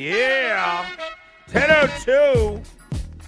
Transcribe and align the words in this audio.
Yeah. 0.00 0.88
1002. 1.52 2.62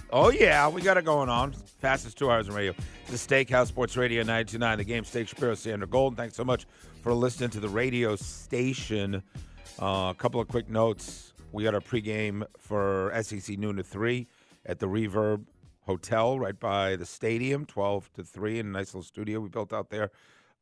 Oh, 0.09 0.31
yeah. 0.31 0.67
We 0.67 0.81
got 0.81 0.97
it 0.97 1.05
going 1.05 1.29
on. 1.29 1.51
Fastest 1.51 2.17
two 2.17 2.31
hours 2.31 2.47
in 2.47 2.55
radio. 2.55 2.73
The 3.09 3.15
Steakhouse 3.15 3.67
Sports 3.67 3.95
Radio 3.95 4.21
929. 4.21 4.79
The 4.79 4.83
game 4.83 5.05
Steak 5.05 5.27
Shapiro, 5.27 5.53
Sandra 5.53 5.87
Golden. 5.87 6.17
Thanks 6.17 6.35
so 6.35 6.43
much 6.43 6.65
for 7.03 7.13
listening 7.13 7.51
to 7.51 7.59
the 7.59 7.69
radio 7.69 8.15
station. 8.15 9.21
Uh, 9.79 10.09
a 10.09 10.15
couple 10.17 10.41
of 10.41 10.47
quick 10.47 10.67
notes. 10.67 11.33
We 11.51 11.63
got 11.63 11.75
our 11.75 11.79
pregame 11.79 12.43
for 12.57 13.13
SEC 13.21 13.59
noon 13.59 13.75
to 13.75 13.83
3 13.83 14.25
at 14.65 14.79
the 14.79 14.87
Reverb 14.87 15.45
Hotel 15.81 16.39
right 16.39 16.59
by 16.59 16.95
the 16.95 17.05
stadium, 17.05 17.65
12 17.65 18.11
to 18.13 18.23
3 18.23 18.59
in 18.61 18.65
a 18.65 18.69
nice 18.69 18.95
little 18.95 19.03
studio 19.03 19.39
we 19.39 19.49
built 19.49 19.73
out 19.73 19.91
there. 19.91 20.09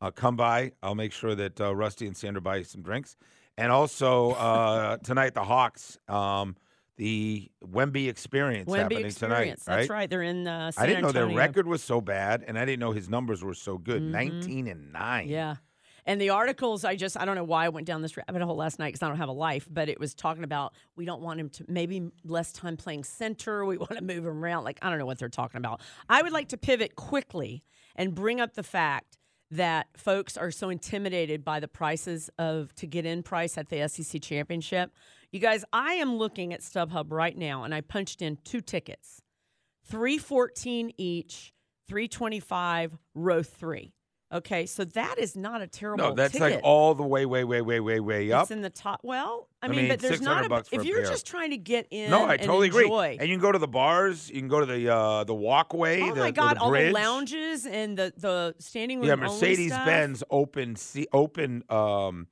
Uh, 0.02 0.12
come 0.12 0.36
by. 0.36 0.74
I'll 0.84 0.94
make 0.94 1.14
sure 1.14 1.36
that 1.36 1.62
uh, 1.62 1.74
Rusty 1.74 2.06
and 2.06 2.18
Sandra 2.18 2.42
buy 2.42 2.58
you 2.58 2.64
some 2.66 2.82
drinks. 2.82 3.16
And 3.58 3.72
also 3.72 4.32
uh, 4.32 4.98
tonight, 4.98 5.34
the 5.34 5.44
Hawks, 5.44 5.98
um, 6.08 6.56
the 6.98 7.50
Wemby 7.66 8.08
experience 8.08 8.70
Wemby 8.70 8.78
happening 8.78 9.06
experience. 9.06 9.66
tonight. 9.66 9.78
That's 9.78 9.90
right. 9.90 10.10
They're 10.10 10.22
in 10.22 10.48
uh, 10.48 10.72
San 10.72 10.84
I 10.84 10.88
didn't 10.88 11.04
know 11.04 11.12
their 11.12 11.28
record 11.28 11.68
was 11.68 11.84
so 11.84 12.02
bad, 12.02 12.44
and 12.48 12.58
I 12.58 12.66
didn't 12.66 12.80
know 12.80 12.92
his 12.92 13.10
numbers 13.10 13.44
were 13.44 13.54
so 13.54 13.78
good. 13.78 14.02
19 14.02 14.68
and 14.68 14.94
9. 14.94 15.28
Yeah. 15.28 15.56
And 16.06 16.20
the 16.20 16.32
articles, 16.32 16.84
I 16.84 16.96
just, 16.96 17.18
I 17.18 17.26
don't 17.26 17.36
know 17.36 17.44
why 17.44 17.66
I 17.66 17.70
went 17.70 17.86
down 17.86 18.02
this 18.02 18.18
rabbit 18.18 18.42
hole 18.42 18.56
last 18.56 18.80
night 18.80 18.90
because 18.90 19.04
I 19.04 19.08
don't 19.08 19.18
have 19.18 19.30
a 19.30 19.34
life, 19.34 19.68
but 19.70 19.90
it 19.90 20.00
was 20.00 20.14
talking 20.14 20.44
about 20.44 20.74
we 20.96 21.06
don't 21.06 21.22
want 21.22 21.40
him 21.40 21.50
to 21.50 21.66
maybe 21.68 22.10
less 22.24 22.52
time 22.52 22.78
playing 22.78 23.04
center. 23.04 23.66
We 23.66 23.78
want 23.80 23.98
to 23.98 24.04
move 24.04 24.26
him 24.26 24.44
around. 24.44 24.64
Like, 24.64 24.80
I 24.82 24.90
don't 24.90 24.98
know 24.98 25.06
what 25.06 25.20
they're 25.20 25.30
talking 25.30 25.58
about. 25.58 25.82
I 26.10 26.22
would 26.22 26.32
like 26.32 26.50
to 26.50 26.58
pivot 26.58 26.96
quickly 26.96 27.64
and 27.96 28.16
bring 28.16 28.42
up 28.42 28.54
the 28.54 28.64
fact 28.64 29.18
that 29.52 29.88
folks 29.98 30.38
are 30.38 30.50
so 30.50 30.70
intimidated 30.70 31.44
by 31.44 31.60
the 31.60 31.68
prices 31.68 32.30
of 32.40 32.74
to 32.76 32.88
get 32.88 33.06
in 33.06 33.22
price 33.22 33.58
at 33.58 33.70
the 33.70 33.88
SEC 33.88 34.22
championship. 34.22 34.92
You 35.32 35.40
guys, 35.40 35.66
I 35.74 35.94
am 35.94 36.16
looking 36.16 36.54
at 36.54 36.62
StubHub 36.62 37.12
right 37.12 37.38
now 37.38 37.64
and 37.64 37.76
I 37.76 37.82
punched 37.82 38.22
in 38.22 38.38
two 38.44 38.62
tickets. 38.62 39.22
314 39.86 40.94
each, 40.98 41.54
325 41.88 42.98
row 43.14 43.44
3. 43.44 43.94
Okay, 44.34 44.66
so 44.66 44.86
that 44.86 45.16
is 45.18 45.36
not 45.36 45.62
a 45.62 45.68
terrible 45.68 46.06
No, 46.06 46.14
that's 46.14 46.32
ticket. 46.32 46.54
like 46.54 46.62
all 46.64 46.96
the 46.96 47.04
way, 47.04 47.26
way, 47.26 47.44
way, 47.44 47.62
way, 47.62 47.82
way, 47.82 48.00
way 48.00 48.32
up. 48.32 48.44
It's 48.44 48.52
in 48.52 48.62
the 48.62 48.70
top. 48.70 49.02
Well, 49.04 49.50
I 49.62 49.66
I 49.66 49.70
mean, 49.70 49.80
mean, 49.80 49.88
but 49.90 50.00
there's 50.00 50.22
not 50.22 50.50
a. 50.50 50.64
If 50.72 50.84
a 50.84 50.86
you're 50.86 51.02
pair. 51.02 51.10
just 51.10 51.28
trying 51.28 51.50
to 51.52 51.58
get 51.58 51.88
in, 51.92 52.10
No, 52.10 52.24
I 52.26 52.34
and 52.36 52.42
totally 52.44 52.68
enjoy, 52.68 52.80
agree. 52.86 53.18
And 53.20 53.28
you 53.28 53.36
can 53.36 53.42
go 53.42 53.52
to 53.52 53.60
the 53.60 53.68
bars. 53.68 54.30
You 54.30 54.40
can 54.40 54.48
go 54.48 54.62
to 54.62 54.66
the 54.66 54.88
uh, 54.94 55.24
the 55.26 55.36
walkway. 55.36 56.02
Oh 56.02 56.14
the, 56.14 56.20
my 56.22 56.32
God! 56.32 56.56
the 56.56 56.62
all 56.62 56.72
the 56.72 56.92
lounges 56.92 57.66
and 57.66 57.98
the 57.98 58.14
the 58.16 58.56
standing 58.60 59.00
room. 59.00 59.10
Yeah, 59.10 59.16
Mercedes 59.16 59.72
Benz 59.72 60.24
open 60.30 60.78
see, 60.78 61.08
open 61.12 61.64
um, 61.70 62.28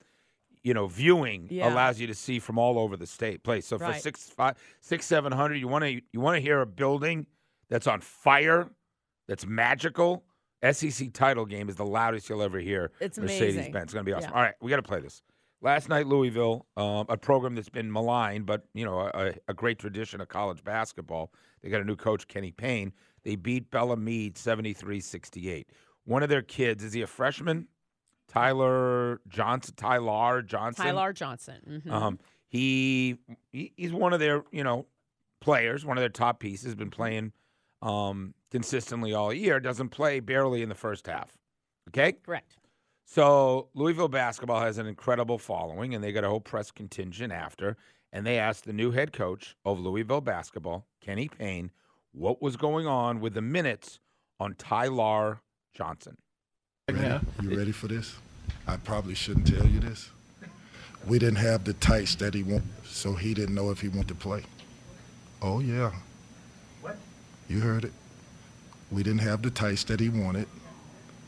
you 0.63 0.73
know 0.73 0.87
viewing 0.87 1.47
Yeah. 1.51 1.73
allows 1.73 1.99
you 1.99 2.07
to 2.07 2.15
see 2.15 2.39
from 2.39 2.57
all 2.57 2.79
over 2.79 2.95
the 2.95 3.07
state 3.07 3.43
place. 3.43 3.65
So 3.65 3.77
for 3.77 3.93
six 3.93 4.29
five 4.29 4.55
six 4.79 5.05
seven 5.05 5.33
hundred, 5.33 5.55
you 5.55 5.67
want 5.67 5.83
to 5.83 6.01
you 6.13 6.21
want 6.21 6.35
to 6.37 6.41
hear 6.41 6.61
a 6.61 6.65
building 6.65 7.25
that's 7.69 7.87
on 7.87 7.99
fire, 7.99 8.69
that's 9.27 9.45
magical. 9.45 10.23
SEC 10.71 11.13
title 11.13 11.45
game 11.45 11.69
is 11.69 11.75
the 11.75 11.85
loudest 11.85 12.29
you'll 12.29 12.41
ever 12.41 12.59
hear. 12.59 12.91
It's 12.99 13.17
Mercedes 13.17 13.69
Benz. 13.69 13.83
It's 13.85 13.93
gonna 13.93 14.03
be 14.03 14.13
awesome. 14.13 14.31
Yeah. 14.31 14.35
All 14.37 14.43
right, 14.43 14.55
we 14.61 14.69
got 14.69 14.77
to 14.77 14.83
play 14.83 14.99
this. 14.99 15.21
Last 15.61 15.89
night, 15.89 16.07
Louisville, 16.07 16.65
um, 16.77 17.05
a 17.09 17.17
program 17.17 17.53
that's 17.55 17.69
been 17.69 17.91
maligned, 17.91 18.45
but 18.45 18.65
you 18.73 18.85
know 18.85 18.99
a, 19.13 19.33
a 19.47 19.53
great 19.53 19.77
tradition 19.79 20.21
of 20.21 20.27
college 20.29 20.63
basketball. 20.63 21.31
They 21.61 21.69
got 21.69 21.81
a 21.81 21.85
new 21.85 21.95
coach, 21.97 22.27
Kenny 22.27 22.51
Payne. 22.51 22.93
They 23.23 23.35
beat 23.35 23.69
Bellarmine 23.69 24.31
73-68. 24.33 25.65
One 26.05 26.23
of 26.23 26.29
their 26.29 26.41
kids 26.41 26.83
is 26.83 26.93
he 26.93 27.01
a 27.01 27.07
freshman? 27.07 27.67
Tyler 28.29 29.19
Johnson, 29.27 29.73
Tyler 29.75 30.41
Johnson. 30.41 30.85
Tyler 30.85 31.13
Johnson. 31.13 31.81
mhm. 31.85 31.91
Um, 31.91 32.19
he, 32.47 33.17
he 33.51 33.73
he's 33.75 33.91
one 33.91 34.13
of 34.13 34.19
their 34.19 34.43
you 34.51 34.63
know 34.63 34.85
players, 35.41 35.85
one 35.85 35.97
of 35.97 36.01
their 36.01 36.09
top 36.09 36.39
pieces. 36.39 36.75
Been 36.75 36.89
playing 36.91 37.33
um, 37.81 38.33
consistently 38.51 39.13
all 39.13 39.33
year. 39.33 39.59
Doesn't 39.59 39.89
play 39.89 40.19
barely 40.19 40.61
in 40.61 40.69
the 40.69 40.75
first 40.75 41.07
half. 41.07 41.37
Okay, 41.89 42.13
Correct. 42.23 42.57
so 43.05 43.69
Louisville 43.73 44.07
basketball 44.07 44.61
has 44.61 44.77
an 44.77 44.85
incredible 44.85 45.37
following, 45.37 45.95
and 45.95 46.03
they 46.03 46.11
got 46.11 46.23
a 46.23 46.29
whole 46.29 46.39
press 46.39 46.71
contingent 46.71 47.33
after. 47.33 47.77
And 48.11 48.25
they 48.25 48.39
asked 48.39 48.65
the 48.65 48.73
new 48.73 48.91
head 48.91 49.13
coach 49.13 49.55
of 49.65 49.79
Louisville 49.79 50.21
basketball, 50.21 50.87
Kenny 50.99 51.27
Payne, 51.29 51.71
what 52.11 52.41
was 52.41 52.57
going 52.57 52.87
on 52.87 53.19
with 53.19 53.35
the 53.35 53.41
minutes 53.41 53.99
on 54.39 54.55
Tyler 54.55 55.41
Johnson. 55.73 56.17
Ready? 56.91 57.23
You 57.41 57.55
ready 57.55 57.71
for 57.71 57.87
this? 57.87 58.15
I 58.67 58.77
probably 58.77 59.13
shouldn't 59.13 59.47
tell 59.47 59.65
you 59.67 59.79
this. 59.79 60.09
We 61.07 61.19
didn't 61.19 61.37
have 61.37 61.63
the 61.63 61.73
tights 61.73 62.15
that 62.15 62.33
he 62.33 62.43
wanted, 62.43 62.67
so 62.83 63.13
he 63.13 63.33
didn't 63.33 63.55
know 63.55 63.69
if 63.69 63.79
he 63.81 63.87
wanted 63.89 64.09
to 64.09 64.15
play. 64.15 64.43
Oh 65.41 65.59
yeah. 65.59 65.91
You 67.49 67.59
heard 67.61 67.83
it. 67.83 67.93
We 68.91 69.01
didn't 69.01 69.21
have 69.21 69.41
the 69.41 69.49
tights 69.49 69.83
that 69.85 69.99
he 69.99 70.07
wanted, 70.07 70.47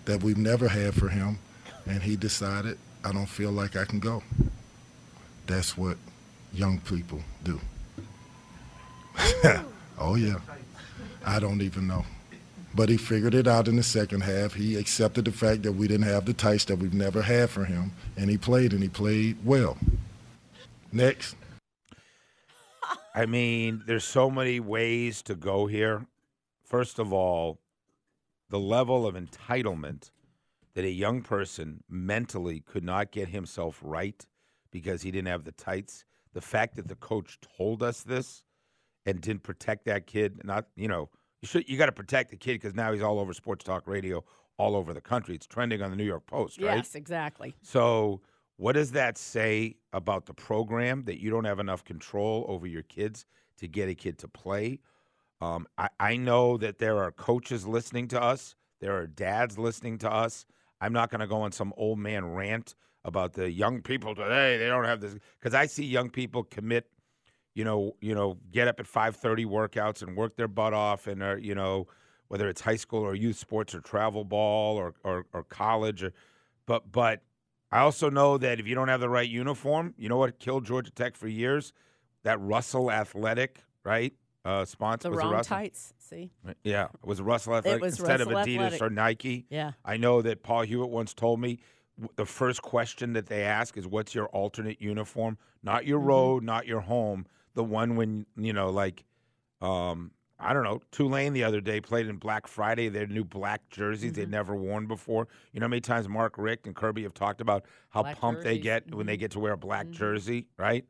that 0.05 0.21
we've 0.21 0.37
never 0.37 0.67
had 0.67 0.93
for 0.93 1.09
him, 1.09 1.39
and 1.87 2.01
he 2.01 2.15
decided, 2.15 2.77
I 3.03 3.11
don't 3.11 3.25
feel 3.25 3.51
like 3.51 3.75
I 3.75 3.85
can 3.85 3.99
go. 3.99 4.21
That's 5.47 5.75
what 5.75 5.97
young 6.53 6.79
people 6.81 7.19
do. 7.43 7.59
oh 9.99 10.15
yeah. 10.15 10.37
I 11.25 11.39
don't 11.39 11.61
even 11.61 11.87
know. 11.87 12.05
But 12.73 12.89
he 12.89 12.97
figured 12.97 13.33
it 13.33 13.47
out 13.47 13.67
in 13.67 13.75
the 13.75 13.83
second 13.83 14.21
half. 14.21 14.53
He 14.53 14.75
accepted 14.75 15.25
the 15.25 15.31
fact 15.31 15.63
that 15.63 15.73
we 15.73 15.87
didn't 15.87 16.07
have 16.07 16.25
the 16.25 16.33
tights 16.33 16.65
that 16.65 16.77
we've 16.77 16.93
never 16.93 17.21
had 17.21 17.49
for 17.49 17.65
him, 17.65 17.91
and 18.15 18.29
he 18.29 18.37
played, 18.37 18.73
and 18.73 18.81
he 18.81 18.89
played 18.89 19.37
well. 19.43 19.77
Next. 20.91 21.35
I 23.13 23.25
mean, 23.25 23.83
there's 23.87 24.05
so 24.05 24.29
many 24.29 24.59
ways 24.59 25.21
to 25.23 25.35
go 25.35 25.65
here. 25.65 26.05
First 26.71 26.99
of 26.99 27.11
all, 27.11 27.59
the 28.49 28.57
level 28.57 29.05
of 29.05 29.13
entitlement 29.13 30.11
that 30.73 30.85
a 30.85 30.89
young 30.89 31.21
person 31.21 31.83
mentally 31.89 32.61
could 32.61 32.85
not 32.85 33.11
get 33.11 33.27
himself 33.27 33.81
right 33.83 34.25
because 34.71 35.01
he 35.01 35.11
didn't 35.11 35.27
have 35.27 35.43
the 35.43 35.51
tights. 35.51 36.05
The 36.31 36.39
fact 36.39 36.77
that 36.77 36.87
the 36.87 36.95
coach 36.95 37.39
told 37.57 37.83
us 37.83 38.03
this 38.03 38.43
and 39.05 39.19
didn't 39.19 39.43
protect 39.43 39.83
that 39.87 40.07
kid, 40.07 40.45
not 40.45 40.67
you 40.77 40.87
know, 40.87 41.09
you 41.41 41.49
should 41.49 41.67
you 41.67 41.77
got 41.77 41.87
to 41.87 41.91
protect 41.91 42.29
the 42.29 42.37
kid 42.37 42.53
because 42.53 42.73
now 42.73 42.93
he's 42.93 43.01
all 43.01 43.19
over 43.19 43.33
sports 43.33 43.65
talk 43.65 43.85
radio 43.85 44.23
all 44.55 44.77
over 44.77 44.93
the 44.93 45.01
country. 45.01 45.35
It's 45.35 45.47
trending 45.47 45.81
on 45.81 45.89
the 45.89 45.97
New 45.97 46.05
York 46.05 46.25
Post, 46.25 46.61
right? 46.61 46.77
Yes, 46.77 46.95
exactly. 46.95 47.53
So, 47.61 48.21
what 48.55 48.75
does 48.75 48.91
that 48.93 49.17
say 49.17 49.75
about 49.91 50.25
the 50.25 50.33
program 50.33 51.03
that 51.03 51.19
you 51.19 51.31
don't 51.31 51.43
have 51.43 51.59
enough 51.59 51.83
control 51.83 52.45
over 52.47 52.65
your 52.65 52.83
kids 52.83 53.25
to 53.57 53.67
get 53.67 53.89
a 53.89 53.93
kid 53.93 54.17
to 54.19 54.29
play? 54.29 54.79
Um, 55.41 55.67
I, 55.77 55.89
I 55.99 56.17
know 56.17 56.57
that 56.57 56.77
there 56.77 56.99
are 56.99 57.11
coaches 57.11 57.65
listening 57.65 58.07
to 58.09 58.21
us, 58.21 58.55
there 58.79 58.95
are 58.95 59.07
dads 59.07 59.57
listening 59.57 59.97
to 59.99 60.11
us. 60.11 60.45
I'm 60.81 60.93
not 60.93 61.11
going 61.11 61.21
to 61.21 61.27
go 61.27 61.41
on 61.41 61.51
some 61.51 61.73
old 61.77 61.99
man 61.99 62.25
rant 62.25 62.75
about 63.05 63.33
the 63.33 63.51
young 63.51 63.81
people 63.81 64.15
today. 64.15 64.57
They 64.57 64.67
don't 64.67 64.85
have 64.85 64.99
this 64.99 65.15
because 65.39 65.53
I 65.53 65.67
see 65.67 65.85
young 65.85 66.09
people 66.09 66.43
commit. 66.43 66.87
You 67.53 67.65
know, 67.65 67.95
you 68.01 68.15
know, 68.15 68.37
get 68.51 68.67
up 68.67 68.79
at 68.79 68.87
5:30 68.87 69.45
workouts 69.45 70.01
and 70.01 70.15
work 70.15 70.35
their 70.37 70.47
butt 70.47 70.73
off, 70.73 71.07
and 71.07 71.21
are 71.21 71.37
you 71.37 71.53
know, 71.53 71.87
whether 72.29 72.47
it's 72.49 72.61
high 72.61 72.77
school 72.77 73.01
or 73.01 73.13
youth 73.13 73.37
sports 73.37 73.75
or 73.75 73.81
travel 73.81 74.23
ball 74.23 74.77
or 74.77 74.93
or, 75.03 75.25
or 75.33 75.43
college, 75.43 76.01
or 76.03 76.13
but 76.65 76.91
but 76.91 77.21
I 77.71 77.79
also 77.79 78.09
know 78.09 78.37
that 78.37 78.59
if 78.59 78.67
you 78.67 78.75
don't 78.75 78.87
have 78.87 79.01
the 79.01 79.09
right 79.09 79.29
uniform, 79.29 79.93
you 79.97 80.09
know 80.09 80.17
what 80.17 80.39
killed 80.39 80.65
Georgia 80.65 80.91
Tech 80.91 81.15
for 81.15 81.27
years? 81.27 81.73
That 82.23 82.39
Russell 82.39 82.91
Athletic, 82.91 83.63
right? 83.83 84.13
Uh, 84.43 84.65
sponsor 84.65 85.09
The 85.09 85.15
was 85.15 85.19
wrong 85.23 85.33
Russell? 85.33 85.55
tights. 85.57 85.93
See? 85.99 86.31
Yeah, 86.63 86.85
it 86.85 87.05
was 87.05 87.21
Russell 87.21 87.55
Athletic 87.55 87.81
was 87.81 87.99
instead 87.99 88.19
Russell 88.21 88.37
of 88.37 88.45
Adidas 88.47 88.59
Athletic. 88.61 88.81
or 88.81 88.89
Nike. 88.89 89.45
Yeah. 89.49 89.73
I 89.85 89.97
know 89.97 90.21
that 90.23 90.41
Paul 90.41 90.63
Hewitt 90.63 90.89
once 90.89 91.13
told 91.13 91.39
me 91.39 91.59
w- 91.97 92.11
the 92.15 92.25
first 92.25 92.63
question 92.63 93.13
that 93.13 93.27
they 93.27 93.43
ask 93.43 93.77
is, 93.77 93.85
"What's 93.85 94.15
your 94.15 94.25
alternate 94.29 94.81
uniform? 94.81 95.37
Not 95.61 95.85
your 95.85 95.99
Mm-hmm. 95.99 96.07
road, 96.07 96.43
not 96.43 96.65
your 96.65 96.81
home. 96.81 97.27
The 97.53 97.63
one 97.63 97.95
when 97.95 98.25
you 98.35 98.51
know, 98.51 98.71
like, 98.71 99.05
um, 99.61 100.09
I 100.39 100.53
don't 100.53 100.63
know. 100.63 100.81
Tulane 100.89 101.33
the 101.33 101.43
other 101.43 101.61
day 101.61 101.79
played 101.79 102.07
in 102.07 102.17
Black 102.17 102.47
Friday. 102.47 102.89
Their 102.89 103.05
new 103.05 103.23
black 103.23 103.69
jerseys 103.69 104.13
Mm-hmm. 104.13 104.21
they'd 104.21 104.29
never 104.31 104.55
worn 104.55 104.87
before. 104.87 105.27
You 105.53 105.59
know 105.59 105.65
how 105.65 105.69
many 105.69 105.81
times 105.81 106.09
Mark 106.09 106.33
Richt 106.39 106.65
and 106.65 106.75
Kirby 106.75 107.03
have 107.03 107.13
talked 107.13 107.41
about 107.41 107.65
how 107.89 108.01
Black 108.01 108.17
pumped 108.17 108.41
they 108.41 108.57
jerseys. 108.57 108.63
get 108.63 108.95
when 108.95 109.05
they 109.05 109.17
Mhm. 109.17 109.19
get 109.19 109.31
to 109.31 109.39
wear 109.39 109.53
a 109.53 109.57
black 109.57 109.91
jersey, 109.91 110.47
right? 110.57 110.83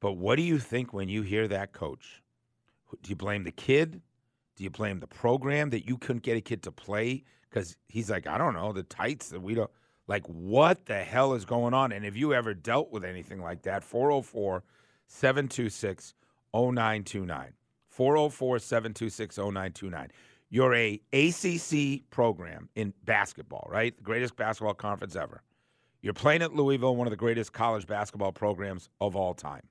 But 0.00 0.14
what 0.14 0.36
do 0.36 0.42
you 0.42 0.58
think 0.58 0.94
when 0.94 1.10
you 1.10 1.20
hear 1.20 1.46
that, 1.48 1.74
Coach? 1.74 2.22
Do 3.02 3.10
you 3.10 3.16
blame 3.16 3.44
the 3.44 3.52
kid? 3.52 4.00
Do 4.56 4.64
you 4.64 4.70
blame 4.70 5.00
the 5.00 5.06
program 5.06 5.70
that 5.70 5.86
you 5.86 5.98
couldn't 5.98 6.22
get 6.22 6.36
a 6.36 6.40
kid 6.40 6.62
to 6.64 6.72
play 6.72 7.24
because 7.50 7.76
he's 7.88 8.10
like, 8.10 8.26
I 8.26 8.38
don't 8.38 8.54
know, 8.54 8.72
the 8.72 8.82
tights 8.84 9.30
that 9.30 9.42
we 9.42 9.54
don't 9.54 9.70
like. 10.08 10.26
What 10.26 10.86
the 10.86 11.02
hell 11.04 11.34
is 11.34 11.44
going 11.44 11.74
on? 11.74 11.92
And 11.92 12.04
have 12.04 12.16
you 12.16 12.34
ever 12.34 12.54
dealt 12.54 12.92
with 12.92 13.04
anything 13.04 13.42
like 13.42 13.62
that? 13.62 13.84
404 13.84 14.64
726 15.08 16.14
0929. 16.54 17.52
404 17.88 18.58
726 18.60 19.38
0929. 19.38 20.10
You're 20.50 20.74
a 20.74 21.00
ACC 21.12 22.08
program 22.10 22.68
in 22.76 22.94
basketball, 23.04 23.68
right? 23.70 23.96
The 23.96 24.04
greatest 24.04 24.36
basketball 24.36 24.74
conference 24.74 25.16
ever. 25.16 25.42
You're 26.02 26.14
playing 26.14 26.42
at 26.42 26.54
Louisville, 26.54 26.96
one 26.96 27.06
of 27.08 27.10
the 27.10 27.16
greatest 27.16 27.52
college 27.52 27.86
basketball 27.86 28.32
programs 28.32 28.88
of 29.00 29.16
all 29.16 29.34
time. 29.34 29.62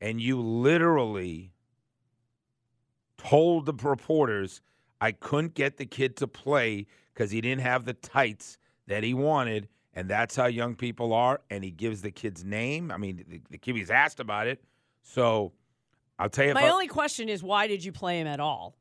and 0.00 0.20
you 0.20 0.40
literally 0.40 1.52
told 3.18 3.66
the 3.66 3.72
reporters 3.72 4.60
I 5.00 5.12
couldn't 5.12 5.54
get 5.54 5.76
the 5.76 5.86
kid 5.86 6.16
to 6.18 6.26
play 6.26 6.86
because 7.12 7.30
he 7.30 7.40
didn't 7.40 7.62
have 7.62 7.84
the 7.84 7.92
tights 7.94 8.58
that 8.86 9.02
he 9.02 9.14
wanted, 9.14 9.68
and 9.94 10.08
that's 10.08 10.36
how 10.36 10.46
young 10.46 10.74
people 10.74 11.12
are. 11.12 11.40
And 11.50 11.62
he 11.64 11.70
gives 11.70 12.02
the 12.02 12.10
kid's 12.10 12.44
name. 12.44 12.90
I 12.90 12.96
mean, 12.96 13.24
the, 13.28 13.40
the 13.50 13.58
kid 13.58 13.78
was 13.78 13.90
asked 13.90 14.20
about 14.20 14.46
it, 14.46 14.62
so 15.02 15.52
I'll 16.18 16.28
tell 16.30 16.46
you. 16.46 16.54
My 16.54 16.66
I, 16.66 16.70
only 16.70 16.86
question 16.88 17.28
is 17.28 17.42
why 17.42 17.66
did 17.66 17.84
you 17.84 17.92
play 17.92 18.20
him 18.20 18.26
at 18.26 18.40
all? 18.40 18.74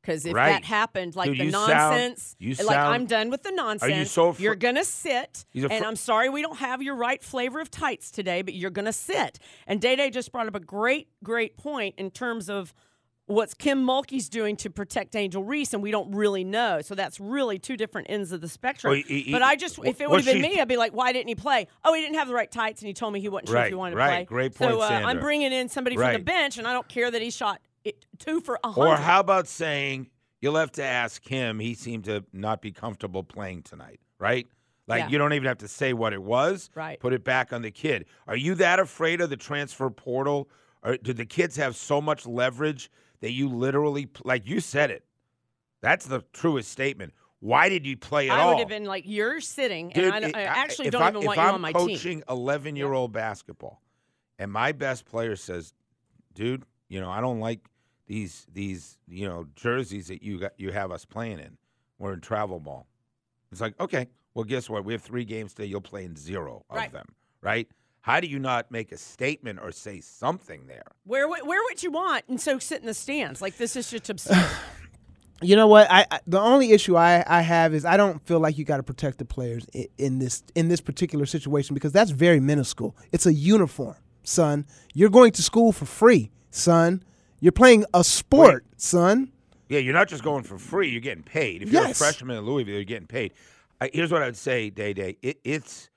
Because 0.00 0.24
if 0.24 0.32
Right. 0.32 0.52
that 0.52 0.64
happened, 0.64 1.16
like 1.16 1.28
Dude, 1.30 1.40
the 1.40 1.44
you 1.46 1.50
sound- 1.50 1.70
nonsense, 1.70 2.36
you 2.38 2.50
like 2.50 2.58
sound- 2.68 2.94
I'm 2.94 3.04
done 3.06 3.30
with 3.30 3.42
the 3.42 3.50
nonsense. 3.50 4.10
so 4.10 4.32
fr- 4.32 4.40
you're 4.40 4.54
gonna 4.54 4.84
sit, 4.84 5.44
a 5.54 5.66
and 5.70 5.84
I'm 5.84 5.96
sorry 5.96 6.30
we 6.30 6.40
don't 6.40 6.58
have 6.58 6.82
your 6.82 6.94
right 6.94 7.22
flavor 7.22 7.60
of 7.60 7.70
tights 7.70 8.10
today, 8.10 8.40
but 8.40 8.54
you're 8.54 8.70
gonna 8.70 8.92
sit. 8.92 9.38
And 9.66 9.80
Day 9.82 9.96
Day 9.96 10.08
just 10.08 10.32
brought 10.32 10.46
up 10.46 10.54
a 10.54 10.60
great, 10.60 11.08
great 11.22 11.58
point 11.58 11.96
in 11.98 12.10
terms 12.10 12.48
of 12.48 12.72
what's 13.28 13.54
Kim 13.54 13.84
Mulkey's 13.86 14.28
doing 14.28 14.56
to 14.56 14.70
protect 14.70 15.14
Angel 15.14 15.44
Reese, 15.44 15.72
and 15.74 15.82
we 15.82 15.90
don't 15.90 16.10
really 16.14 16.44
know. 16.44 16.80
So 16.80 16.94
that's 16.94 17.20
really 17.20 17.58
two 17.58 17.76
different 17.76 18.08
ends 18.10 18.32
of 18.32 18.40
the 18.40 18.48
spectrum. 18.48 18.90
Well, 18.92 19.02
he- 19.06 19.20
he- 19.22 19.32
but 19.32 19.42
I 19.42 19.54
just, 19.54 19.78
if 19.84 20.00
it 20.00 20.10
would 20.10 20.24
have 20.24 20.32
been 20.34 20.42
me, 20.42 20.60
I'd 20.60 20.66
be 20.68 20.76
like, 20.76 20.92
why 20.92 21.12
didn't 21.12 21.28
he 21.28 21.34
play? 21.34 21.68
Oh, 21.84 21.94
he 21.94 22.00
didn't 22.00 22.16
have 22.16 22.28
the 22.28 22.34
right 22.34 22.50
tights, 22.50 22.82
and 22.82 22.86
he 22.88 22.94
told 22.94 23.12
me 23.12 23.20
he 23.20 23.28
wasn't 23.28 23.50
sure 23.50 23.58
if 23.58 23.68
he 23.68 23.74
wanted 23.74 23.96
right. 23.96 24.08
to 24.08 24.14
play. 24.16 24.24
Great 24.24 24.54
So 24.56 24.68
point, 24.78 24.80
uh, 24.80 25.06
I'm 25.06 25.20
bringing 25.20 25.52
in 25.52 25.68
somebody 25.68 25.96
from 25.96 26.12
the 26.12 26.18
bench, 26.18 26.58
and 26.58 26.66
I 26.66 26.72
don't 26.72 26.88
care 26.88 27.10
that 27.10 27.22
he 27.22 27.30
shot 27.30 27.60
it, 27.84 28.04
two 28.18 28.40
for 28.40 28.58
a 28.64 28.70
hundred. 28.72 28.88
or 28.88 28.96
how 28.96 29.20
about 29.20 29.46
saying 29.46 30.08
you'll 30.40 30.56
have 30.56 30.72
to 30.72 30.82
ask 30.82 31.24
him? 31.26 31.60
He 31.60 31.74
seemed 31.74 32.04
to 32.06 32.24
not 32.32 32.60
be 32.60 32.72
comfortable 32.72 33.22
playing 33.22 33.62
tonight, 33.62 34.00
right? 34.18 34.46
Like 34.86 35.00
Yeah. 35.04 35.08
you 35.10 35.18
don't 35.18 35.34
even 35.34 35.46
have 35.48 35.58
to 35.58 35.68
say 35.68 35.92
what 35.92 36.12
it 36.14 36.22
was. 36.22 36.70
Right. 36.74 36.98
Put 36.98 37.12
it 37.12 37.22
back 37.22 37.52
on 37.52 37.60
the 37.62 37.70
kid. 37.70 38.06
Are 38.26 38.36
you 38.36 38.54
that 38.56 38.78
afraid 38.80 39.20
of 39.20 39.28
the 39.30 39.36
transfer 39.36 39.90
portal? 39.90 40.48
Or 40.82 40.96
do 40.96 41.12
the 41.12 41.26
kids 41.26 41.56
have 41.56 41.76
so 41.76 42.00
much 42.00 42.24
leverage 42.24 42.90
that 43.20 43.32
you 43.32 43.48
literally, 43.48 44.08
like 44.24 44.46
you 44.48 44.60
said 44.60 44.90
it? 44.90 45.04
That's 45.80 46.06
the 46.06 46.22
truest 46.32 46.70
statement. 46.70 47.12
Why 47.40 47.68
did 47.68 47.86
you 47.86 47.96
play 47.96 48.28
at 48.30 48.36
I 48.38 48.42
all? 48.42 48.48
would 48.50 48.58
have 48.58 48.68
been 48.68 48.84
like, 48.84 49.04
you're 49.06 49.40
sitting, 49.40 49.90
Dude, 49.90 50.12
and 50.12 50.24
I, 50.24 50.28
it- 50.28 50.36
I 50.36 50.40
I- 50.42 50.44
actually 50.44 50.90
don't 50.90 51.02
I- 51.02 51.08
even 51.10 51.24
want 51.24 51.36
you 51.38 51.42
I'm 51.44 51.54
on 51.54 51.60
my 51.60 51.72
team. 51.72 51.80
If 51.82 51.82
I'm 51.82 51.88
coaching 51.96 52.22
11 52.28 52.76
year 52.76 52.92
old 52.92 53.12
basketball, 53.12 53.80
and 54.40 54.50
my 54.52 54.72
best 54.72 55.04
player 55.04 55.36
says, 55.36 55.72
"Dude, 56.34 56.64
you 56.88 57.00
know 57.00 57.10
I 57.10 57.20
don't 57.20 57.38
like 57.40 57.68
these 58.06 58.46
these 58.52 58.98
you 59.06 59.28
know 59.28 59.46
jerseys 59.54 60.08
that 60.08 60.22
you 60.22 60.38
got 60.40 60.52
you 60.58 60.72
have 60.72 60.90
us 60.90 61.04
playing 61.04 61.38
in. 61.38 61.56
We're 61.98 62.12
in 62.14 62.20
travel 62.20 62.58
ball." 62.60 62.86
It's 63.52 63.60
like, 63.60 63.78
okay, 63.80 64.08
well, 64.34 64.44
guess 64.44 64.68
what? 64.68 64.84
We 64.84 64.92
have 64.92 65.02
three 65.02 65.24
games 65.24 65.54
today. 65.54 65.66
You'll 65.68 65.80
play 65.80 66.04
in 66.04 66.16
zero 66.16 66.64
of 66.70 66.76
Right. 66.76 66.92
them, 66.92 67.06
right? 67.40 67.68
How 68.08 68.20
do 68.20 68.26
you 68.26 68.38
not 68.38 68.70
make 68.70 68.90
a 68.90 68.96
statement 68.96 69.58
or 69.62 69.70
say 69.70 70.00
something 70.00 70.66
there? 70.66 70.86
Where 71.04 71.28
would- 71.28 71.46
where 71.46 71.62
would 71.64 71.82
you 71.82 71.90
want? 71.90 72.24
And 72.26 72.40
so 72.40 72.58
sit 72.58 72.80
in 72.80 72.86
the 72.86 72.94
stands. 72.94 73.42
Like 73.42 73.58
this 73.58 73.76
is 73.76 73.90
just 73.90 74.08
absurd. 74.14 74.46
You 75.42 75.56
know 75.56 75.66
what? 75.66 75.88
I, 75.90 76.06
I 76.10 76.20
the 76.26 76.40
only 76.40 76.72
issue 76.72 76.96
I, 76.96 77.22
I 77.26 77.42
have 77.42 77.74
is 77.74 77.84
I 77.84 77.98
don't 77.98 78.26
feel 78.26 78.40
like 78.40 78.56
you 78.56 78.64
got 78.64 78.78
to 78.78 78.82
protect 78.82 79.18
the 79.18 79.26
players 79.26 79.66
in, 79.74 79.88
in 79.98 80.18
this 80.20 80.42
in 80.54 80.68
this 80.68 80.80
particular 80.80 81.26
situation 81.26 81.74
because 81.74 81.92
that's 81.92 82.10
very 82.10 82.40
minuscule. 82.40 82.96
It's 83.12 83.26
a 83.26 83.32
uniform, 83.34 83.96
son. 84.22 84.64
You're 84.94 85.10
going 85.10 85.32
to 85.32 85.42
school 85.42 85.70
for 85.72 85.84
free, 85.84 86.30
son. 86.50 87.02
You're 87.40 87.52
playing 87.52 87.84
a 87.92 88.02
sport, 88.04 88.64
son. 88.78 89.32
Yeah, 89.68 89.80
you're 89.80 89.92
not 89.92 90.08
just 90.08 90.24
going 90.24 90.44
for 90.44 90.56
free; 90.56 90.88
you're 90.88 91.02
getting 91.02 91.24
paid. 91.24 91.62
If 91.62 91.70
you're 91.70 91.84
a 91.84 91.92
freshman 91.94 92.38
in 92.38 92.44
Louisville, 92.46 92.76
you're 92.76 92.84
getting 92.84 93.06
paid. 93.06 93.34
I, 93.82 93.90
here's 93.92 94.10
what 94.10 94.22
I'd 94.22 94.34
say, 94.34 94.70
Day 94.70 94.94
Day. 94.94 95.18
It, 95.20 95.40
it's 95.44 95.90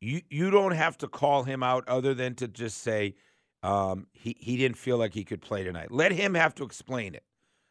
you. 0.00 0.20
You 0.28 0.50
don't 0.50 0.72
have 0.72 0.96
to 0.98 1.08
call 1.08 1.44
him 1.44 1.62
out 1.62 1.88
other 1.88 2.14
than 2.14 2.34
to 2.36 2.48
just 2.48 2.78
say 2.78 3.14
um, 3.62 4.06
he 4.12 4.36
he 4.38 4.56
didn't 4.56 4.76
feel 4.78 4.98
like 4.98 5.14
he 5.14 5.24
could 5.24 5.42
play 5.42 5.64
tonight. 5.64 5.90
Let 5.90 6.12
him 6.12 6.34
have 6.34 6.54
to 6.56 6.64
explain 6.64 7.14
it. 7.14 7.24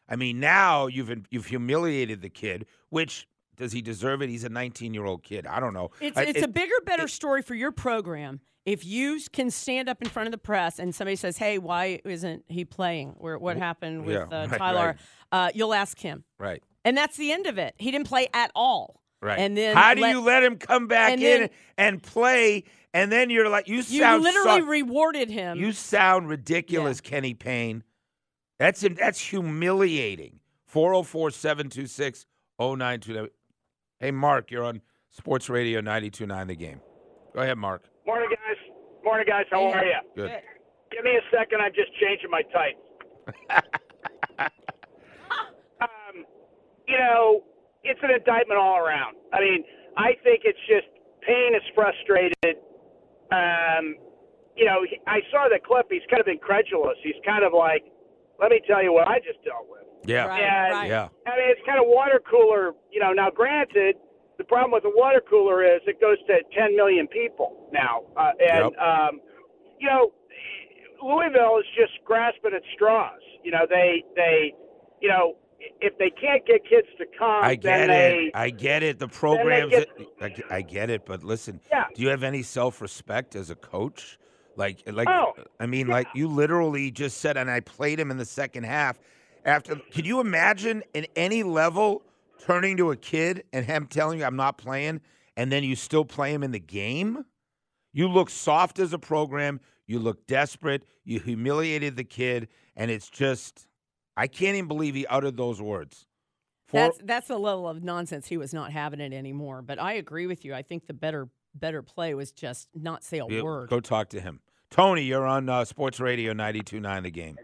I 0.08 0.16
mean, 0.16 0.40
now 0.40 0.86
you've 0.86 1.10
you've 1.30 1.46
humiliated 1.46 2.20
the 2.22 2.28
kid. 2.30 2.66
Which 2.88 3.26
does 3.56 3.72
he 3.72 3.82
deserve 3.82 4.22
it? 4.22 4.28
He's 4.30 4.44
a 4.44 4.48
19 4.48 4.94
year 4.94 5.04
old 5.04 5.22
kid. 5.22 5.46
I 5.46 5.60
don't 5.60 5.74
know. 5.74 5.90
It's 6.00 6.16
I- 6.16 6.22
it's 6.22 6.38
it- 6.38 6.44
a 6.44 6.48
bigger, 6.48 6.74
better 6.84 7.06
story 7.08 7.42
for 7.42 7.54
your 7.54 7.72
program 7.72 8.40
if 8.66 8.84
you 8.84 9.18
can 9.32 9.50
stand 9.50 9.88
up 9.88 10.02
in 10.02 10.08
front 10.08 10.26
of 10.26 10.32
the 10.32 10.38
press 10.38 10.78
and 10.78 10.94
somebody 10.94 11.16
says, 11.16 11.36
"Hey, 11.38 11.58
why 11.58 12.00
isn't 12.04 12.44
he 12.48 12.64
playing? 12.64 13.10
Where 13.18 13.38
what 13.38 13.56
happened 13.56 14.04
with 14.04 14.16
Yeah, 14.16 14.22
uh, 14.44 14.46
right, 14.50 14.58
Tyler?" 14.58 14.86
right. 14.86 15.46
Uh, 15.46 15.50
you'll 15.54 15.74
ask 15.74 15.98
him, 15.98 16.24
right. 16.38 16.62
and 16.84 16.96
that's 16.96 17.16
the 17.16 17.30
end 17.32 17.46
of 17.46 17.56
it. 17.58 17.74
He 17.78 17.90
didn't 17.90 18.06
play 18.08 18.28
at 18.34 18.50
all. 18.54 19.00
Right. 19.22 19.38
And 19.38 19.56
then 19.56 19.76
how 19.76 19.94
do 19.94 20.00
let- 20.02 20.10
you 20.12 20.20
let 20.20 20.42
him 20.42 20.56
come 20.56 20.86
back 20.88 21.12
and 21.12 21.22
in 21.22 21.40
then- 21.42 21.50
and 21.76 22.02
play? 22.02 22.64
And 22.92 23.12
then 23.12 23.30
you're 23.30 23.48
like, 23.48 23.68
you 23.68 23.82
sound 23.82 24.24
You 24.24 24.32
literally 24.32 24.60
so- 24.62 24.66
rewarded 24.66 25.30
him. 25.30 25.58
You 25.58 25.72
sound 25.72 26.28
ridiculous, 26.28 27.00
Kenny 27.00 27.34
Payne. 27.34 27.84
That's 28.58 28.80
that's 28.80 29.20
humiliating. 29.20 30.40
404 30.66 31.30
726 31.30 32.26
0929. 32.58 33.28
Hey, 33.98 34.10
Mark, 34.10 34.50
you're 34.50 34.64
on 34.64 34.80
Sports 35.10 35.48
Radio 35.48 35.80
929 35.80 36.46
The 36.46 36.54
Game. 36.56 36.80
Go 37.34 37.40
ahead, 37.42 37.58
Mark. 37.58 37.84
Morning, 38.06 38.28
guys. 38.30 38.56
Morning, 39.04 39.26
guys. 39.28 39.44
How 39.50 39.64
are 39.64 39.84
you? 39.84 39.92
Good. 40.16 40.30
Give 40.90 41.04
me 41.04 41.10
a 41.16 41.22
second. 41.36 41.60
I'm 41.60 41.72
just 41.72 41.90
changing 42.00 42.30
my 42.30 42.42
tights. 42.42 42.80
um, 45.80 46.24
you 46.88 46.98
know, 46.98 47.42
it's 47.84 48.00
an 48.02 48.10
indictment 48.10 48.58
all 48.60 48.78
around. 48.78 49.16
I 49.32 49.40
mean, 49.40 49.64
I 49.96 50.14
think 50.22 50.42
it's 50.44 50.58
just 50.68 50.86
Payne 51.26 51.54
is 51.54 51.62
frustrated. 51.74 52.56
Um, 53.32 53.96
you 54.56 54.64
know, 54.64 54.82
he- 54.84 55.00
I 55.06 55.20
saw 55.30 55.48
the 55.48 55.58
clip. 55.60 55.86
He's 55.90 56.04
kind 56.10 56.20
of 56.20 56.28
incredulous. 56.28 56.98
He's 57.02 57.18
kind 57.24 57.44
of 57.44 57.52
like, 57.52 57.84
"Let 58.38 58.50
me 58.50 58.60
tell 58.66 58.82
you 58.82 58.92
what 58.92 59.06
I 59.08 59.18
just 59.20 59.42
dealt 59.44 59.68
with." 59.68 59.84
Yeah. 60.04 60.26
Right, 60.26 60.40
And- 60.42 60.72
right. 60.72 60.88
Yeah. 60.88 61.08
I 61.26 61.36
mean, 61.38 61.48
it's 61.50 61.62
kind 61.66 61.78
of 61.80 61.86
water 61.86 62.20
cooler. 62.20 62.74
You 62.90 63.00
know, 63.00 63.12
now 63.12 63.30
granted, 63.30 63.96
the 64.38 64.44
problem 64.44 64.72
with 64.72 64.82
the 64.82 64.90
water 64.96 65.20
cooler 65.20 65.62
is 65.62 65.80
it 65.86 66.00
goes 66.00 66.18
to 66.26 66.42
10 66.52 66.74
million 66.74 67.06
people 67.08 67.68
now, 67.72 68.04
uh, 68.16 68.32
and 68.40 68.72
Yep. 68.72 68.78
um, 68.80 69.20
you 69.78 69.86
know, 69.88 70.12
Louisville 71.02 71.58
is 71.58 71.66
just 71.74 72.02
grasping 72.04 72.52
at 72.54 72.62
straws. 72.74 73.20
You 73.42 73.52
know, 73.52 73.66
they 73.66 74.02
they, 74.16 74.54
you 75.00 75.08
know, 75.08 75.36
if 75.80 75.96
they 75.98 76.10
can't 76.10 76.44
get 76.46 76.62
kids 76.68 76.88
to 76.98 77.06
come, 77.18 77.42
I 77.44 77.54
get 77.54 77.86
they, 77.88 78.26
it. 78.26 78.36
I 78.36 78.50
get 78.50 78.82
it. 78.82 78.98
The 78.98 79.08
programs. 79.08 79.70
get- 79.70 79.88
I, 80.20 80.28
get- 80.28 80.52
I 80.52 80.62
get 80.62 80.90
it. 80.90 81.06
But 81.06 81.22
listen, 81.24 81.60
Yeah. 81.70 81.84
do 81.94 82.02
you 82.02 82.08
have 82.08 82.22
any 82.22 82.42
self 82.42 82.80
respect 82.80 83.34
as 83.36 83.50
a 83.50 83.54
coach? 83.54 84.18
Like, 84.56 84.82
like, 84.86 85.08
Oh, 85.08 85.32
I 85.58 85.66
mean, 85.66 85.86
like 85.86 86.08
you 86.14 86.28
literally 86.28 86.90
just 86.90 87.18
said, 87.18 87.36
and 87.36 87.50
I 87.50 87.60
played 87.60 87.98
him 87.98 88.10
in 88.10 88.18
the 88.18 88.24
second 88.24 88.64
half. 88.64 88.98
After, 89.44 89.76
can 89.90 90.04
you 90.04 90.20
imagine 90.20 90.82
in 90.92 91.06
any 91.16 91.42
level 91.42 92.02
turning 92.38 92.76
to 92.76 92.90
a 92.90 92.96
kid 92.96 93.44
and 93.52 93.64
him 93.64 93.86
telling 93.86 94.18
you 94.18 94.24
I'm 94.24 94.36
not 94.36 94.58
playing, 94.58 95.00
and 95.36 95.50
then 95.50 95.64
you 95.64 95.76
still 95.76 96.04
play 96.04 96.34
him 96.34 96.42
in 96.42 96.50
the 96.50 96.58
game? 96.60 97.24
You 97.92 98.08
look 98.08 98.28
soft 98.28 98.78
as 98.78 98.92
a 98.92 98.98
program. 98.98 99.60
You 99.86 99.98
look 99.98 100.26
desperate. 100.26 100.84
You 101.04 101.20
humiliated 101.20 101.96
the 101.96 102.04
kid, 102.04 102.48
and 102.76 102.90
it's 102.90 103.08
just, 103.08 103.66
I 104.16 104.26
can't 104.26 104.56
even 104.56 104.68
believe 104.68 104.94
he 104.94 105.06
uttered 105.06 105.36
those 105.36 105.60
words. 105.60 106.06
Four- 106.66 106.80
That's 106.80 106.98
that's 107.04 107.28
the 107.28 107.38
level 107.38 107.68
of 107.68 107.82
nonsense. 107.82 108.26
He 108.28 108.36
was 108.36 108.52
not 108.54 108.70
having 108.72 109.00
it 109.00 109.12
anymore. 109.12 109.62
But 109.62 109.80
I 109.80 109.94
agree 109.94 110.26
with 110.26 110.44
you. 110.44 110.54
I 110.54 110.62
think 110.62 110.86
the 110.86 110.94
better 110.94 111.28
better 111.54 111.82
play 111.82 112.14
was 112.14 112.30
just 112.32 112.68
not 112.74 113.02
say 113.02 113.18
a 113.18 113.26
Yeah, 113.28 113.42
word. 113.42 113.68
Go 113.70 113.80
talk 113.80 114.08
to 114.10 114.20
him. 114.20 114.40
Tony, 114.70 115.02
you're 115.02 115.26
on 115.26 115.48
uh, 115.48 115.64
Sports 115.64 115.98
Radio 115.98 116.32
92.9 116.32 117.02
The 117.02 117.10
Game. 117.10 117.36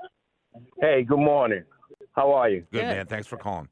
Hey, 0.80 1.02
good 1.02 1.18
morning. 1.18 1.64
How 2.14 2.32
are 2.32 2.48
you? 2.48 2.60
Good, 2.72 2.82
Good. 2.82 2.84
man. 2.86 3.06
Thanks 3.06 3.26
for 3.26 3.36
calling. 3.36 3.68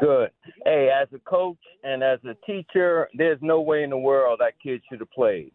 Good. 0.00 0.30
Hey, 0.64 0.88
as 0.90 1.08
a 1.14 1.18
coach 1.18 1.58
and 1.84 2.02
as 2.02 2.18
a 2.24 2.34
teacher, 2.46 3.08
there's 3.12 3.38
no 3.42 3.60
way 3.60 3.82
in 3.82 3.90
the 3.90 3.98
world 3.98 4.40
that 4.40 4.54
kid 4.62 4.80
should 4.88 5.00
have 5.00 5.10
played. 5.10 5.52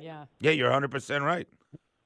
Yeah. 0.00 0.26
Yeah, 0.40 0.52
you're 0.52 0.70
100% 0.70 1.22
right. 1.22 1.48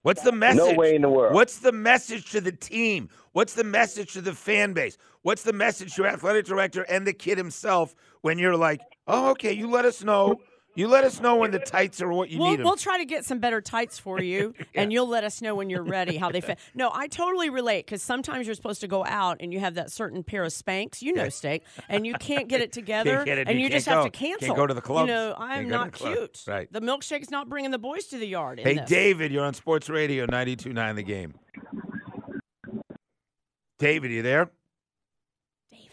What's 0.02 0.22
the 0.22 0.32
message? 0.32 0.58
No 0.58 0.74
way 0.74 0.94
in 0.94 1.02
the 1.02 1.10
world. 1.10 1.34
What's 1.34 1.58
the 1.58 1.72
message 1.72 2.30
to 2.30 2.40
the 2.40 2.52
team? 2.52 3.10
What's 3.32 3.52
the 3.54 3.64
message 3.64 4.14
to 4.14 4.22
the 4.22 4.32
fan 4.32 4.72
base? 4.72 4.96
What's 5.22 5.42
the 5.42 5.52
message 5.52 5.94
to 5.94 6.02
your 6.02 6.10
athletic 6.10 6.46
director 6.46 6.82
and 6.82 7.06
the 7.06 7.12
kid 7.12 7.36
himself 7.36 7.94
when 8.22 8.38
you're 8.38 8.56
like, 8.56 8.80
oh, 9.06 9.30
okay, 9.32 9.52
you 9.52 9.70
let 9.70 9.84
us 9.84 10.02
know. 10.02 10.40
You 10.80 10.88
let 10.88 11.04
us 11.04 11.20
know 11.20 11.36
when 11.36 11.50
the 11.50 11.58
tights 11.58 12.00
are 12.00 12.08
what 12.08 12.30
you 12.30 12.38
we'll, 12.38 12.52
need 12.52 12.60
'em." 12.60 12.64
we'll 12.64 12.76
try 12.76 12.96
to 12.96 13.04
get 13.04 13.26
some 13.26 13.38
better 13.38 13.60
tights 13.60 13.98
for 13.98 14.18
you, 14.22 14.54
and 14.74 14.90
you'll 14.90 15.08
let 15.08 15.24
us 15.24 15.42
know 15.42 15.54
when 15.54 15.68
you're 15.68 15.82
ready 15.82 16.16
how 16.16 16.30
they 16.30 16.40
fit. 16.40 16.58
No, 16.74 16.90
I 16.94 17.08
totally 17.08 17.50
relate 17.50 17.84
because 17.84 18.02
sometimes 18.02 18.46
you're 18.46 18.54
supposed 18.54 18.80
to 18.80 18.88
go 18.88 19.04
out 19.04 19.38
and 19.40 19.52
you 19.52 19.60
have 19.60 19.74
that 19.74 19.90
certain 19.92 20.22
pair 20.22 20.42
of 20.44 20.52
Spanx, 20.52 21.02
you 21.02 21.12
know, 21.12 21.28
steak, 21.28 21.64
and 21.88 22.06
you 22.06 22.14
can't 22.14 22.48
get 22.48 22.62
it 22.62 22.72
together, 22.80 23.22
get 23.24 23.36
it, 23.36 23.48
and 23.48 23.58
you 23.58 23.64
you, 23.64 23.68
can't 23.68 23.74
just 23.74 23.86
have 23.88 24.04
to 24.04 24.10
go. 24.10 24.18
Can't 24.18 24.40
cancel. 24.40 24.56
go 24.56 24.66
to 24.66 24.72
the 24.72 24.80
clubs. 24.80 25.08
You 25.08 25.14
know, 25.14 25.34
I'm 25.36 25.68
not 25.68 25.92
cute. 25.92 26.42
Right. 26.46 26.72
The 26.72 26.80
milkshake's 26.80 27.30
not 27.30 27.50
bringing 27.50 27.72
the 27.72 27.78
boys 27.78 28.06
to 28.06 28.18
the 28.18 28.26
yard. 28.26 28.60
Hey, 28.60 28.76
this. 28.76 28.88
David, 28.88 29.32
you're 29.32 29.44
on 29.44 29.52
Sports 29.52 29.90
Radio 29.90 30.24
92.9 30.26 30.94
The 30.94 31.02
Game. 31.02 31.34
David, 33.78 34.10
are 34.10 34.14
you 34.14 34.22
there? 34.22 34.50
David. 35.70 35.90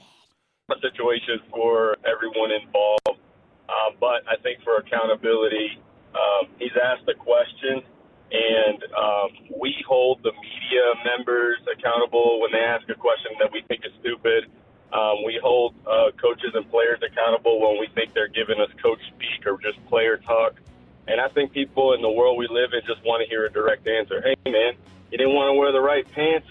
A 0.72 0.76
situation 0.80 1.40
for 1.52 1.98
everyone 2.06 2.52
involved. 2.52 3.20
Um, 3.68 3.96
but 4.00 4.24
I 4.28 4.38
think 4.42 4.64
for 4.64 4.78
accountability, 4.78 5.80
um, 6.16 6.48
he's 6.60 6.76
asked 6.76 7.08
a 7.10 7.14
question, 7.14 7.84
and 8.32 8.80
um, 8.96 9.30
we 9.60 9.76
hold 9.88 10.24
the 10.24 10.32
media 10.32 10.86
members 11.04 11.60
accountable 11.68 12.40
when 12.42 12.52
they 12.52 12.64
ask 12.64 12.88
a 12.90 12.96
question 12.96 13.32
that 13.40 13.52
we 13.52 13.62
think 13.68 13.86
is 13.86 13.92
stupid. 14.00 14.48
Um, 14.94 15.24
we 15.26 15.40
hold 15.44 15.76
uh, 15.86 16.12
coaches 16.16 16.56
and 16.56 16.70
players 16.72 17.00
accountable 17.04 17.60
when 17.60 17.80
we 17.80 17.88
think 17.94 18.14
they're 18.14 18.32
giving 18.32 18.60
us 18.62 18.70
coach 18.82 19.00
speak 19.16 19.46
or 19.46 19.60
just 19.60 19.84
player 19.88 20.18
talk. 20.18 20.56
And 21.08 21.20
I 21.20 21.28
think 21.30 21.52
people 21.52 21.94
in 21.94 22.02
the 22.02 22.10
world 22.10 22.38
we 22.38 22.48
live 22.48 22.72
in 22.74 22.82
just 22.88 23.04
want 23.06 23.24
to 23.24 23.28
hear 23.30 23.46
a 23.46 23.52
direct 23.52 23.88
answer. 23.88 24.22
Hey, 24.22 24.36
man, 24.52 24.74
you 25.12 25.18
didn't 25.18 25.36
want 25.36 25.50
to 25.52 25.60
wear 25.60 25.72
the 25.72 25.82
right 25.82 26.10
pants. 26.12 26.48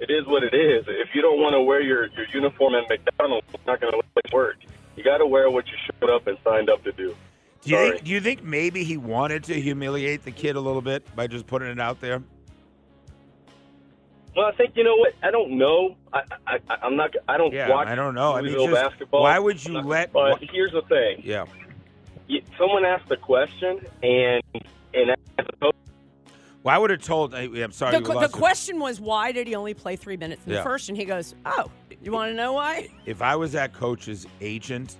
It 0.00 0.10
is 0.10 0.26
what 0.26 0.42
it 0.42 0.54
is. 0.54 0.86
If 0.88 1.14
you 1.14 1.22
don't 1.22 1.40
want 1.40 1.54
to 1.54 1.62
wear 1.62 1.80
your, 1.80 2.06
your 2.06 2.26
uniform 2.32 2.74
at 2.74 2.88
McDonald's, 2.88 3.46
it's 3.52 3.66
not 3.66 3.80
going 3.80 3.92
to 3.92 4.34
work. 4.34 4.56
You 4.96 5.04
got 5.04 5.18
to 5.18 5.26
wear 5.26 5.50
what 5.50 5.66
you 5.68 5.74
showed 6.00 6.10
up 6.10 6.26
and 6.26 6.36
signed 6.44 6.68
up 6.70 6.82
to 6.84 6.92
do. 6.92 7.14
Do 7.62 7.70
you, 7.70 7.76
Sorry. 7.76 7.90
think, 7.92 8.04
do 8.04 8.10
you 8.10 8.20
think 8.20 8.42
maybe 8.42 8.84
he 8.84 8.96
wanted 8.96 9.44
to 9.44 9.60
humiliate 9.60 10.24
the 10.24 10.30
kid 10.30 10.56
a 10.56 10.60
little 10.60 10.80
bit 10.82 11.04
by 11.14 11.26
just 11.26 11.46
putting 11.46 11.68
it 11.68 11.78
out 11.80 12.00
there? 12.00 12.22
Well, 14.36 14.46
I 14.46 14.52
think 14.52 14.76
you 14.76 14.84
know 14.84 14.96
what. 14.96 15.12
I 15.22 15.30
don't 15.30 15.58
know. 15.58 15.96
I, 16.12 16.22
I, 16.46 16.58
I'm 16.82 16.96
not. 16.96 17.10
I 17.28 17.36
don't 17.36 17.52
Yeah, 17.52 17.68
watch. 17.68 17.88
I 17.88 17.94
don't 17.94 18.14
know. 18.14 18.32
I 18.34 18.42
mean, 18.42 18.54
just- 18.54 18.72
basketball. 18.72 19.22
why 19.24 19.38
would 19.38 19.64
you 19.64 19.78
uh, 19.78 19.82
let- 19.82 20.12
But 20.12 20.38
wh- 20.40 20.50
here's 20.52 20.72
the 20.72 20.82
thing. 20.82 21.22
Yeah. 21.24 21.46
Someone 22.56 22.84
asked 22.84 23.10
a 23.10 23.16
question, 23.16 23.80
and 24.04 24.40
and 24.94 25.10
as 25.10 25.16
a 25.38 25.56
coach, 25.60 25.74
Well, 26.62 26.74
I 26.74 26.78
would 26.78 26.90
have 26.90 27.02
told. 27.02 27.34
I, 27.34 27.42
I'm 27.44 27.72
sorry. 27.72 27.98
The, 27.98 28.18
the 28.18 28.28
question 28.28 28.78
was, 28.78 29.00
why 29.00 29.32
did 29.32 29.46
he 29.46 29.54
only 29.54 29.74
play 29.74 29.96
three 29.96 30.16
minutes 30.16 30.42
in 30.46 30.52
Yeah. 30.52 30.58
the 30.58 30.62
first? 30.64 30.88
And 30.88 30.98
he 30.98 31.04
goes, 31.04 31.34
oh, 31.46 31.70
you 32.02 32.12
want 32.12 32.30
to 32.30 32.34
know 32.34 32.52
why? 32.52 32.88
if 33.06 33.22
I 33.22 33.36
was 33.36 33.52
that 33.52 33.72
coach's 33.72 34.26
agent, 34.40 34.96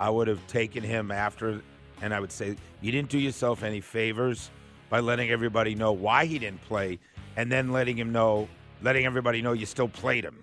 I 0.00 0.10
would 0.10 0.28
have 0.28 0.44
taken 0.46 0.82
him 0.82 1.10
after, 1.10 1.60
and 2.00 2.14
I 2.14 2.20
would 2.20 2.32
say, 2.32 2.56
you 2.80 2.92
didn't 2.92 3.10
do 3.10 3.18
yourself 3.18 3.62
any 3.62 3.80
favors 3.80 4.50
by 4.88 5.00
letting 5.00 5.30
everybody 5.30 5.74
know 5.74 5.92
why 5.92 6.24
he 6.26 6.38
didn't 6.38 6.62
play, 6.62 6.98
and 7.36 7.50
then 7.50 7.72
letting 7.72 7.96
him 7.96 8.12
know, 8.12 8.48
letting 8.82 9.06
everybody 9.06 9.40
know 9.42 9.52
you 9.52 9.66
still 9.66 9.88
played 9.88 10.24
him. 10.24 10.42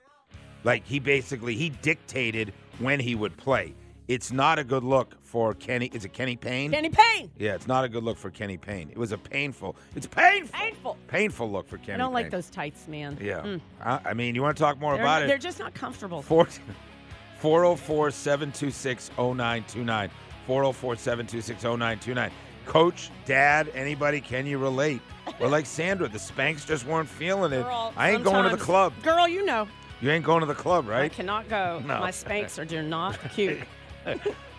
Like 0.64 0.86
he 0.86 1.00
basically 1.00 1.56
he 1.56 1.70
dictated 1.70 2.54
when 2.80 3.00
he 3.00 3.16
would 3.16 3.36
play. 3.38 3.74
It's 4.10 4.32
not 4.32 4.58
a 4.58 4.64
good 4.64 4.84
look 4.84 5.16
for 5.22 5.54
Kenny. 5.54 5.86
Is 5.94 6.04
it 6.04 6.14
Kenny 6.14 6.36
Payne? 6.36 6.72
Kenny 6.72 6.90
Payne. 6.90 7.30
Yeah, 7.38 7.54
it's 7.54 7.68
not 7.68 7.84
a 7.86 7.88
good 7.90 8.04
look 8.04 8.18
for 8.18 8.32
Kenny 8.32 8.58
Payne. 8.58 8.90
It 8.90 8.98
was 8.98 9.12
a 9.12 9.20
painful. 9.20 9.76
It's 9.96 10.08
painful. 10.08 10.52
Painful. 10.60 10.98
Painful 11.08 11.52
look 11.52 11.68
for 11.68 11.78
Kenny. 11.78 11.94
I 11.94 11.98
don't 11.98 12.12
like 12.12 12.26
Payne. 12.26 12.32
those 12.32 12.50
tights, 12.50 12.88
man. 12.88 13.20
Yeah. 13.22 13.42
Mm. 13.42 13.62
I, 13.80 14.00
I 14.06 14.14
mean, 14.16 14.34
you 14.34 14.42
want 14.42 14.58
to 14.58 14.64
talk 14.64 14.80
more 14.80 14.96
They're, 14.96 15.04
about 15.04 15.22
it? 15.22 15.28
they're 15.28 15.38
just 15.38 15.60
not 15.60 15.76
comfortable. 15.76 16.24
Four- 16.24 16.48
404 17.40 18.10
726 18.10 19.12
0929. 19.16 20.10
404 20.48 20.96
726 20.96 21.64
0929. 21.64 22.32
Coach, 22.66 23.12
dad, 23.26 23.70
anybody, 23.76 24.22
can 24.22 24.48
you 24.48 24.58
relate? 24.58 25.02
We're 25.40 25.50
like 25.50 25.68
Sandra. 25.68 26.08
The 26.08 26.18
Spanx 26.18 26.66
just 26.66 26.84
weren't 26.88 27.08
feeling 27.08 27.54
it. 27.54 27.62
Girl, 27.62 27.94
I 27.96 28.10
ain't 28.10 28.24
going 28.24 28.50
to 28.50 28.56
the 28.56 28.62
club. 28.62 28.94
Girl, 29.04 29.28
you 29.28 29.46
know. 29.46 29.68
You 30.02 30.10
ain't 30.10 30.26
going 30.26 30.40
to 30.40 30.48
the 30.48 30.56
club, 30.56 30.88
right? 30.88 31.04
I 31.04 31.10
cannot 31.10 31.48
go. 31.48 31.80
No. 31.86 32.00
My 32.00 32.10
Spanx 32.10 32.58
are 32.58 32.66
do 32.66 32.82
not 32.82 33.16
cute. 33.34 33.60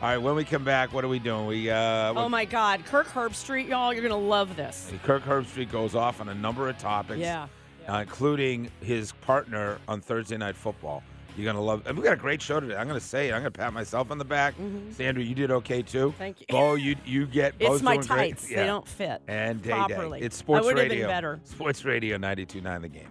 All 0.02 0.08
right, 0.08 0.18
when 0.18 0.34
we 0.34 0.44
come 0.44 0.64
back, 0.64 0.92
what 0.92 1.04
are 1.04 1.08
we 1.08 1.18
doing? 1.18 1.46
We 1.46 1.70
uh, 1.70 2.12
oh 2.16 2.28
my 2.28 2.44
God, 2.44 2.84
Kirk 2.86 3.06
Herbstreit, 3.08 3.68
y'all, 3.68 3.92
you're 3.92 4.02
gonna 4.02 4.16
love 4.16 4.56
this. 4.56 4.90
Kirk 5.04 5.24
Herbstreit 5.24 5.70
goes 5.70 5.94
off 5.94 6.20
on 6.20 6.28
a 6.28 6.34
number 6.34 6.68
of 6.68 6.78
topics. 6.78 7.18
Yeah. 7.20 7.48
uh, 7.88 7.98
including 7.98 8.70
his 8.80 9.12
partner 9.12 9.78
on 9.88 10.00
Thursday 10.00 10.36
Night 10.36 10.56
Football. 10.56 11.02
You're 11.36 11.46
gonna 11.46 11.62
love. 11.64 11.86
And 11.86 11.96
we 11.96 12.02
got 12.02 12.14
a 12.14 12.16
great 12.16 12.42
show 12.42 12.58
today. 12.60 12.76
I'm 12.76 12.88
gonna 12.88 12.98
say 13.00 13.28
it. 13.28 13.32
I'm 13.32 13.40
gonna 13.40 13.50
pat 13.52 13.72
myself 13.72 14.10
on 14.10 14.18
the 14.18 14.24
back. 14.24 14.54
Sandra, 14.90 15.22
you 15.22 15.34
did 15.34 15.50
okay 15.52 15.80
too. 15.80 16.08
Mm-hmm. 16.08 16.18
Thank 16.18 16.40
you. 16.40 16.46
Bo, 16.48 16.74
you 16.74 16.96
you 17.06 17.26
get. 17.26 17.54
It's 17.60 17.68
Bo's 17.68 17.82
my 17.82 17.94
doing 17.96 18.06
great. 18.08 18.16
tights. 18.36 18.50
Yeah. 18.50 18.56
They 18.62 18.66
don't 18.66 18.86
fit 18.88 19.22
And 19.28 19.62
day 19.62 19.70
properly. 19.70 20.20
day. 20.20 20.26
It's 20.26 20.36
sports 20.36 20.64
I 20.64 20.66
would 20.66 20.76
radio. 20.76 20.90
have 20.96 21.00
been 21.02 21.08
better. 21.08 21.40
Sports 21.44 21.84
radio 21.84 22.18
92.9 22.18 22.80
The 22.82 22.88
Game. 22.88 23.08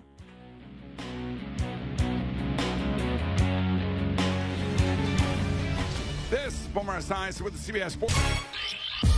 Boomer 6.79 6.98
Esiason 6.98 7.41
with 7.41 7.65
the 7.65 7.74
CBS 7.74 7.91
Sports. 7.91 8.15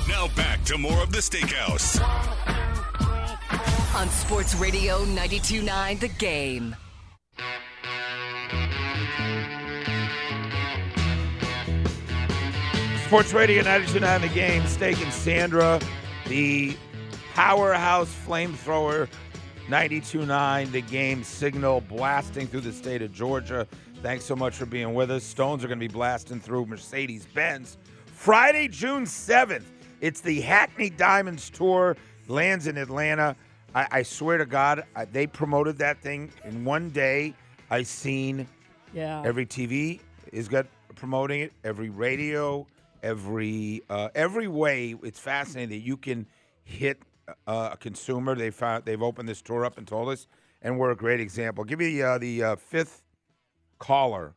Now 0.07 0.29
back 0.35 0.63
to 0.63 0.79
more 0.79 1.03
of 1.03 1.11
the 1.11 1.19
Steakhouse. 1.19 2.01
On 3.95 4.09
Sports 4.09 4.55
Radio 4.55 5.05
92.9 5.05 5.99
The 5.99 6.07
Game. 6.07 6.75
Sports 13.05 13.31
Radio 13.31 13.61
92.9 13.61 14.21
The 14.21 14.29
Game. 14.29 14.65
Steak 14.65 14.99
and 14.99 15.13
Sandra, 15.13 15.79
the 16.25 16.75
powerhouse 17.35 18.11
flamethrower 18.25 19.07
92.9 19.67 20.71
The 20.71 20.81
Game 20.81 21.23
signal 21.23 21.81
blasting 21.81 22.47
through 22.47 22.61
the 22.61 22.73
state 22.73 23.03
of 23.03 23.13
Georgia. 23.13 23.67
Thanks 24.01 24.25
so 24.25 24.35
much 24.35 24.55
for 24.55 24.65
being 24.65 24.95
with 24.95 25.11
us. 25.11 25.23
Stones 25.23 25.63
are 25.63 25.67
going 25.67 25.79
to 25.79 25.87
be 25.87 25.91
blasting 25.93 26.39
through 26.39 26.65
Mercedes 26.65 27.27
Benz 27.35 27.77
Friday, 28.07 28.67
June 28.67 29.05
7th. 29.05 29.65
It's 30.01 30.21
the 30.21 30.41
Hackney 30.41 30.89
Diamonds 30.89 31.51
Tour, 31.51 31.95
lands 32.27 32.65
in 32.65 32.77
Atlanta. 32.77 33.35
I, 33.75 33.87
I 33.91 34.01
swear 34.01 34.39
to 34.39 34.47
God, 34.47 34.85
I, 34.95 35.05
they 35.05 35.27
promoted 35.27 35.77
that 35.77 36.01
thing 36.01 36.31
in 36.45 36.65
one 36.65 36.89
day. 36.89 37.35
I 37.69 37.83
seen 37.83 38.47
Yeah. 38.91 39.21
Every 39.23 39.45
TV 39.45 39.99
is 40.31 40.47
got 40.47 40.65
promoting 40.95 41.41
it. 41.41 41.53
Every 41.63 41.91
radio, 41.91 42.65
every 43.03 43.83
uh, 43.87 44.09
every 44.15 44.47
way. 44.47 44.95
It's 45.03 45.19
fascinating 45.19 45.69
that 45.69 45.85
you 45.85 45.95
can 45.95 46.25
hit 46.63 46.99
uh, 47.45 47.69
a 47.73 47.77
consumer. 47.77 48.33
They 48.33 48.49
found 48.49 48.83
they've 48.83 49.01
opened 49.01 49.29
this 49.29 49.43
tour 49.43 49.63
up 49.63 49.77
and 49.77 49.87
told 49.87 50.09
us, 50.09 50.25
and 50.63 50.79
we're 50.79 50.91
a 50.91 50.95
great 50.95 51.19
example. 51.19 51.63
Give 51.63 51.77
me 51.77 52.01
uh, 52.01 52.17
the 52.17 52.43
uh, 52.43 52.55
fifth 52.55 53.00
caller. 53.81 54.35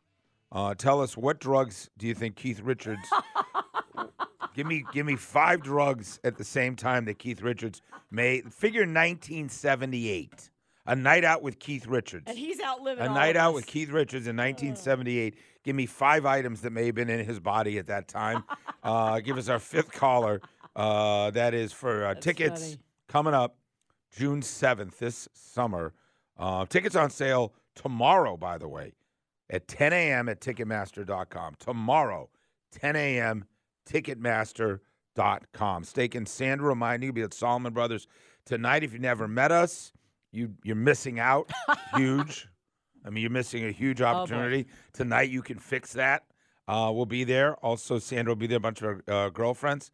Uh, 0.51 0.73
tell 0.73 1.01
us 1.01 1.15
what 1.15 1.39
drugs 1.39 1.89
do 1.97 2.07
you 2.07 2.13
think 2.13 2.35
Keith 2.35 2.59
Richards? 2.61 3.07
give 4.55 4.67
me 4.67 4.83
give 4.91 5.05
me 5.05 5.15
five 5.15 5.61
drugs 5.61 6.19
at 6.23 6.37
the 6.37 6.43
same 6.43 6.75
time 6.75 7.05
that 7.05 7.19
Keith 7.19 7.41
Richards 7.41 7.81
made. 8.11 8.53
Figure 8.53 8.81
1978, 8.81 10.49
a 10.87 10.95
night 10.95 11.23
out 11.23 11.41
with 11.41 11.59
Keith 11.59 11.87
Richards. 11.87 12.25
and 12.27 12.37
he's 12.37 12.61
outliving 12.61 13.05
A 13.05 13.07
all 13.07 13.13
night 13.13 13.37
out 13.37 13.53
with 13.53 13.65
Keith 13.65 13.89
Richards 13.89 14.27
in 14.27 14.35
1978. 14.35 15.35
Give 15.63 15.75
me 15.75 15.85
five 15.85 16.25
items 16.25 16.61
that 16.61 16.71
may 16.71 16.87
have 16.87 16.95
been 16.95 17.09
in 17.09 17.25
his 17.25 17.39
body 17.39 17.77
at 17.77 17.87
that 17.87 18.07
time. 18.07 18.43
uh, 18.83 19.19
give 19.19 19.37
us 19.37 19.49
our 19.49 19.59
fifth 19.59 19.91
caller. 19.91 20.41
Uh, 20.75 21.31
that 21.31 21.53
is 21.53 21.71
for 21.71 22.05
uh, 22.05 22.15
tickets 22.15 22.61
funny. 22.61 22.77
coming 23.07 23.33
up 23.33 23.57
June 24.15 24.41
7th 24.41 24.97
this 24.97 25.27
summer. 25.33 25.93
Uh, 26.37 26.65
tickets 26.65 26.95
on 26.95 27.09
sale 27.09 27.53
tomorrow, 27.75 28.37
by 28.37 28.57
the 28.57 28.67
way, 28.67 28.93
at 29.49 29.67
10 29.67 29.93
a.m. 29.93 30.29
at 30.29 30.41
Ticketmaster.com. 30.41 31.55
Tomorrow, 31.59 32.29
10 32.71 32.95
a.m. 32.95 33.45
Ticketmaster.com. 33.89 35.83
Steak 35.83 36.15
and 36.15 36.27
Sandra 36.27 36.67
remind 36.67 37.03
you, 37.03 37.13
be 37.13 37.21
at 37.21 37.33
Solomon 37.33 37.73
Brothers 37.73 38.07
tonight. 38.45 38.83
If 38.83 38.93
you 38.93 38.99
never 38.99 39.27
met 39.27 39.51
us, 39.51 39.91
you 40.31 40.53
you're 40.63 40.75
missing 40.75 41.19
out. 41.19 41.51
Huge. 41.95 42.47
I 43.05 43.11
mean, 43.11 43.21
you're 43.21 43.31
missing 43.31 43.65
a 43.65 43.71
huge 43.71 44.01
opportunity 44.01 44.65
tonight. 44.91 45.29
You 45.29 45.43
can 45.43 45.59
fix 45.59 45.93
that. 45.93 46.23
Uh, 46.67 46.91
we'll 46.93 47.05
be 47.05 47.23
there. 47.23 47.55
Also, 47.57 47.99
Sandra 47.99 48.31
will 48.31 48.35
be 48.35 48.47
there. 48.47 48.57
A 48.57 48.61
bunch 48.61 48.81
of 48.81 49.01
our 49.07 49.25
uh, 49.25 49.29
girlfriends. 49.29 49.91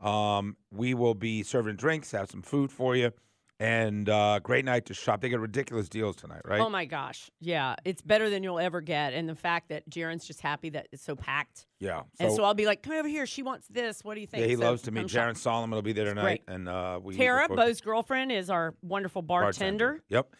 Um, 0.00 0.56
we 0.70 0.94
will 0.94 1.14
be 1.14 1.42
serving 1.42 1.76
drinks, 1.76 2.10
have 2.12 2.30
some 2.30 2.42
food 2.42 2.72
for 2.72 2.96
you, 2.96 3.12
and 3.60 4.08
uh, 4.08 4.40
great 4.42 4.64
night 4.64 4.86
to 4.86 4.94
shop. 4.94 5.20
They 5.20 5.28
got 5.28 5.40
ridiculous 5.40 5.88
deals 5.88 6.16
tonight, 6.16 6.42
right? 6.44 6.60
Oh 6.60 6.68
my 6.68 6.84
gosh, 6.84 7.30
yeah, 7.40 7.76
it's 7.84 8.02
better 8.02 8.30
than 8.30 8.42
you'll 8.42 8.58
ever 8.58 8.80
get. 8.80 9.12
And 9.12 9.28
the 9.28 9.34
fact 9.34 9.68
that 9.68 9.88
Jaron's 9.88 10.26
just 10.26 10.40
happy 10.40 10.70
that 10.70 10.88
it's 10.92 11.04
so 11.04 11.14
packed, 11.14 11.66
yeah. 11.78 12.02
and 12.18 12.32
so 12.32 12.44
I'll 12.44 12.54
be 12.54 12.66
like, 12.66 12.82
"Come 12.82 12.94
over 12.94 13.08
here. 13.08 13.26
She 13.26 13.42
wants 13.42 13.66
this. 13.68 14.02
What 14.02 14.14
do 14.14 14.20
you 14.20 14.26
think?" 14.26 14.42
yeah, 14.42 14.48
he 14.48 14.56
So 14.56 14.62
loves 14.62 14.82
to 14.82 14.90
meet. 14.90 15.06
Jaron 15.06 15.36
Solomon. 15.36 15.74
will 15.74 15.82
be 15.82 15.92
there 15.92 16.06
tonight, 16.06 16.42
and 16.48 16.68
uh, 16.68 16.98
we 17.02 17.16
Tara, 17.16 17.48
Bo's 17.48 17.80
girlfriend, 17.80 18.32
is 18.32 18.50
our 18.50 18.74
wonderful 18.82 19.22
bartender. 19.22 20.02
Yep. 20.08 20.34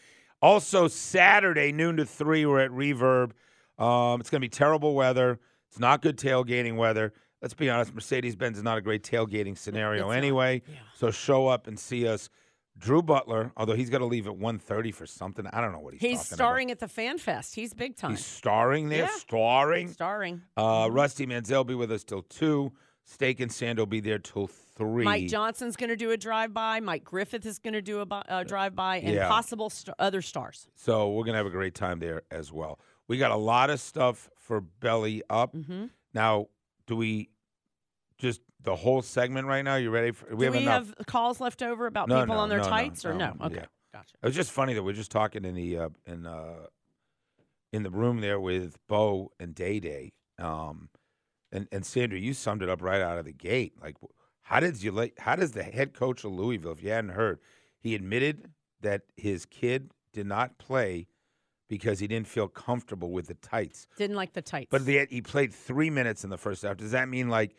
Also, 0.44 0.88
Saturday, 0.88 1.73
noon 1.73 1.97
to 1.97 2.04
3, 2.04 2.44
we're 2.44 2.61
at 2.61 2.71
Reverb. 2.71 3.30
Um, 3.78 4.21
it's 4.21 4.28
going 4.28 4.42
to 4.42 4.44
be 4.44 4.50
terrible 4.50 4.94
weather. 4.94 5.40
It's 5.71 5.78
not 5.78 6.02
good 6.02 6.18
tailgating 6.18 6.76
weather. 6.76 7.14
Let's 7.40 7.54
be 7.54 7.71
honest, 7.71 7.94
Mercedes 7.94 8.37
Benz 8.37 8.59
is 8.59 8.62
not 8.62 8.76
a 8.76 8.83
great 8.83 9.02
tailgating 9.02 9.56
scenario 9.56 10.11
It's 10.11 10.18
anyway. 10.18 10.61
Yeah. 10.68 10.75
So 10.97 11.11
show 11.11 11.47
up 11.47 11.66
and 11.66 11.78
see 11.78 12.06
us. 12.06 12.28
Drew 12.76 13.02
Butler, 13.02 13.52
although 13.57 13.75
he's 13.76 13.88
got 13.90 13.99
to 13.99 14.04
leave 14.04 14.26
at 14.26 14.35
1.30 14.35 14.93
for 14.95 15.07
something. 15.07 15.47
I 15.47 15.61
don't 15.61 15.73
know 15.73 15.78
what 15.78 15.95
he's, 15.95 16.00
He's 16.02 16.28
starring 16.28 16.71
at 16.71 16.81
the 16.81 16.88
Fan 16.88 17.19
Fest. 17.19 17.54
He's 17.54 17.73
big 17.73 17.97
time. 17.97 18.11
He's 18.11 18.25
starring 18.26 18.88
there, 18.88 19.04
Yeah. 19.04 19.16
starring. 19.16 19.88
starring. 19.93 20.43
Uh, 20.57 20.88
Rusty 20.90 21.25
Mansell 21.26 21.59
will 21.61 21.64
be 21.64 21.75
with 21.75 21.93
us 21.93 22.02
till 22.04 22.23
2. 22.23 22.73
Steak 23.04 23.38
and 23.40 23.52
Sand 23.52 23.78
will 23.78 23.87
be 23.87 24.00
there 24.00 24.19
till 24.19 24.47
3. 24.49 25.04
Mike 25.04 25.28
Johnson's 25.28 25.76
going 25.76 25.90
to 25.90 25.97
do 25.97 26.11
a 26.11 26.16
drive 26.16 26.52
by. 26.54 26.81
Mike 26.81 27.04
Griffith 27.04 27.45
is 27.47 27.59
going 27.59 27.75
to 27.75 27.83
do 27.83 28.00
a 28.00 28.07
uh, 28.11 28.43
drive 28.45 28.75
by, 28.75 28.97
and 28.97 29.14
Yeah. 29.14 29.28
possible 29.28 29.69
st- 29.71 29.95
other 29.99 30.23
stars. 30.23 30.66
So 30.75 31.11
we're 31.12 31.25
gonna 31.25 31.37
have 31.38 31.47
a 31.47 31.50
great 31.50 31.75
time 31.75 31.99
there 32.00 32.23
as 32.31 32.50
well. 32.50 32.81
We 33.07 33.19
got 33.19 33.31
a 33.31 33.37
lot 33.37 33.69
of 33.71 33.78
stuff 33.78 34.31
for 34.38 34.61
Belly 34.62 35.23
Up. 35.28 35.52
Mm-hmm. 35.54 35.87
Now, 36.14 36.47
do 36.87 36.97
we 36.97 37.28
just 38.19 38.40
the 38.64 38.75
whole 38.75 39.02
segment 39.02 39.47
right 39.47 39.62
now? 39.62 39.76
You 39.76 39.90
ready? 39.90 40.11
For, 40.11 40.28
Do 40.30 40.37
we 40.37 40.47
have 40.47 40.54
enough. 40.54 40.94
have 40.99 41.06
calls 41.06 41.40
left 41.40 41.62
over 41.62 41.87
about 41.87 42.09
No, 42.09 42.21
people 42.21 42.35
no, 42.35 42.40
on 42.40 42.49
their 42.49 42.59
no, 42.59 42.68
tights 42.68 43.04
or 43.04 43.14
no? 43.14 43.35
Okay, 43.40 43.56
yeah. 43.56 43.66
gotcha. 43.92 44.14
It 44.23 44.26
was 44.26 44.35
just 44.35 44.50
funny 44.50 44.75
that 44.75 44.83
we're 44.83 44.92
just 44.94 45.11
talking 45.11 45.44
in 45.44 45.54
the 45.54 45.78
uh, 45.78 45.88
in 46.06 46.26
uh, 46.26 46.66
in 47.73 47.83
the 47.83 47.90
room 47.90 48.21
there 48.21 48.40
with 48.40 48.76
Bo 48.88 49.30
and 49.38 49.54
Day 49.54 49.80
Day, 49.80 50.12
um, 50.38 50.88
and 51.52 51.68
and 51.71 51.85
Sandra, 51.87 52.18
you 52.18 52.35
summed 52.35 52.62
it 52.62 52.68
up 52.68 52.83
right 52.83 53.00
out 53.00 53.18
of 53.18 53.25
the 53.25 53.33
gate. 53.33 53.75
Like, 53.80 53.97
how 54.42 54.61
did 54.61 54.83
you 54.83 54.90
like? 54.90 55.18
How 55.18 55.37
does 55.37 55.52
the 55.52 55.62
head 55.62 55.94
coach 55.94 56.25
of 56.25 56.33
Louisville, 56.33 56.73
if 56.73 56.83
you 56.83 56.90
hadn't 56.90 57.11
heard, 57.11 57.38
he 57.78 57.94
admitted 57.94 58.50
that 58.80 59.02
his 59.16 59.47
kid 59.47 59.90
did 60.12 60.26
not 60.26 60.59
play 60.59 61.06
because 61.68 61.99
he 61.99 62.06
didn't 62.06 62.28
feel 62.28 62.47
comfortable 62.47 63.11
with 63.11 63.26
the 63.26 63.35
tights. 63.35 63.87
Didn't 63.97 64.16
like 64.16 64.33
the 64.35 64.42
tights. 64.42 64.68
But 64.71 64.85
the, 64.85 65.06
he 65.11 65.23
played 65.23 65.52
three 65.52 65.90
minutes 65.90 66.23
in 66.23 66.30
the 66.30 66.37
first 66.37 66.62
half. 66.62 66.76
Does 66.76 66.92
that 66.92 67.09
mean 67.09 67.28
like? 67.28 67.54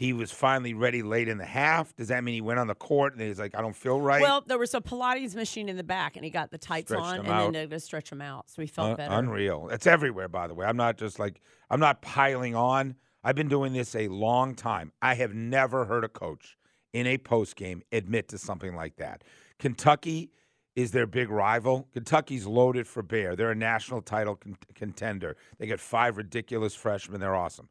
He 0.00 0.14
was 0.14 0.32
finally 0.32 0.72
ready 0.72 1.02
late 1.02 1.28
in 1.28 1.36
the 1.36 1.44
half. 1.44 1.94
Does 1.94 2.08
that 2.08 2.24
mean 2.24 2.32
he 2.32 2.40
went 2.40 2.58
on 2.58 2.68
the 2.68 2.74
court 2.74 3.12
and 3.12 3.20
he's 3.20 3.38
like, 3.38 3.54
I 3.54 3.60
don't 3.60 3.76
feel 3.76 4.00
right? 4.00 4.22
Well, 4.22 4.42
there 4.46 4.56
was 4.56 4.72
a 4.72 4.80
Pilates 4.80 5.34
machine 5.34 5.68
in 5.68 5.76
the 5.76 5.84
back, 5.84 6.16
and 6.16 6.24
he 6.24 6.30
got 6.30 6.50
the 6.50 6.56
tights 6.56 6.86
Stretched 6.86 7.04
on, 7.04 7.18
and 7.18 7.28
out. 7.28 7.52
then 7.52 7.68
they 7.68 7.76
to 7.76 7.80
stretch 7.80 8.08
them 8.08 8.22
out, 8.22 8.48
so 8.48 8.62
he 8.62 8.66
felt 8.66 8.92
Un- 8.92 8.96
better. 8.96 9.14
Unreal. 9.14 9.68
It's 9.68 9.86
everywhere, 9.86 10.26
by 10.26 10.46
the 10.46 10.54
way. 10.54 10.64
I'm 10.64 10.78
not 10.78 10.96
just 10.96 11.18
like 11.18 11.42
I'm 11.68 11.80
not 11.80 12.00
piling 12.00 12.54
on. 12.56 12.94
I've 13.22 13.36
been 13.36 13.50
doing 13.50 13.74
this 13.74 13.94
a 13.94 14.08
long 14.08 14.54
time. 14.54 14.90
I 15.02 15.16
have 15.16 15.34
never 15.34 15.84
heard 15.84 16.02
a 16.02 16.08
coach 16.08 16.56
in 16.94 17.06
a 17.06 17.18
post 17.18 17.54
game 17.54 17.82
admit 17.92 18.28
to 18.28 18.38
something 18.38 18.74
like 18.74 18.96
that. 18.96 19.22
Kentucky 19.58 20.30
is 20.74 20.92
their 20.92 21.06
big 21.06 21.28
rival. 21.28 21.88
Kentucky's 21.92 22.46
loaded 22.46 22.88
for 22.88 23.02
bear. 23.02 23.36
They're 23.36 23.50
a 23.50 23.54
national 23.54 24.00
title 24.00 24.36
con- 24.36 24.56
contender. 24.74 25.36
They 25.58 25.66
got 25.66 25.78
five 25.78 26.16
ridiculous 26.16 26.74
freshmen. 26.74 27.20
They're 27.20 27.36
awesome. 27.36 27.68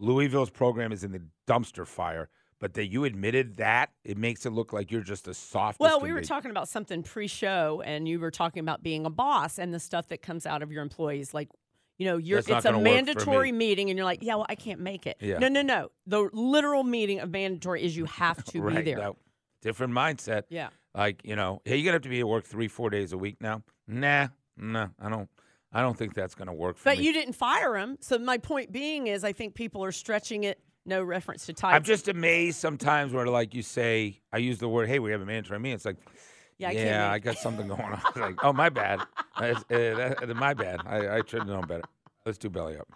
Louisville's 0.00 0.50
program 0.50 0.92
is 0.92 1.04
in 1.04 1.12
the 1.12 1.22
dumpster 1.46 1.86
fire. 1.86 2.28
But 2.60 2.74
that 2.74 2.86
you 2.88 3.04
admitted 3.04 3.58
that, 3.58 3.90
it 4.02 4.18
makes 4.18 4.44
it 4.44 4.50
look 4.50 4.72
like 4.72 4.90
you're 4.90 5.00
just 5.02 5.28
a 5.28 5.34
soft. 5.34 5.78
Well, 5.78 6.00
we 6.00 6.12
were 6.12 6.22
talking 6.22 6.50
about 6.50 6.68
something 6.68 7.04
pre-show, 7.04 7.82
and 7.86 8.08
you 8.08 8.18
were 8.18 8.32
talking 8.32 8.60
about 8.60 8.82
being 8.82 9.06
a 9.06 9.10
boss 9.10 9.60
and 9.60 9.72
the 9.72 9.78
stuff 9.78 10.08
that 10.08 10.22
comes 10.22 10.44
out 10.44 10.60
of 10.60 10.72
your 10.72 10.82
employees. 10.82 11.32
Like, 11.32 11.50
you 11.98 12.06
know, 12.06 12.16
you're 12.16 12.38
That's 12.42 12.48
it's 12.48 12.64
a 12.66 12.72
gonna 12.72 12.78
work 12.78 12.88
for 12.88 12.94
mandatory 12.94 13.52
me. 13.52 13.58
meeting, 13.58 13.90
and 13.90 13.96
you're 13.96 14.04
like, 14.04 14.24
yeah, 14.24 14.34
well, 14.34 14.46
I 14.48 14.56
can't 14.56 14.80
make 14.80 15.06
it. 15.06 15.18
Yeah. 15.20 15.38
No, 15.38 15.46
no, 15.46 15.62
no. 15.62 15.90
The 16.08 16.28
literal 16.32 16.82
meaning 16.82 17.20
of 17.20 17.30
mandatory 17.30 17.84
is 17.84 17.96
you 17.96 18.06
have 18.06 18.42
to 18.46 18.60
right, 18.62 18.76
be 18.78 18.82
there. 18.82 18.98
no. 18.98 19.16
different 19.62 19.92
mindset. 19.92 20.42
Yeah. 20.48 20.70
Like, 20.96 21.20
you 21.24 21.36
know, 21.36 21.62
hey, 21.64 21.76
you're 21.76 21.84
gonna 21.84 21.92
have 21.94 22.02
to 22.02 22.08
be 22.08 22.18
at 22.18 22.26
work 22.26 22.44
three, 22.44 22.66
four 22.66 22.90
days 22.90 23.12
a 23.12 23.18
week 23.18 23.36
now. 23.40 23.62
Nah, 23.86 24.28
nah, 24.56 24.88
I 25.00 25.08
don't 25.10 25.28
I 25.72 25.82
don't 25.82 25.96
think 25.96 26.14
that's 26.14 26.34
gonna 26.34 26.54
work 26.54 26.76
for 26.76 26.88
you. 26.88 26.94
But 26.94 26.98
me. 27.00 27.06
you 27.06 27.12
didn't 27.12 27.34
fire 27.34 27.76
him. 27.76 27.98
So 28.00 28.18
my 28.18 28.38
point 28.38 28.72
being 28.72 29.06
is, 29.06 29.24
I 29.24 29.32
think 29.32 29.54
people 29.54 29.84
are 29.84 29.92
stretching 29.92 30.44
it. 30.44 30.58
No 30.86 31.02
reference 31.02 31.44
to 31.46 31.52
tights. 31.52 31.76
I'm 31.76 31.82
just 31.82 32.08
amazed 32.08 32.58
sometimes 32.58 33.12
where 33.12 33.26
like 33.26 33.54
you 33.54 33.62
say, 33.62 34.20
I 34.32 34.38
use 34.38 34.58
the 34.58 34.68
word, 34.68 34.88
hey, 34.88 34.98
we 34.98 35.10
have 35.10 35.20
a 35.20 35.26
mandatory 35.26 35.58
meeting. 35.60 35.74
It's 35.74 35.84
like, 35.84 35.96
Yeah, 36.56 36.68
I 36.68 36.72
yeah, 36.72 36.84
can't 36.84 37.12
I, 37.12 37.18
got 37.18 37.36
something 37.36 37.68
going 37.68 37.80
on. 37.82 38.00
It's 38.08 38.16
like, 38.16 38.42
oh, 38.42 38.54
my 38.54 38.70
bad. 38.70 39.00
It's, 39.40 39.60
uh, 39.70 40.14
that- 40.26 40.34
my 40.36 40.54
bad. 40.54 40.80
I, 40.86 41.16
I 41.16 41.20
should 41.26 41.40
have 41.40 41.46
known 41.48 41.66
better. 41.66 41.82
Let's 42.24 42.38
do 42.38 42.48
belly 42.48 42.78
up. 42.78 42.88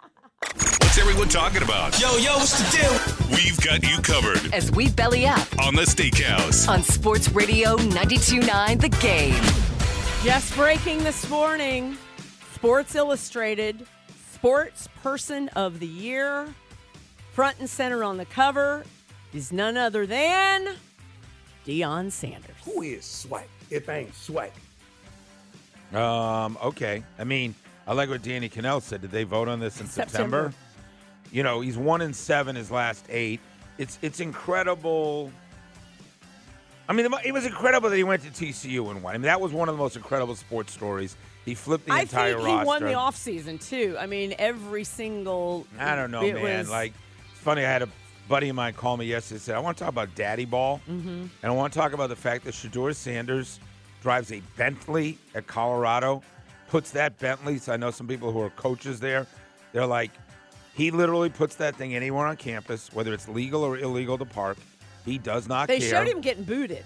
What's 0.55 0.97
everyone 0.97 1.29
talking 1.29 1.61
about? 1.61 1.99
Yo, 2.01 2.17
yo, 2.17 2.35
what's 2.37 2.57
the 2.71 2.77
deal? 2.77 3.37
We've 3.37 3.59
got 3.61 3.83
you 3.83 3.97
covered 4.01 4.51
As 4.53 4.71
we 4.71 4.89
belly 4.89 5.25
up 5.27 5.47
on 5.63 5.75
the 5.75 5.83
Steakhouse. 5.83 6.67
on 6.67 6.81
Sports 6.83 7.29
Radio 7.29 7.75
929 7.75 8.77
The 8.79 8.89
Game. 8.89 9.33
Just 10.23 10.55
breaking 10.55 11.03
this 11.03 11.29
morning, 11.29 11.95
Sports 12.63 12.95
Illustrated 12.95 13.85
Sports 14.35 14.87
Person 15.03 15.49
of 15.49 15.81
the 15.81 15.85
Year, 15.85 16.47
front 17.33 17.59
and 17.59 17.69
center 17.69 18.05
on 18.05 18.15
the 18.15 18.23
cover, 18.23 18.85
is 19.33 19.51
none 19.51 19.75
other 19.75 20.05
than 20.05 20.69
Deion 21.67 22.09
Sanders. 22.09 22.55
Who 22.63 22.81
is 22.81 23.03
swag? 23.03 23.49
If 23.69 23.89
ain't 23.89 24.15
swag. 24.15 24.53
Um, 25.93 26.57
okay. 26.63 27.03
I 27.19 27.25
mean, 27.25 27.53
I 27.85 27.91
like 27.91 28.07
what 28.07 28.21
Danny 28.21 28.47
Kanell 28.47 28.81
said. 28.81 29.01
Did 29.01 29.11
they 29.11 29.25
vote 29.25 29.49
on 29.49 29.59
this 29.59 29.81
in 29.81 29.87
September? 29.87 30.45
September. 30.45 30.53
You 31.33 31.43
know, 31.43 31.59
he's 31.59 31.77
one 31.77 31.99
in 31.99 32.13
seven 32.13 32.55
his 32.55 32.71
last 32.71 33.05
eight. 33.09 33.41
It's 33.77 33.99
it's 34.01 34.21
incredible. 34.21 35.33
I 36.87 36.93
mean, 36.93 37.09
it 37.25 37.33
was 37.33 37.45
incredible 37.45 37.89
that 37.89 37.97
he 37.97 38.05
went 38.05 38.23
to 38.23 38.29
TCU 38.29 38.89
and 38.89 39.03
won. 39.03 39.15
I 39.15 39.17
mean, 39.17 39.23
that 39.23 39.41
was 39.41 39.51
one 39.51 39.67
of 39.67 39.75
the 39.75 39.83
most 39.83 39.97
incredible 39.97 40.37
sports 40.37 40.71
stories. 40.71 41.17
He 41.45 41.55
flipped 41.55 41.85
the 41.87 41.93
I 41.93 42.01
entire 42.01 42.35
think 42.35 42.45
roster. 42.45 42.59
he 42.61 42.65
won 42.65 42.83
the 42.83 42.93
offseason, 42.93 43.59
too. 43.67 43.95
I 43.99 44.05
mean, 44.05 44.33
every 44.39 44.83
single. 44.83 45.67
I 45.77 45.95
don't 45.95 46.11
know, 46.11 46.21
man. 46.21 46.59
was- 46.59 46.69
Like, 46.69 46.93
it's 47.31 47.41
funny. 47.41 47.61
I 47.65 47.69
had 47.69 47.81
a 47.81 47.89
buddy 48.29 48.47
of 48.49 48.55
mine 48.55 48.73
call 48.73 48.95
me 48.95 49.05
yesterday. 49.05 49.39
Said, 49.39 49.55
"I 49.55 49.59
want 49.59 49.77
to 49.77 49.83
talk 49.83 49.91
about 49.91 50.15
Daddy 50.15 50.45
Ball, 50.45 50.79
Mhm. 50.89 50.95
and 50.95 51.29
I 51.43 51.49
want 51.51 51.73
to 51.73 51.79
talk 51.79 51.91
about 51.93 52.07
the 52.09 52.15
fact 52.15 52.45
that 52.45 52.53
Shedeur 52.53 52.95
Sanders 52.95 53.59
drives 54.01 54.31
a 54.31 54.41
Bentley 54.55 55.17
at 55.35 55.45
Colorado, 55.47 56.23
puts 56.69 56.91
that 56.91 57.19
Bentley. 57.19 57.57
So 57.57 57.73
I 57.73 57.77
know 57.77 57.91
some 57.91 58.07
people 58.07 58.31
who 58.31 58.41
are 58.41 58.49
coaches 58.51 58.99
there. 59.01 59.27
They're 59.73 59.85
like, 59.85 60.11
he 60.73 60.91
literally 60.91 61.29
puts 61.29 61.55
that 61.55 61.75
thing 61.75 61.93
anywhere 61.95 62.25
on 62.27 62.37
campus, 62.37 62.89
whether 62.93 63.13
it's 63.13 63.27
legal 63.27 63.63
or 63.63 63.77
illegal 63.77 64.17
to 64.17 64.25
park. 64.25 64.57
He 65.05 65.17
does 65.17 65.47
not 65.49 65.67
They 65.67 65.79
care. 65.79 65.89
showed 65.89 66.07
him 66.07 66.21
getting 66.21 66.45
booted. 66.45 66.85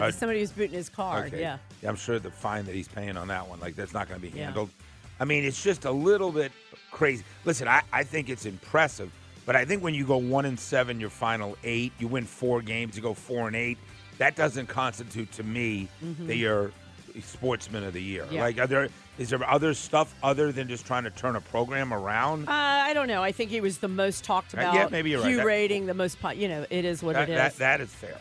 Uh, 0.00 0.10
Somebody 0.10 0.40
was 0.40 0.52
booting 0.52 0.72
his 0.76 0.88
car. 0.88 1.24
Okay. 1.26 1.40
Yeah. 1.40 1.58
I'm 1.86 1.96
sure 1.96 2.18
the 2.18 2.30
fine 2.30 2.64
that 2.66 2.74
he's 2.74 2.88
paying 2.88 3.16
on 3.16 3.28
that 3.28 3.48
one, 3.48 3.60
like 3.60 3.76
that's 3.76 3.92
not 3.92 4.08
going 4.08 4.20
to 4.20 4.26
be 4.30 4.36
Yeah. 4.36 4.44
handled. 4.46 4.70
I 5.18 5.24
mean, 5.24 5.44
it's 5.44 5.62
just 5.62 5.84
a 5.84 5.90
little 5.90 6.32
bit 6.32 6.52
crazy. 6.90 7.24
Listen, 7.44 7.68
I, 7.68 7.82
I 7.92 8.04
think 8.04 8.28
it's 8.30 8.46
impressive, 8.46 9.10
but 9.46 9.56
I 9.56 9.64
think 9.64 9.82
when 9.82 9.94
you 9.94 10.06
go 10.06 10.16
one 10.16 10.44
and 10.46 10.58
seven, 10.58 10.98
your 11.00 11.10
final 11.10 11.56
eight, 11.64 11.92
you 11.98 12.08
win 12.08 12.24
four 12.24 12.62
games, 12.62 12.96
you 12.96 13.02
go 13.02 13.14
four 13.14 13.46
and 13.46 13.56
eight, 13.56 13.78
that 14.18 14.36
doesn't 14.36 14.66
constitute 14.66 15.30
to 15.32 15.42
me 15.42 15.88
Mhm. 16.04 16.26
that 16.26 16.36
you're 16.36 16.72
sportsman 17.22 17.82
of 17.84 17.92
the 17.92 18.02
year. 18.02 18.24
Yeah. 18.30 18.42
Like, 18.42 18.58
are 18.58 18.66
there 18.66 18.88
is 19.18 19.28
there 19.30 19.44
other 19.50 19.74
stuff 19.74 20.14
other 20.22 20.50
than 20.52 20.68
just 20.68 20.86
trying 20.86 21.04
to 21.04 21.10
turn 21.10 21.36
a 21.36 21.40
program 21.42 21.92
around? 21.92 22.48
Uh, 22.48 22.52
I 22.52 22.94
don't 22.94 23.08
know. 23.08 23.22
I 23.22 23.32
think 23.32 23.50
he 23.50 23.60
was 23.60 23.78
the 23.78 23.88
most 23.88 24.24
talked 24.24 24.54
Uh, 24.54 24.58
about. 24.60 24.74
yeah, 24.74 24.88
maybe 24.90 25.10
you're 25.10 25.20
right. 25.20 25.28
Q 25.28 25.36
That- 25.80 25.86
the 25.86 25.94
most, 25.94 26.20
po- 26.20 26.30
you 26.30 26.48
know, 26.48 26.64
it 26.70 26.84
is 26.86 27.02
what 27.02 27.14
that, 27.14 27.28
it 27.28 27.32
is. 27.32 27.36
that- 27.36 27.56
that 27.56 27.80
is 27.82 27.90
fair. 27.92 28.16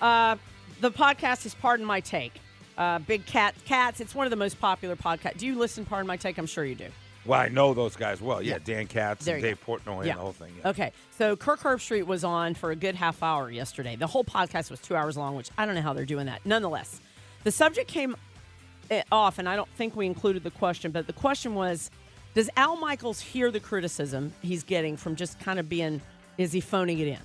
Uh, 0.00 0.36
the 0.80 0.90
podcast 0.90 1.46
is 1.46 1.54
Pardon 1.54 1.86
My 1.86 2.00
Take. 2.00 2.32
Uh, 2.76 2.98
Big 2.98 3.24
Cat 3.26 3.54
Cats. 3.64 4.00
It's 4.00 4.14
one 4.14 4.26
of 4.26 4.30
the 4.30 4.36
most 4.36 4.60
popular 4.60 4.96
podcasts. 4.96 5.38
Do 5.38 5.46
you 5.46 5.56
listen 5.58 5.84
Pardon 5.84 6.06
My 6.08 6.16
Take? 6.16 6.38
I'm 6.38 6.46
sure 6.46 6.64
you 6.64 6.74
do. 6.74 6.88
Well, 7.24 7.40
I 7.40 7.48
know 7.48 7.72
those 7.72 7.96
guys 7.96 8.20
well. 8.20 8.42
Yeah, 8.42 8.54
Yeah. 8.54 8.58
Dan 8.64 8.86
Katz 8.86 9.26
and 9.26 9.40
Dave 9.40 9.58
Portnoy 9.64 10.04
Yeah. 10.04 10.10
and 10.10 10.18
the 10.18 10.22
whole 10.22 10.32
thing. 10.32 10.52
Yeah. 10.58 10.68
Okay, 10.70 10.92
so 11.16 11.36
Kirk 11.36 11.60
Herbstreit 11.60 12.04
was 12.04 12.22
on 12.22 12.54
for 12.54 12.70
a 12.70 12.76
good 12.76 12.94
half 12.96 13.22
hour 13.22 13.50
yesterday. 13.50 13.96
The 13.96 14.06
whole 14.06 14.24
podcast 14.24 14.70
was 14.70 14.80
two 14.80 14.94
hours 14.94 15.16
long, 15.16 15.34
which 15.36 15.48
I 15.56 15.64
don't 15.64 15.74
know 15.74 15.80
how 15.80 15.94
they're 15.94 16.04
doing 16.04 16.26
that. 16.26 16.44
Nonetheless, 16.44 17.00
the 17.44 17.50
subject 17.50 17.88
came 17.88 18.14
eh, 18.90 19.02
off, 19.10 19.38
and 19.38 19.48
I 19.48 19.56
don't 19.56 19.68
think 19.70 19.96
we 19.96 20.04
included 20.04 20.42
the 20.42 20.50
question, 20.50 20.90
but 20.90 21.06
the 21.06 21.14
question 21.14 21.54
was 21.54 21.90
Does 22.34 22.50
Al 22.58 22.76
Michaels 22.76 23.20
hear 23.20 23.50
the 23.50 23.60
criticism 23.60 24.32
he's 24.42 24.62
getting 24.64 24.96
from 24.96 25.16
just 25.16 25.38
kind 25.40 25.58
of 25.58 25.66
being, 25.68 26.02
is 26.36 26.52
he 26.52 26.60
phoning 26.60 26.98
it 26.98 27.06
in? 27.08 27.18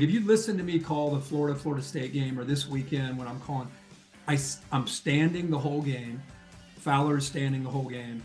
If 0.00 0.12
you 0.12 0.24
listen 0.24 0.56
to 0.58 0.62
me 0.62 0.78
call 0.78 1.10
the 1.10 1.20
Florida 1.20 1.58
Florida 1.58 1.82
State 1.82 2.12
game 2.12 2.38
or 2.38 2.44
this 2.44 2.68
weekend 2.68 3.18
when 3.18 3.26
I'm 3.26 3.40
calling, 3.40 3.68
I, 4.28 4.38
I'm 4.70 4.86
standing 4.86 5.50
the 5.50 5.58
whole 5.58 5.82
game. 5.82 6.22
Fowler's 6.76 7.26
standing 7.26 7.64
the 7.64 7.70
whole 7.70 7.88
game. 7.88 8.22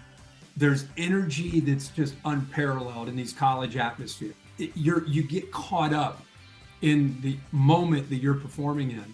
There's 0.55 0.85
energy 0.97 1.59
that's 1.61 1.87
just 1.87 2.13
unparalleled 2.25 3.09
in 3.09 3.15
these 3.15 3.33
college 3.33 3.75
atmosphere. 3.75 4.33
It, 4.59 4.71
you're 4.75 5.03
you 5.07 5.23
get 5.23 5.51
caught 5.51 5.93
up 5.93 6.23
in 6.83 7.19
the 7.21 7.37
moment 7.51 8.07
that 8.09 8.17
you're 8.17 8.35
performing 8.35 8.91
in. 8.91 9.13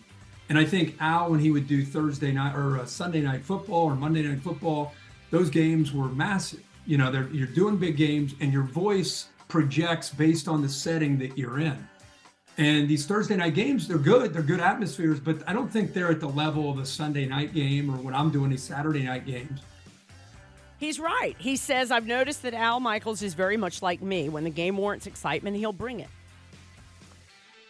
And 0.50 0.58
I 0.58 0.66
think 0.66 0.96
Al, 1.00 1.32
when 1.32 1.40
he 1.40 1.52
would 1.52 1.68
do 1.68 1.86
Thursday 1.86 2.34
night 2.34 2.56
or 2.56 2.80
uh, 2.80 2.86
Sunday 2.86 3.22
night 3.22 3.46
football 3.46 3.86
or 3.86 3.96
Monday 3.96 4.24
night 4.24 4.42
football, 4.42 4.94
those 5.32 5.50
games 5.50 5.94
were 5.94 6.10
massive. 6.10 6.64
You 6.86 6.98
know, 6.98 7.12
you're 7.32 7.48
doing 7.48 7.78
big 7.78 7.96
games, 7.96 8.34
and 8.42 8.52
your 8.52 8.64
voice 8.64 9.28
projects 9.48 10.10
based 10.10 10.48
on 10.48 10.62
the 10.62 10.70
setting 10.70 11.18
that 11.20 11.38
you're 11.38 11.60
in. 11.60 11.88
And 12.60 12.90
these 12.90 13.06
Thursday 13.06 13.38
night 13.38 13.56
games, 13.56 13.88
they're 13.88 13.98
good. 13.98 14.34
They're 14.34 14.42
good 14.42 14.60
atmospheres, 14.60 15.22
but 15.22 15.42
I 15.48 15.54
don't 15.54 15.72
think 15.72 15.94
they're 15.94 16.12
at 16.12 16.20
the 16.20 16.28
level 16.28 16.70
of 16.70 16.78
a 16.78 16.86
Sunday 16.86 17.26
night 17.26 17.54
game 17.54 17.90
or 17.90 17.96
what 17.96 18.14
I'm 18.14 18.32
doing 18.32 18.50
these 18.50 18.62
Saturday 18.62 19.04
night 19.04 19.26
games. 19.26 19.62
He's 20.78 21.00
right. 21.00 21.38
He 21.38 21.56
says, 21.56 21.90
I've 21.90 22.06
noticed 22.06 22.42
that 22.42 22.54
Al 22.54 22.82
Michaels 22.82 23.22
is 23.22 23.34
very 23.34 23.56
much 23.56 23.82
like 23.82 24.02
me. 24.02 24.28
When 24.28 24.44
the 24.44 24.50
game 24.50 24.76
warrants 24.76 25.08
excitement, 25.08 25.56
he'll 25.56 25.72
bring 25.72 26.02
it. 26.02 26.10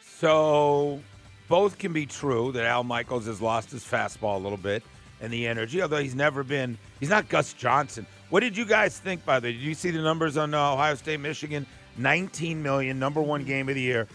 So 0.01 0.99
both 1.47 1.77
can 1.77 1.93
be 1.93 2.07
true 2.07 2.51
that 2.53 2.65
Al 2.65 2.83
Michaels 2.83 3.27
has 3.27 3.39
lost 3.39 3.69
his 3.69 3.83
fastball 3.83 4.37
a 4.37 4.39
little 4.39 4.57
bit 4.57 4.81
and 5.21 5.31
the 5.31 5.45
energy, 5.45 5.83
although 5.83 5.97
he's 6.01 6.15
never 6.15 6.43
been, 6.43 6.79
he's 6.99 7.09
not 7.09 7.29
Gus 7.29 7.53
Johnson. 7.53 8.07
What 8.31 8.39
did 8.39 8.57
you 8.57 8.65
guys 8.65 8.97
think, 8.97 9.23
by 9.23 9.39
the 9.39 9.49
way? 9.49 9.51
Did 9.51 9.61
you 9.61 9.75
see 9.75 9.91
the 9.91 10.01
numbers 10.01 10.35
on 10.35 10.55
uh, 10.55 10.73
Ohio 10.73 10.95
State, 10.95 11.19
Michigan? 11.19 11.67
19 11.97 12.63
million, 12.63 12.97
number 12.97 13.21
one 13.21 13.43
game 13.43 13.69
of 13.69 13.75
the 13.75 13.81
year. 13.81 14.07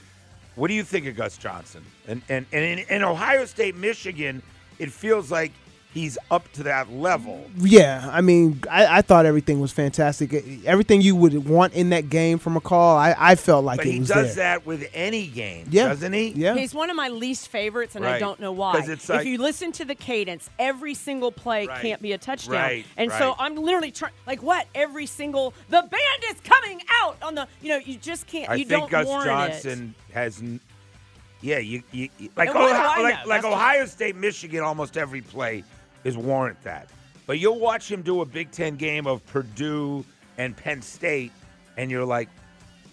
What 0.55 0.69
do 0.69 0.75
you 0.75 0.85
think 0.85 1.07
of 1.07 1.17
Gus 1.17 1.37
Johnson? 1.37 1.85
And 2.07 2.23
and, 2.29 2.47
and 2.53 2.65
in, 2.65 2.87
in 2.89 3.03
Ohio 3.03 3.45
State, 3.45 3.75
Michigan, 3.77 4.43
it 4.79 4.93
feels 4.93 5.31
like 5.31 5.53
he's 5.95 6.19
up 6.31 6.51
to 6.53 6.65
that 6.65 6.93
level. 6.93 7.43
Yeah, 7.57 8.11
I 8.13 8.21
mean, 8.21 8.61
I, 8.71 8.99
I 8.99 9.03
thought 9.03 9.25
everything 9.27 9.61
was 9.61 9.73
fantastic. 9.73 10.35
Everything 10.67 11.01
you 11.01 11.17
would 11.17 11.49
want 11.49 11.73
in 11.73 11.91
that 11.91 12.11
game 12.11 12.39
from 12.39 12.57
a 12.57 12.61
call, 12.61 12.97
I, 12.99 13.15
I 13.17 13.35
felt 13.37 13.65
like 13.65 13.79
But 13.79 13.87
it 13.87 13.93
he 13.93 13.99
was 14.01 14.09
does 14.09 14.35
there. 14.35 14.59
that 14.59 14.67
with 14.67 14.91
any 14.93 15.27
game, 15.29 15.69
Yeah. 15.71 15.89
doesn't 15.89 16.13
he? 16.13 16.29
Yeah. 16.31 16.55
He's 16.57 16.75
one 16.75 16.91
of 16.91 16.97
my 16.97 17.09
least 17.09 17.49
favorites, 17.49 17.95
and 17.97 18.05
I 18.07 18.19
don't 18.19 18.41
know 18.41 18.53
why. 18.53 18.73
'Cause 18.81 18.89
it's 18.89 19.09
like- 19.09 19.21
if 19.21 19.27
you 19.27 19.39
listen 19.39 19.73
to 19.73 19.85
the 19.85 19.95
cadence, 19.95 20.51
every 20.59 20.95
single 20.95 21.31
play 21.33 21.67
Right. 21.67 21.81
can't 21.81 22.03
be 22.03 22.13
a 22.13 22.19
touchdown. 22.19 22.55
Right, 22.57 22.87
And 22.97 23.11
so. 23.13 23.35
I'm 23.39 23.55
literally 23.57 23.91
trying, 23.93 24.13
like, 24.27 24.43
what? 24.43 24.67
Every 24.75 25.07
single 25.07 25.55
the 25.71 25.81
band 25.83 26.25
is 26.31 26.37
coming 26.45 26.81
out 27.03 27.17
on 27.23 27.35
the. 27.37 27.47
You 27.63 27.69
know, 27.71 27.77
you 27.79 27.97
just 27.97 28.27
can't. 28.27 28.51
I 28.51 28.57
you 28.57 28.65
think 28.65 28.81
don't 28.83 28.91
Gus 28.91 29.07
warrant 29.07 29.27
Johnson 29.27 29.95
has. 30.13 30.41
n- 30.41 30.61
Yeah, 31.41 31.59
you, 31.59 31.83
you, 31.93 32.09
you- 32.19 32.31
like 32.37 32.49
And 32.49 32.59
what 32.59 32.69
do 32.69 32.75
Ohio, 32.75 33.03
like, 33.03 33.27
like 33.27 33.45
Ohio 33.45 33.87
State, 33.87 34.17
Michigan. 34.17 34.63
Almost 34.63 34.97
every 34.97 35.21
play 35.21 35.63
is 36.05 36.17
warrant 36.17 36.63
that. 36.63 36.89
But 37.27 37.39
you'll 37.39 37.59
watch 37.59 37.91
him 37.91 38.03
do 38.03 38.21
a 38.21 38.25
Big 38.27 38.51
Ten 38.51 38.77
game 38.77 39.07
of 39.07 39.25
Purdue 39.27 40.05
and 40.39 40.57
Penn 40.57 40.83
State, 40.83 41.33
and 41.77 41.91
you're 41.91 42.05
like, 42.05 42.29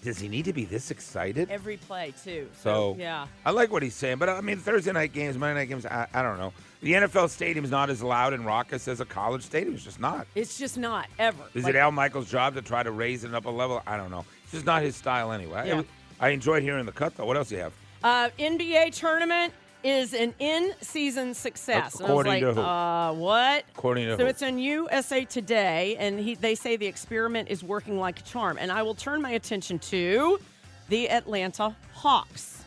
does 0.03 0.17
he 0.19 0.27
need 0.27 0.45
to 0.45 0.53
be 0.53 0.65
this 0.65 0.89
excited? 0.89 1.49
Every 1.51 1.77
play 1.77 2.13
too. 2.23 2.49
So 2.57 2.95
yeah. 2.97 3.27
I 3.45 3.51
like 3.51 3.71
what 3.71 3.83
he's 3.83 3.93
saying, 3.93 4.17
but 4.17 4.29
I 4.29 4.41
mean 4.41 4.57
Thursday 4.57 4.91
night 4.91 5.13
games, 5.13 5.37
Monday 5.37 5.59
night 5.61 5.69
games, 5.69 5.85
I, 5.85 6.07
I 6.13 6.23
don't 6.23 6.39
know. 6.39 6.53
The 6.81 6.93
NFL 6.93 7.29
stadium's 7.29 7.69
not 7.69 7.91
as 7.91 8.01
loud 8.01 8.33
and 8.33 8.43
raucous 8.43 8.87
as 8.87 8.99
a 8.99 9.05
college 9.05 9.43
stadium. 9.43 9.75
It's 9.75 9.83
just 9.83 9.99
not. 9.99 10.25
It's 10.33 10.57
just 10.57 10.77
not 10.79 11.07
ever. 11.19 11.43
Is 11.53 11.65
Like, 11.65 11.75
it 11.75 11.77
Al 11.77 11.91
Michaels' 11.91 12.31
job 12.31 12.55
to 12.55 12.63
try 12.63 12.81
to 12.81 12.89
raise 12.89 13.23
it 13.23 13.35
up 13.35 13.45
a 13.45 13.49
level? 13.49 13.83
I 13.85 13.97
don't 13.97 14.09
know. 14.09 14.25
It's 14.43 14.53
just 14.53 14.65
not 14.65 14.81
his 14.81 14.95
style 14.95 15.31
anyway. 15.31 15.67
Yeah. 15.67 15.83
I, 16.19 16.27
I 16.27 16.29
enjoyed 16.31 16.63
hearing 16.63 16.85
the 16.87 16.91
cut 16.91 17.15
though. 17.15 17.25
What 17.25 17.37
else 17.37 17.49
do 17.49 17.55
you 17.55 17.61
have? 17.61 17.73
Uh, 18.03 18.29
NBA 18.39 18.95
tournament 18.95 19.53
is 19.83 20.13
an 20.13 20.33
in-season 20.39 21.33
success. 21.33 21.95
And 21.95 22.05
According 22.05 22.33
I 22.33 22.39
to 22.41 22.53
who? 22.53 22.61
uh, 22.61 23.13
what? 23.13 23.65
According 23.75 24.05
to 24.07 24.17
so 24.17 24.23
who? 24.23 24.29
it's 24.29 24.41
in 24.41 24.57
USA 24.59 25.25
Today, 25.25 25.95
and 25.97 26.19
he, 26.19 26.35
they 26.35 26.55
say 26.55 26.77
the 26.77 26.87
experiment 26.87 27.49
is 27.49 27.63
working 27.63 27.99
like 27.99 28.19
a 28.19 28.23
charm. 28.23 28.57
And 28.59 28.71
I 28.71 28.83
will 28.83 28.95
turn 28.95 29.21
my 29.21 29.31
attention 29.31 29.79
to 29.79 30.39
the 30.89 31.09
Atlanta 31.09 31.75
Hawks. 31.93 32.63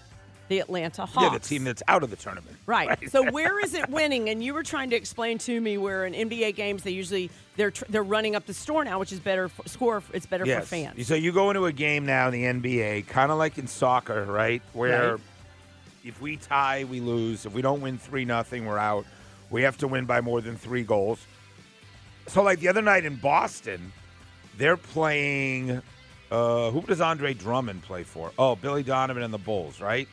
The 0.49 0.59
Atlanta 0.59 1.07
Hawks. 1.07 1.23
Yeah, 1.23 1.31
the 1.31 1.39
team 1.39 1.65
that's 1.65 1.83
out 1.89 2.03
of 2.03 2.11
the 2.11 2.17
tournament. 2.17 2.57
Right. 2.67 3.11
So 3.11 3.31
where 3.31 3.61
is 3.61 3.75
it 3.75 3.91
winning? 3.91 4.31
And 4.31 4.43
you 4.43 4.55
were 4.55 4.63
trying 4.63 4.89
to 4.89 4.97
explain 4.97 5.37
to 5.41 5.61
me 5.61 5.77
where 5.77 6.07
in 6.07 6.15
NBA 6.15 6.55
games 6.55 6.83
they 6.83 6.93
usually 6.93 7.31
they're 7.57 7.71
tr- 7.71 7.85
they're 7.91 8.03
running 8.03 8.35
up 8.35 8.47
the 8.47 8.55
score 8.55 8.83
now, 8.85 8.99
which 8.99 9.13
is 9.13 9.21
better 9.21 9.51
for, 9.51 9.69
score. 9.69 10.03
It's 10.15 10.25
better 10.25 10.47
yes. 10.47 10.61
for 10.61 10.67
fans. 10.67 11.07
So 11.07 11.15
you 11.15 11.31
go 11.31 11.51
into 11.51 11.67
a 11.67 11.73
game 11.73 12.07
now 12.07 12.29
in 12.29 12.33
the 12.33 12.45
NBA, 12.45 13.07
kind 13.07 13.31
of 13.31 13.37
like 13.37 13.59
in 13.59 13.67
soccer, 13.67 14.25
right? 14.25 14.63
Where 14.73 15.13
Right. 15.13 15.21
If 16.05 16.21
we 16.21 16.37
tie, 16.37 16.85
we 16.85 17.01
lose. 17.01 17.47
If 17.47 17.53
we 17.55 17.63
don't 17.63 17.81
win 17.81 17.99
three 17.99 18.25
nothing, 18.25 18.67
we're 18.67 18.79
out. 18.79 19.07
We 19.51 19.63
have 19.63 19.77
to 19.79 19.89
win 19.89 20.05
by 20.05 20.21
more 20.21 20.41
than 20.41 20.57
three 20.57 20.83
goals. 20.83 21.25
So 22.27 22.43
like 22.43 22.61
the 22.61 22.69
other 22.69 22.83
night 22.83 23.05
in 23.05 23.17
Boston, 23.17 23.93
they're 24.57 24.77
playing. 24.77 25.83
Uh, 26.31 26.71
who 26.71 26.81
does 26.83 27.01
Andre 27.01 27.35
Drummond 27.35 27.83
play 27.83 28.03
for? 28.03 28.33
Oh, 28.39 28.57
Billy 28.57 28.83
Donovan 28.83 29.23
and 29.23 29.33
the 29.33 29.39
Bulls, 29.39 29.81
right? 29.81 30.09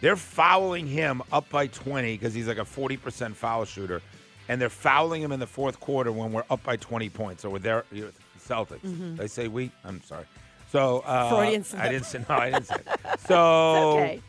They're 0.00 0.16
fouling 0.16 0.86
him 0.86 1.22
up 1.32 1.48
by 1.48 1.68
20 1.68 2.14
because 2.18 2.34
he's 2.34 2.46
like 2.48 2.58
a 2.58 2.62
40% 2.64 3.34
foul 3.34 3.64
shooter, 3.64 4.02
and 4.48 4.60
they're 4.60 4.68
fouling 4.68 5.22
him 5.22 5.32
in 5.32 5.40
the 5.40 5.46
fourth 5.46 5.80
quarter 5.80 6.12
when 6.12 6.32
we're 6.32 6.44
up 6.50 6.62
by 6.62 6.76
20 6.76 7.08
points. 7.10 7.42
So 7.42 7.48
we're 7.50 7.60
there, 7.60 7.84
Celtics. 8.46 8.80
Mhm. 8.80 9.16
They 9.16 9.28
say 9.28 9.48
we. 9.48 9.70
I'm 9.84 10.02
sorry. 10.02 10.26
So 10.70 10.98
uh, 11.06 11.30
I 11.78 11.88
didn't 11.88 12.04
say 12.06 12.18
no. 12.28 12.34
I 12.34 12.50
didn't 12.50 12.66
say. 12.66 12.76
So 13.26 13.98
okay. 14.00 14.20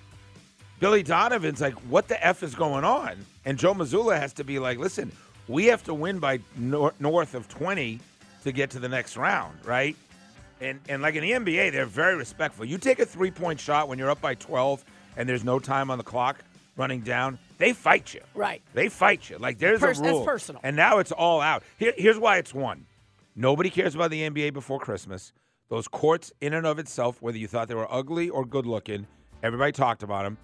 Billy 0.80 1.04
Donovan's 1.04 1.62
like, 1.62 1.74
what 1.90 2.08
the 2.08 2.24
f 2.26 2.44
is 2.44 2.54
going 2.54 2.84
on? 2.84 3.16
And 3.46 3.58
Joe 3.58 3.74
Mazzulla 3.74 4.20
has 4.20 4.34
to 4.34 4.44
be 4.44 4.60
like, 4.60 4.78
listen, 4.78 5.12
we 5.48 5.66
have 5.66 5.84
to 5.86 5.94
win 5.94 6.20
by 6.20 6.40
nor- 6.56 6.94
north 7.00 7.34
of 7.34 7.48
20 7.48 8.00
to 8.44 8.52
get 8.52 8.70
to 8.72 8.80
the 8.80 8.90
next 8.90 9.18
round, 9.18 9.58
right? 9.66 9.96
And 10.62 10.80
and 10.90 11.02
like 11.02 11.16
in 11.16 11.22
the 11.22 11.32
NBA, 11.32 11.72
they're 11.72 11.86
very 11.86 12.16
respectful. 12.16 12.66
You 12.66 12.78
take 12.78 13.00
a 13.00 13.06
three 13.06 13.32
point 13.32 13.60
shot 13.60 13.88
when 13.88 14.00
you're 14.00 14.10
up 14.10 14.22
by 14.22 14.36
12 14.36 14.84
and 15.16 15.28
there's 15.28 15.44
no 15.44 15.60
time 15.60 15.90
on 15.92 15.98
the 15.98 16.04
clock 16.04 16.44
running 16.76 17.02
down, 17.02 17.40
they 17.58 17.74
fight 17.74 18.14
you. 18.14 18.22
Right. 18.36 18.62
They 18.74 18.90
fight 18.90 19.30
you. 19.30 19.38
Like 19.38 19.58
there's 19.58 19.80
Pers- 19.80 20.00
a 20.00 20.04
that's 20.04 20.26
personal. 20.26 20.62
And 20.64 20.76
now 20.76 21.00
it's 21.00 21.12
all 21.12 21.42
out. 21.42 21.64
Here, 21.78 21.94
here's 21.98 22.20
why 22.20 22.38
it's 22.38 22.54
won. 22.54 22.86
Nobody 23.36 23.70
cares 23.70 23.96
about 23.96 24.12
the 24.12 24.30
NBA 24.30 24.54
before 24.54 24.80
Christmas. 24.80 25.32
Those 25.70 25.88
courts, 25.88 26.32
in 26.40 26.54
and 26.54 26.66
of 26.66 26.80
itself, 26.80 27.22
whether 27.22 27.38
you 27.38 27.48
thought 27.48 27.68
they 27.68 27.76
were 27.76 27.92
ugly 27.92 28.30
or 28.30 28.46
good 28.46 28.66
looking, 28.66 29.06
everybody 29.44 29.74
talked 29.74 30.02
about 30.02 30.24
them. 30.24 30.38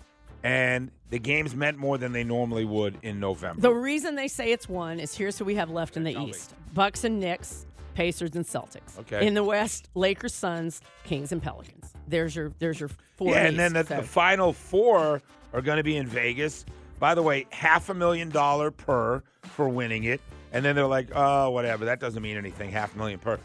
And 0.44 0.92
the 1.10 1.20
games 1.20 1.56
meant 1.56 1.78
more 1.78 1.98
than 1.98 2.12
they 2.12 2.24
normally 2.24 2.66
would 2.66 2.98
in 3.02 3.20
November. 3.20 3.62
The 3.62 3.74
reason 3.74 4.16
they 4.16 4.28
say 4.28 4.52
it's 4.52 4.68
one 4.68 5.00
is 5.00 5.16
here's 5.16 5.38
who 5.38 5.46
we 5.46 5.56
have 5.56 5.70
left 5.70 5.96
in 5.96 6.04
the 6.04 6.14
East: 6.14 6.54
Bucks 6.74 7.04
and 7.06 7.20
Knicks, 7.20 7.66
Pacers 7.96 8.36
and 8.36 8.46
Celtics. 8.46 9.00
Okay. 9.00 9.26
In 9.26 9.34
the 9.36 9.44
West, 9.44 9.90
Lakers, 9.96 10.34
Suns, 10.34 10.82
Kings 11.06 11.32
and 11.32 11.42
Pelicans. 11.42 11.94
There's 12.08 12.36
your 12.36 12.52
there's 12.60 12.80
your 12.80 12.90
four. 13.16 13.30
yeah, 13.32 13.46
and 13.46 13.58
then 13.58 13.72
the, 13.74 13.80
East, 13.82 13.90
the 13.90 14.04
final 14.04 14.52
four 14.52 15.22
are 15.54 15.62
going 15.62 15.78
to 15.78 15.84
be 15.84 15.96
in 15.96 16.08
Vegas. 16.08 16.66
By 17.00 17.16
the 17.16 17.22
way, 17.24 17.46
half 17.50 17.90
a 17.90 17.94
million 17.94 18.30
dollar 18.30 18.70
per 18.72 19.24
for 19.44 19.70
winning 19.70 20.04
it. 20.06 20.20
And 20.52 20.64
then 20.64 20.76
they're 20.76 20.86
like, 20.88 21.10
oh, 21.16 21.50
whatever. 21.50 21.86
That 21.86 22.00
doesn't 22.00 22.22
mean 22.22 22.38
anything. 22.38 22.70
Half 22.70 22.96
a 22.96 22.98
million 22.98 23.18
per. 23.20 23.40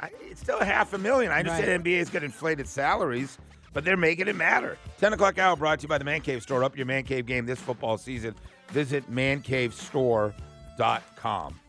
I, 0.00 0.10
it's 0.22 0.40
still 0.40 0.58
a 0.58 0.64
half 0.64 0.92
a 0.94 0.98
million. 0.98 1.30
I 1.30 1.40
understand 1.40 1.68
Right. 1.68 2.00
NBA's 2.00 2.10
got 2.10 2.22
inflated 2.22 2.66
salaries, 2.66 3.38
but 3.72 3.84
they're 3.84 3.96
making 3.96 4.28
it 4.28 4.36
matter. 4.36 4.76
10 4.98 5.12
o'clock 5.12 5.38
hour 5.38 5.56
brought 5.56 5.78
to 5.80 5.84
you 5.84 5.88
by 5.88 5.98
the 5.98 6.04
Man 6.04 6.20
Cave 6.20 6.42
Store. 6.42 6.64
Up 6.64 6.76
your 6.76 6.86
Man 6.86 7.02
Cave 7.04 7.26
game 7.26 7.46
this 7.46 7.60
football 7.60 7.98
season. 7.98 8.34
Visit 8.70 9.10
mancavestore.com. 9.10 11.60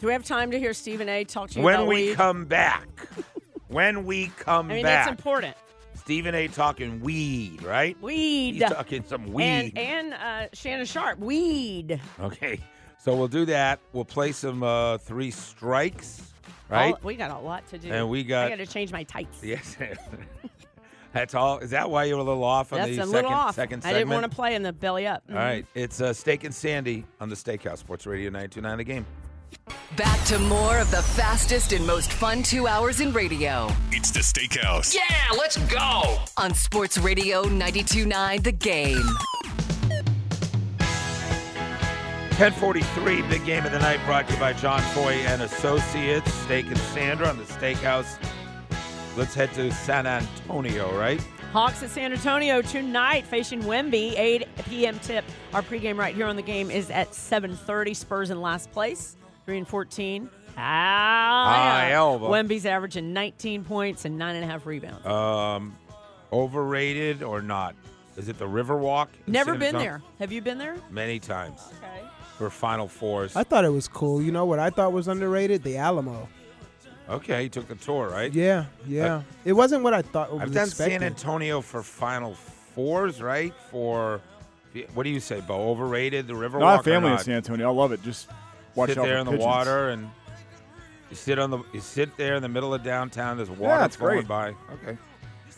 Do 0.00 0.06
we 0.06 0.12
have 0.12 0.24
time 0.24 0.50
to 0.50 0.58
hear 0.58 0.72
Stephen 0.74 1.08
A. 1.08 1.24
talk 1.24 1.50
to 1.50 1.58
you 1.58 1.64
When 1.64 1.86
we 1.86 2.08
weed? 2.08 2.16
come 2.16 2.44
back, 2.46 2.88
when 3.68 4.04
we 4.04 4.26
come 4.38 4.68
back, 4.68 4.72
I 4.72 4.76
mean, 4.76 4.82
back, 4.84 5.06
that's 5.06 5.18
important. 5.18 5.56
Stephen 5.94 6.34
A. 6.34 6.48
talking 6.48 7.00
weed, 7.00 7.62
right? 7.62 8.00
Weed. 8.02 8.54
He's 8.54 8.62
talking 8.64 9.04
some 9.04 9.32
weed. 9.32 9.72
And, 9.76 9.78
and 9.78 10.14
uh, 10.14 10.48
Shannon 10.52 10.86
Sharpe, 10.86 11.18
weed. 11.18 12.00
Okay, 12.20 12.60
so 12.98 13.14
we'll 13.16 13.28
do 13.28 13.44
that. 13.46 13.80
We'll 13.92 14.04
play 14.04 14.32
some 14.32 14.62
uh, 14.62 14.98
three 14.98 15.30
strikes, 15.30 16.22
right? 16.68 16.92
All- 16.94 17.00
we 17.02 17.14
got 17.16 17.30
a 17.30 17.38
lot 17.38 17.66
to 17.68 17.78
do. 17.78 17.90
And 17.90 18.08
we 18.08 18.22
got- 18.24 18.46
I 18.46 18.50
got 18.50 18.58
to 18.58 18.66
change 18.66 18.92
my 18.92 19.04
tights. 19.04 19.42
Yes. 19.42 19.76
That's 21.16 21.34
all. 21.34 21.58
Is 21.60 21.70
that 21.70 21.88
why 21.90 22.04
you 22.04 22.14
were 22.14 22.20
a 22.20 22.24
little 22.24 22.44
off 22.44 22.72
on 22.72 22.78
That's 22.78 22.90
the 22.90 22.94
a 22.94 22.96
second 22.98 23.12
little 23.12 23.30
off. 23.32 23.54
second 23.54 23.78
I 23.78 23.82
segment? 23.88 23.98
didn't 24.00 24.10
want 24.20 24.30
to 24.30 24.36
play 24.36 24.54
in 24.54 24.62
the 24.62 24.72
belly 24.72 25.06
up. 25.06 25.22
All 25.30 25.34
right, 25.36 25.64
it's 25.74 26.00
uh, 26.00 26.12
Steak 26.12 26.44
and 26.44 26.54
Sandy 26.54 27.04
on 27.20 27.28
the 27.30 27.34
Steakhouse 27.34 27.78
Sports 27.78 28.06
Radio 28.06 28.28
929 28.30 28.76
The 28.78 28.84
Game. 28.84 29.06
Back 29.96 30.22
to 30.26 30.38
more 30.38 30.78
of 30.78 30.90
the 30.90 31.00
fastest 31.02 31.72
and 31.72 31.86
most 31.86 32.12
fun 32.12 32.42
two 32.42 32.66
hours 32.66 33.00
in 33.00 33.12
radio. 33.12 33.68
It's 33.92 34.10
the 34.10 34.20
Steakhouse. 34.20 34.94
Yeah, 34.94 35.02
let's 35.38 35.56
go! 35.72 36.18
On 36.36 36.52
Sports 36.52 36.98
Radio 36.98 37.42
929 37.44 38.42
The 38.42 38.52
Game. 38.52 39.02
1043, 42.38 43.22
big 43.30 43.44
game 43.46 43.64
of 43.64 43.72
the 43.72 43.78
night 43.78 43.98
brought 44.04 44.26
to 44.28 44.34
you 44.34 44.38
by 44.40 44.52
John 44.52 44.82
Foy 44.92 45.12
and 45.26 45.40
Associates, 45.40 46.30
Steak 46.34 46.66
and 46.66 46.76
Sandra 46.76 47.28
on 47.28 47.38
the 47.38 47.44
Steakhouse. 47.44 48.18
Let's 49.16 49.34
head 49.34 49.52
to 49.54 49.72
San 49.72 50.06
Antonio, 50.06 50.94
right? 50.98 51.20
Hawks 51.52 51.82
at 51.82 51.88
San 51.90 52.12
Antonio 52.12 52.60
tonight 52.60 53.24
facing 53.24 53.62
Wemby. 53.62 54.12
8 54.18 54.46
p.m. 54.68 54.98
tip. 54.98 55.24
Our 55.54 55.62
pregame 55.62 55.96
right 55.96 56.14
here 56.14 56.26
on 56.26 56.36
the 56.36 56.42
game 56.42 56.70
is 56.70 56.90
at 56.90 57.12
7:30. 57.12 57.96
Spurs 57.96 58.30
in 58.30 58.42
last 58.42 58.70
place, 58.72 59.16
three 59.46 59.56
and 59.56 59.66
14. 59.66 60.28
Ah, 60.58 61.52
High 61.54 61.92
elbow. 61.92 62.28
Wemby's 62.30 62.66
averaging 62.66 63.12
19 63.14 63.64
points 63.64 64.04
and 64.04 64.18
nine 64.18 64.36
and 64.36 64.44
a 64.44 64.46
half 64.48 64.66
rebounds. 64.66 65.04
Um, 65.06 65.74
overrated 66.32 67.22
or 67.22 67.40
not? 67.40 67.74
Is 68.16 68.28
it 68.28 68.38
the 68.38 68.46
Riverwalk? 68.46 69.08
in 69.26 69.32
Never 69.32 69.52
San 69.52 69.58
been 69.58 69.66
Antonio? 69.76 69.90
there. 69.90 70.02
Have 70.18 70.32
you 70.32 70.40
been 70.42 70.58
there? 70.58 70.76
Many 70.90 71.18
times 71.20 71.60
Okay. 71.78 72.02
for 72.38 72.48
Final 72.50 72.88
Fours. 72.88 73.36
I 73.36 73.44
thought 73.44 73.64
it 73.66 73.72
was 73.72 73.86
cool. 73.88 74.20
You 74.22 74.32
know 74.32 74.44
what 74.46 74.58
I 74.58 74.70
thought 74.70 74.92
was 74.92 75.08
underrated? 75.08 75.62
The 75.62 75.76
Alamo. 75.76 76.26
Okay, 77.08 77.44
he 77.44 77.48
took 77.48 77.68
the 77.68 77.76
tour, 77.76 78.08
right? 78.08 78.32
Yeah, 78.32 78.66
yeah. 78.86 79.22
it 79.44 79.52
wasn't 79.52 79.84
what 79.84 79.94
I 79.94 80.02
thought 80.02 80.32
was 80.32 80.42
I've 80.42 80.52
done 80.52 80.64
expected. 80.68 81.00
San 81.00 81.02
Antonio 81.04 81.60
for 81.60 81.82
Final 81.82 82.34
Fours, 82.34 83.22
right? 83.22 83.54
For 83.70 84.20
what 84.94 85.04
do 85.04 85.10
you 85.10 85.20
say, 85.20 85.40
Bo? 85.40 85.70
Overrated? 85.70 86.26
The 86.26 86.34
Riverwalk? 86.34 86.60
No, 86.60 86.66
I 86.66 86.72
have 86.72 86.80
or 86.80 86.84
family 86.84 87.12
in? 87.12 87.18
San 87.18 87.34
Antonio. 87.34 87.68
I 87.68 87.72
love 87.72 87.92
it. 87.92 88.02
Just 88.02 88.28
watch 88.74 88.90
sit 88.90 88.98
out 88.98 89.04
there 89.04 89.18
in 89.18 89.26
the 89.26 89.32
pigeons. 89.32 89.46
water 89.46 89.88
and 89.90 90.10
you 91.10 91.16
sit 91.16 91.38
on 91.38 91.50
the 91.50 91.58
you 91.72 91.80
sit 91.80 92.16
there 92.16 92.34
in 92.34 92.42
the 92.42 92.48
middle 92.48 92.74
of 92.74 92.82
downtown. 92.82 93.36
There's 93.36 93.50
water 93.50 93.74
Yeah, 93.74 93.84
it's 93.84 93.96
flowing 93.96 94.16
great. 94.16 94.28
by. 94.28 94.54
Okay. 94.74 94.98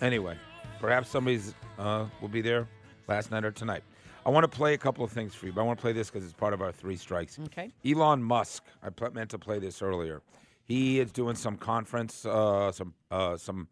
Anyway, 0.00 0.36
perhaps 0.80 1.08
somebody's 1.08 1.54
uh, 1.78 2.04
will 2.20 2.28
be 2.28 2.42
there 2.42 2.68
last 3.08 3.30
night 3.30 3.44
or 3.44 3.50
tonight. 3.50 3.82
I 4.26 4.30
want 4.30 4.44
to 4.44 4.48
play 4.48 4.74
a 4.74 4.78
couple 4.78 5.04
of 5.04 5.10
things 5.10 5.34
for 5.34 5.46
you, 5.46 5.52
but 5.52 5.62
I 5.62 5.64
want 5.64 5.78
to 5.78 5.82
play 5.82 5.92
this 5.92 6.10
because 6.10 6.22
it's 6.22 6.34
part 6.34 6.52
of 6.52 6.60
our 6.60 6.70
three 6.70 6.96
strikes. 6.96 7.38
Okay. 7.46 7.72
Elon 7.86 8.22
Musk. 8.22 8.64
I 8.82 8.90
meant 9.12 9.30
to 9.30 9.38
play 9.38 9.58
this 9.58 9.80
earlier. 9.80 10.20
He 10.68 11.00
is 11.00 11.10
doing 11.12 11.34
some 11.34 11.56
conference, 11.56 12.24
uh, 12.26 12.70
some 12.72 12.94
uh, 13.10 13.36
some. 13.38 13.68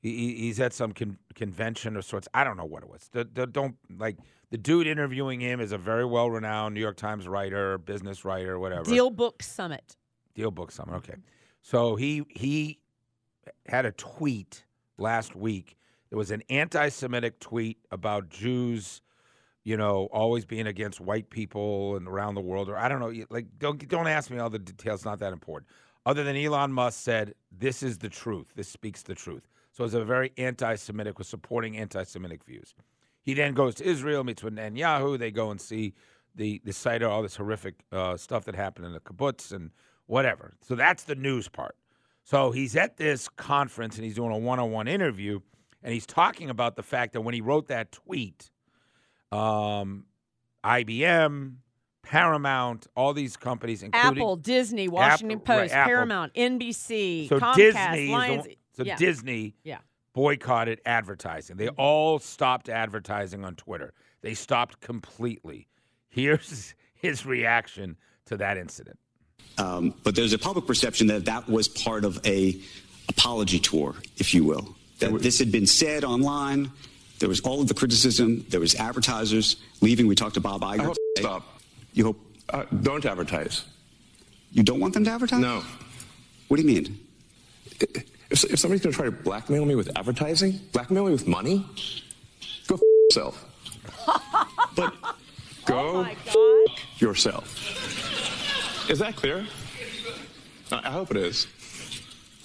He, 0.00 0.10
he- 0.16 0.34
he's 0.46 0.60
at 0.60 0.74
some 0.74 0.92
con- 0.92 1.16
convention 1.34 1.96
of 1.96 2.04
sorts. 2.04 2.28
I 2.34 2.44
don't 2.44 2.56
know 2.58 2.66
what 2.66 2.82
it 2.82 2.90
was. 2.90 3.08
The, 3.12 3.24
the, 3.32 3.46
don't 3.46 3.76
like 3.96 4.18
the 4.50 4.58
dude 4.58 4.86
interviewing 4.86 5.40
him 5.40 5.60
is 5.60 5.72
a 5.72 5.78
very 5.78 6.04
well 6.04 6.28
renowned 6.28 6.74
New 6.74 6.80
York 6.80 6.96
Times 6.96 7.26
writer, 7.26 7.78
business 7.78 8.24
writer, 8.24 8.58
whatever. 8.58 8.82
Deal 8.84 9.08
Book 9.10 9.42
Summit. 9.42 9.96
Deal 10.34 10.50
book 10.50 10.72
summit. 10.72 10.96
Okay. 10.96 11.14
So 11.62 11.94
he 11.94 12.24
he 12.28 12.80
had 13.66 13.86
a 13.86 13.92
tweet 13.92 14.64
last 14.98 15.36
week. 15.36 15.76
It 16.10 16.16
was 16.16 16.32
an 16.32 16.42
anti-Semitic 16.50 17.38
tweet 17.40 17.78
about 17.92 18.28
Jews, 18.28 19.00
you 19.62 19.76
know, 19.76 20.08
always 20.12 20.44
being 20.44 20.66
against 20.66 21.00
white 21.00 21.30
people 21.30 21.96
and 21.96 22.06
around 22.08 22.34
the 22.34 22.40
world, 22.40 22.68
or 22.68 22.76
I 22.76 22.88
don't 22.88 22.98
know. 23.00 23.12
Like, 23.30 23.46
don't 23.58 23.88
don't 23.88 24.08
ask 24.08 24.28
me 24.30 24.38
all 24.38 24.50
the 24.50 24.58
details. 24.58 25.04
Not 25.04 25.20
that 25.20 25.32
important. 25.32 25.70
Other 26.06 26.22
than 26.24 26.36
Elon 26.36 26.72
Musk 26.72 27.00
said, 27.00 27.34
"This 27.50 27.82
is 27.82 27.98
the 27.98 28.08
truth. 28.08 28.52
This 28.54 28.68
speaks 28.68 29.02
the 29.02 29.14
truth." 29.14 29.46
So 29.72 29.84
it's 29.84 29.94
a 29.94 30.04
very 30.04 30.32
anti-Semitic, 30.38 31.18
was 31.18 31.28
supporting 31.28 31.76
anti-Semitic 31.76 32.44
views. 32.44 32.74
He 33.22 33.34
then 33.34 33.54
goes 33.54 33.74
to 33.76 33.84
Israel, 33.84 34.22
meets 34.22 34.42
with 34.42 34.54
Netanyahu. 34.54 35.18
They 35.18 35.30
go 35.30 35.50
and 35.50 35.60
see 35.60 35.94
the 36.34 36.60
the 36.64 36.72
site 36.72 37.02
of 37.02 37.10
all 37.10 37.22
this 37.22 37.36
horrific 37.36 37.76
uh, 37.92 38.16
stuff 38.16 38.44
that 38.44 38.54
happened 38.54 38.86
in 38.86 38.92
the 38.92 39.00
kibbutz 39.00 39.52
and 39.52 39.70
whatever. 40.06 40.52
So 40.60 40.74
that's 40.74 41.04
the 41.04 41.14
news 41.14 41.48
part. 41.48 41.76
So 42.24 42.50
he's 42.50 42.76
at 42.76 42.96
this 42.96 43.28
conference 43.28 43.96
and 43.96 44.04
he's 44.04 44.14
doing 44.14 44.32
a 44.32 44.38
one-on-one 44.38 44.88
interview, 44.88 45.40
and 45.82 45.92
he's 45.92 46.06
talking 46.06 46.50
about 46.50 46.76
the 46.76 46.82
fact 46.82 47.12
that 47.12 47.20
when 47.20 47.34
he 47.34 47.40
wrote 47.40 47.68
that 47.68 47.92
tweet, 47.92 48.50
um, 49.30 50.06
IBM, 50.64 51.56
Paramount, 52.04 52.86
all 52.96 53.12
these 53.14 53.36
companies, 53.36 53.82
including 53.82 54.18
Apple, 54.18 54.36
Disney, 54.36 54.88
Washington 54.88 55.38
Apple- 55.38 55.54
Post, 55.56 55.74
Apple. 55.74 55.90
Paramount, 55.90 56.32
NBC, 56.34 57.28
so 57.28 57.38
Comcast, 57.40 57.56
Disney, 57.56 57.80
is 58.02 58.08
the 58.08 58.12
Lions. 58.12 58.46
one- 58.46 58.54
so 58.76 58.82
yeah. 58.84 58.96
Disney 58.96 59.54
Yeah. 59.64 59.78
boycotted 60.14 60.80
advertising. 60.86 61.56
They 61.56 61.68
all 61.68 62.18
stopped 62.18 62.68
advertising 62.68 63.44
on 63.44 63.54
Twitter. 63.56 63.92
They 64.22 64.34
stopped 64.34 64.80
completely. 64.80 65.68
Here's 66.08 66.74
his 66.94 67.26
reaction 67.26 67.96
to 68.26 68.36
that 68.38 68.56
incident. 68.56 68.98
Um, 69.58 69.94
but 70.02 70.14
there's 70.16 70.32
a 70.32 70.38
public 70.38 70.66
perception 70.66 71.06
that 71.08 71.24
that 71.26 71.48
was 71.48 71.68
part 71.68 72.04
of 72.04 72.18
a 72.26 72.60
apology 73.08 73.58
tour, 73.60 73.94
if 74.16 74.34
you 74.34 74.44
will. 74.44 74.74
That 75.00 75.20
this 75.20 75.38
had 75.38 75.52
been 75.52 75.66
said 75.66 76.04
online. 76.04 76.70
There 77.20 77.28
was 77.28 77.40
all 77.40 77.60
of 77.60 77.68
the 77.68 77.74
criticism. 77.74 78.44
There 78.48 78.60
was 78.60 78.74
advertisers 78.74 79.56
leaving. 79.80 80.06
We 80.08 80.14
talked 80.14 80.34
to 80.34 80.40
Bob 80.40 80.62
Iger. 80.62 80.80
I 80.80 80.84
hope 80.84 80.96
today. 81.16 81.22
stop. 81.28 81.53
You 81.94 82.04
hope 82.04 82.20
Uh, 82.50 82.64
don't 82.82 83.04
advertise. 83.06 83.64
you 84.52 84.62
don't 84.62 84.78
want 84.80 84.92
them 84.92 85.04
to 85.04 85.10
advertise? 85.10 85.40
No. 85.40 85.62
What 86.48 86.58
do 86.58 86.62
you 86.62 86.68
mean? 86.68 86.98
If, 88.30 88.44
if 88.44 88.58
somebody's 88.58 88.82
going 88.82 88.92
to 88.92 88.96
try 88.96 89.06
to 89.06 89.10
blackmail 89.12 89.64
me 89.64 89.74
with 89.74 89.90
advertising, 89.96 90.60
blackmail 90.72 91.06
me 91.06 91.12
with 91.12 91.26
money, 91.26 91.64
go 92.66 92.74
f- 92.74 92.80
yourself. 93.10 93.44
but 94.76 94.92
go 95.64 96.02
f- 96.02 97.00
yourself. 97.00 97.46
Is 98.90 98.98
that 98.98 99.16
clear? 99.16 99.46
I 100.70 100.76
I 100.88 100.90
hope 100.90 101.10
it 101.12 101.16
is. 101.16 101.46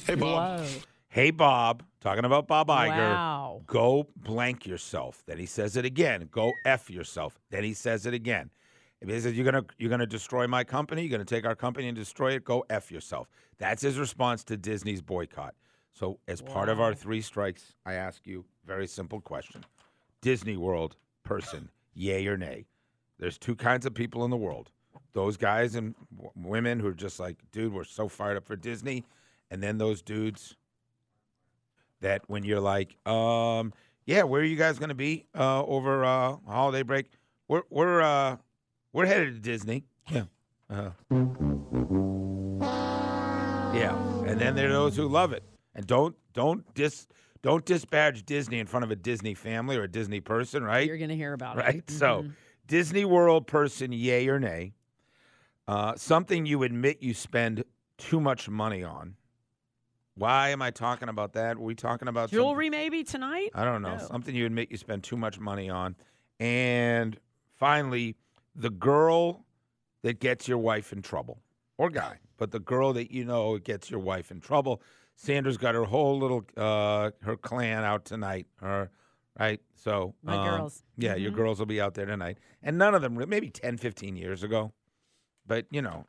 Hey, 0.07 0.15
Bob. 0.15 0.65
Hey, 1.09 1.31
Bob, 1.31 1.83
talking 2.01 2.23
about 2.23 2.47
Bob 2.47 2.67
Iger. 2.69 2.89
Wow. 3.13 3.61
Go 3.67 4.07
blank 4.15 4.65
yourself. 4.65 5.23
Then 5.25 5.37
he 5.39 5.45
says 5.45 5.75
it 5.75 5.83
again. 5.85 6.29
Go 6.31 6.53
F 6.65 6.89
yourself. 6.89 7.37
Then 7.49 7.63
he 7.63 7.73
says 7.73 8.05
it 8.05 8.13
again. 8.13 8.49
If 9.01 9.09
he 9.09 9.19
says 9.19 9.33
you're 9.33 9.45
gonna 9.45 9.65
you're 9.77 9.89
gonna 9.89 10.05
destroy 10.05 10.47
my 10.47 10.63
company, 10.63 11.03
you're 11.03 11.11
gonna 11.11 11.25
take 11.25 11.45
our 11.45 11.55
company 11.55 11.87
and 11.87 11.95
destroy 11.95 12.33
it, 12.33 12.43
go 12.43 12.65
F 12.69 12.91
yourself. 12.91 13.29
That's 13.57 13.81
his 13.81 13.97
response 13.97 14.43
to 14.45 14.57
Disney's 14.57 15.01
boycott. 15.01 15.55
So 15.91 16.19
as 16.27 16.41
part 16.41 16.69
of 16.69 16.79
our 16.79 16.93
three 16.93 17.21
strikes, 17.21 17.73
I 17.85 17.93
ask 17.93 18.25
you 18.25 18.45
a 18.63 18.67
very 18.67 18.87
simple 18.87 19.19
question. 19.19 19.63
Disney 20.21 20.57
World 20.57 20.95
person, 21.23 21.69
yay 21.93 22.27
or 22.27 22.37
nay? 22.37 22.67
There's 23.17 23.37
two 23.37 23.55
kinds 23.55 23.85
of 23.85 23.93
people 23.93 24.23
in 24.23 24.31
the 24.31 24.37
world. 24.37 24.71
Those 25.13 25.35
guys 25.37 25.75
and 25.75 25.95
w- 26.15 26.31
women 26.35 26.79
who 26.79 26.87
are 26.87 26.93
just 26.93 27.19
like, 27.19 27.37
dude, 27.51 27.73
we're 27.73 27.83
so 27.83 28.07
fired 28.07 28.37
up 28.37 28.45
for 28.45 28.55
Disney. 28.55 29.03
And 29.51 29.61
then 29.61 29.77
those 29.77 30.01
dudes 30.01 30.55
that 32.01 32.21
when 32.27 32.43
you're 32.43 32.61
like, 32.61 32.95
um, 33.07 33.73
yeah, 34.05 34.23
where 34.23 34.41
are 34.41 34.45
you 34.45 34.55
guys 34.55 34.79
going 34.79 34.89
to 34.89 34.95
be 34.95 35.25
uh, 35.35 35.63
over 35.65 36.05
uh, 36.05 36.37
holiday 36.47 36.83
break? 36.83 37.07
We're 37.47 37.63
we're 37.69 38.01
uh, 38.01 38.37
we're 38.93 39.05
headed 39.05 39.33
to 39.35 39.39
Disney. 39.39 39.85
Yeah. 40.09 40.23
Uh, 40.69 40.91
yeah. 43.73 43.95
And 44.25 44.39
then 44.39 44.55
there 44.55 44.69
are 44.69 44.73
those 44.73 44.95
who 44.95 45.07
love 45.07 45.33
it. 45.33 45.43
And 45.75 45.85
don't 45.87 46.15
don't 46.33 46.71
dis 46.73 47.07
don't 47.41 47.65
disparage 47.65 48.25
Disney 48.25 48.59
in 48.59 48.67
front 48.67 48.83
of 48.83 48.91
a 48.91 48.95
Disney 48.95 49.33
family 49.33 49.77
or 49.77 49.83
a 49.83 49.87
Disney 49.87 50.19
person, 50.19 50.63
right? 50.63 50.85
You're 50.87 50.97
going 50.97 51.09
to 51.09 51.15
hear 51.15 51.33
about 51.33 51.57
it. 51.57 51.61
right? 51.61 51.89
So, 51.89 52.23
Mhm. 52.23 52.33
Disney 52.67 53.05
World 53.05 53.47
person, 53.47 53.91
yay 53.93 54.27
or 54.27 54.39
nay? 54.39 54.73
Uh, 55.67 55.95
something 55.95 56.45
you 56.45 56.63
admit 56.63 57.01
you 57.01 57.13
spend 57.13 57.63
too 57.97 58.19
much 58.19 58.49
money 58.49 58.83
on. 58.83 59.15
Why 60.15 60.49
am 60.49 60.61
I 60.61 60.71
talking 60.71 61.07
about 61.07 61.33
that? 61.33 61.55
Are 61.57 61.61
we 61.61 61.75
talking 61.75 62.07
about 62.09 62.29
some- 62.29 62.37
Jewelry 62.39 62.69
maybe 62.69 63.03
tonight? 63.05 63.51
I 63.53 63.63
don't 63.63 63.81
know. 63.81 63.95
No. 63.95 64.03
Something 64.05 64.35
you 64.35 64.45
admit 64.45 64.69
you 64.69 64.77
spend 64.77 65.03
too 65.03 65.15
much 65.15 65.39
money 65.39 65.69
on. 65.69 65.95
And 66.41 67.17
finally, 67.55 68.17
the 68.59 68.69
girl 68.69 69.45
that 70.03 70.19
gets 70.19 70.47
your 70.47 70.57
wife 70.57 70.91
in 70.93 71.01
trouble, 71.01 71.41
or 71.77 71.89
guy, 71.89 72.17
but 72.37 72.51
the 72.51 72.59
girl 72.59 72.93
that 72.93 73.09
you 73.11 73.23
know 73.25 73.57
gets 73.57 73.89
your 73.89 73.99
wife 74.01 74.29
in 74.31 74.39
trouble. 74.41 74.81
Sandra's 75.15 75.57
got 75.57 75.75
her 75.75 75.83
whole 75.83 76.17
little 76.19 76.45
uh, 76.55 77.11
her 77.23 77.35
clan 77.35 77.83
out 77.83 78.05
tonight. 78.05 78.47
Her 78.61 78.89
right. 79.37 79.59
So 79.75 80.13
My 80.23 80.35
um, 80.37 80.47
girls. 80.59 80.83
Yeah, 80.97 81.15
your 81.15 81.31
Mhm. 81.31 81.35
girls 81.35 81.59
will 81.59 81.65
be 81.65 81.81
out 81.81 81.93
there 81.93 82.05
tonight, 82.05 82.37
and 82.61 82.77
none 82.77 82.93
of 82.95 83.01
them 83.01 83.15
maybe 83.27 83.49
10, 83.49 83.77
15 83.77 84.15
years 84.15 84.43
ago, 84.43 84.71
but 85.45 85.65
you 85.71 85.81
know, 85.81 86.05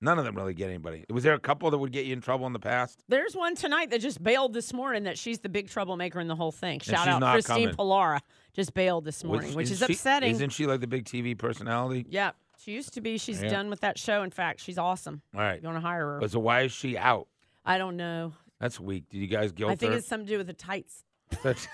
none 0.00 0.18
of 0.18 0.24
them 0.24 0.34
really 0.34 0.54
get 0.54 0.68
anybody. 0.68 1.04
Was 1.10 1.24
there 1.24 1.34
a 1.34 1.38
couple 1.40 1.70
that 1.70 1.78
would 1.78 1.92
get 1.92 2.06
you 2.06 2.12
in 2.14 2.20
trouble 2.22 2.46
in 2.46 2.52
the 2.54 2.58
past? 2.58 3.02
There's 3.08 3.34
one 3.36 3.54
tonight 3.54 3.90
that 3.90 4.00
just 4.00 4.22
bailed 4.22 4.54
this 4.54 4.72
morning 4.72 5.04
that 5.04 5.18
she's 5.18 5.40
the 5.40 5.48
big 5.50 5.68
troublemaker 5.68 6.18
in 6.20 6.28
the 6.28 6.36
whole 6.36 6.52
thing. 6.52 6.80
Shout 6.80 7.06
out 7.08 7.22
Christine 7.34 7.70
coming. 7.70 7.74
Pilara 7.76 8.20
just 8.54 8.74
bailed 8.74 9.04
this 9.04 9.22
morning, 9.24 9.54
which 9.54 9.70
is 9.70 9.78
she- 9.78 9.92
upsetting. 9.92 10.30
Isn't 10.32 10.50
she 10.50 10.66
like 10.66 10.80
the 10.80 10.86
big 10.86 11.04
TV 11.04 11.36
personality? 11.36 12.06
yeah, 12.08 12.32
she 12.58 12.72
used 12.72 12.92
to 12.94 13.00
be. 13.00 13.18
She's 13.18 13.42
Yeah. 13.42 13.48
done 13.50 13.70
with 13.70 13.80
that 13.80 13.98
show. 13.98 14.22
In 14.22 14.30
fact, 14.30 14.60
she's 14.60 14.78
awesome. 14.78 15.22
All 15.34 15.40
right. 15.40 15.60
You 15.62 15.68
want 15.68 15.76
to 15.76 15.86
hire 15.86 16.06
her? 16.14 16.20
But 16.20 16.30
so 16.32 16.38
why 16.40 16.62
is 16.62 16.72
she 16.72 16.96
out? 16.98 17.28
I 17.64 17.78
don't 17.78 17.96
know. 17.96 18.32
That's 18.60 18.80
weak. 18.80 19.08
Did 19.10 19.18
you 19.18 19.26
guys 19.28 19.52
guilt 19.52 19.70
I 19.70 19.76
think 19.76 19.92
her? 19.92 19.98
it's 19.98 20.08
something 20.08 20.26
to 20.26 20.32
do 20.32 20.38
with 20.38 20.46
the 20.48 20.52
tights. 20.54 21.04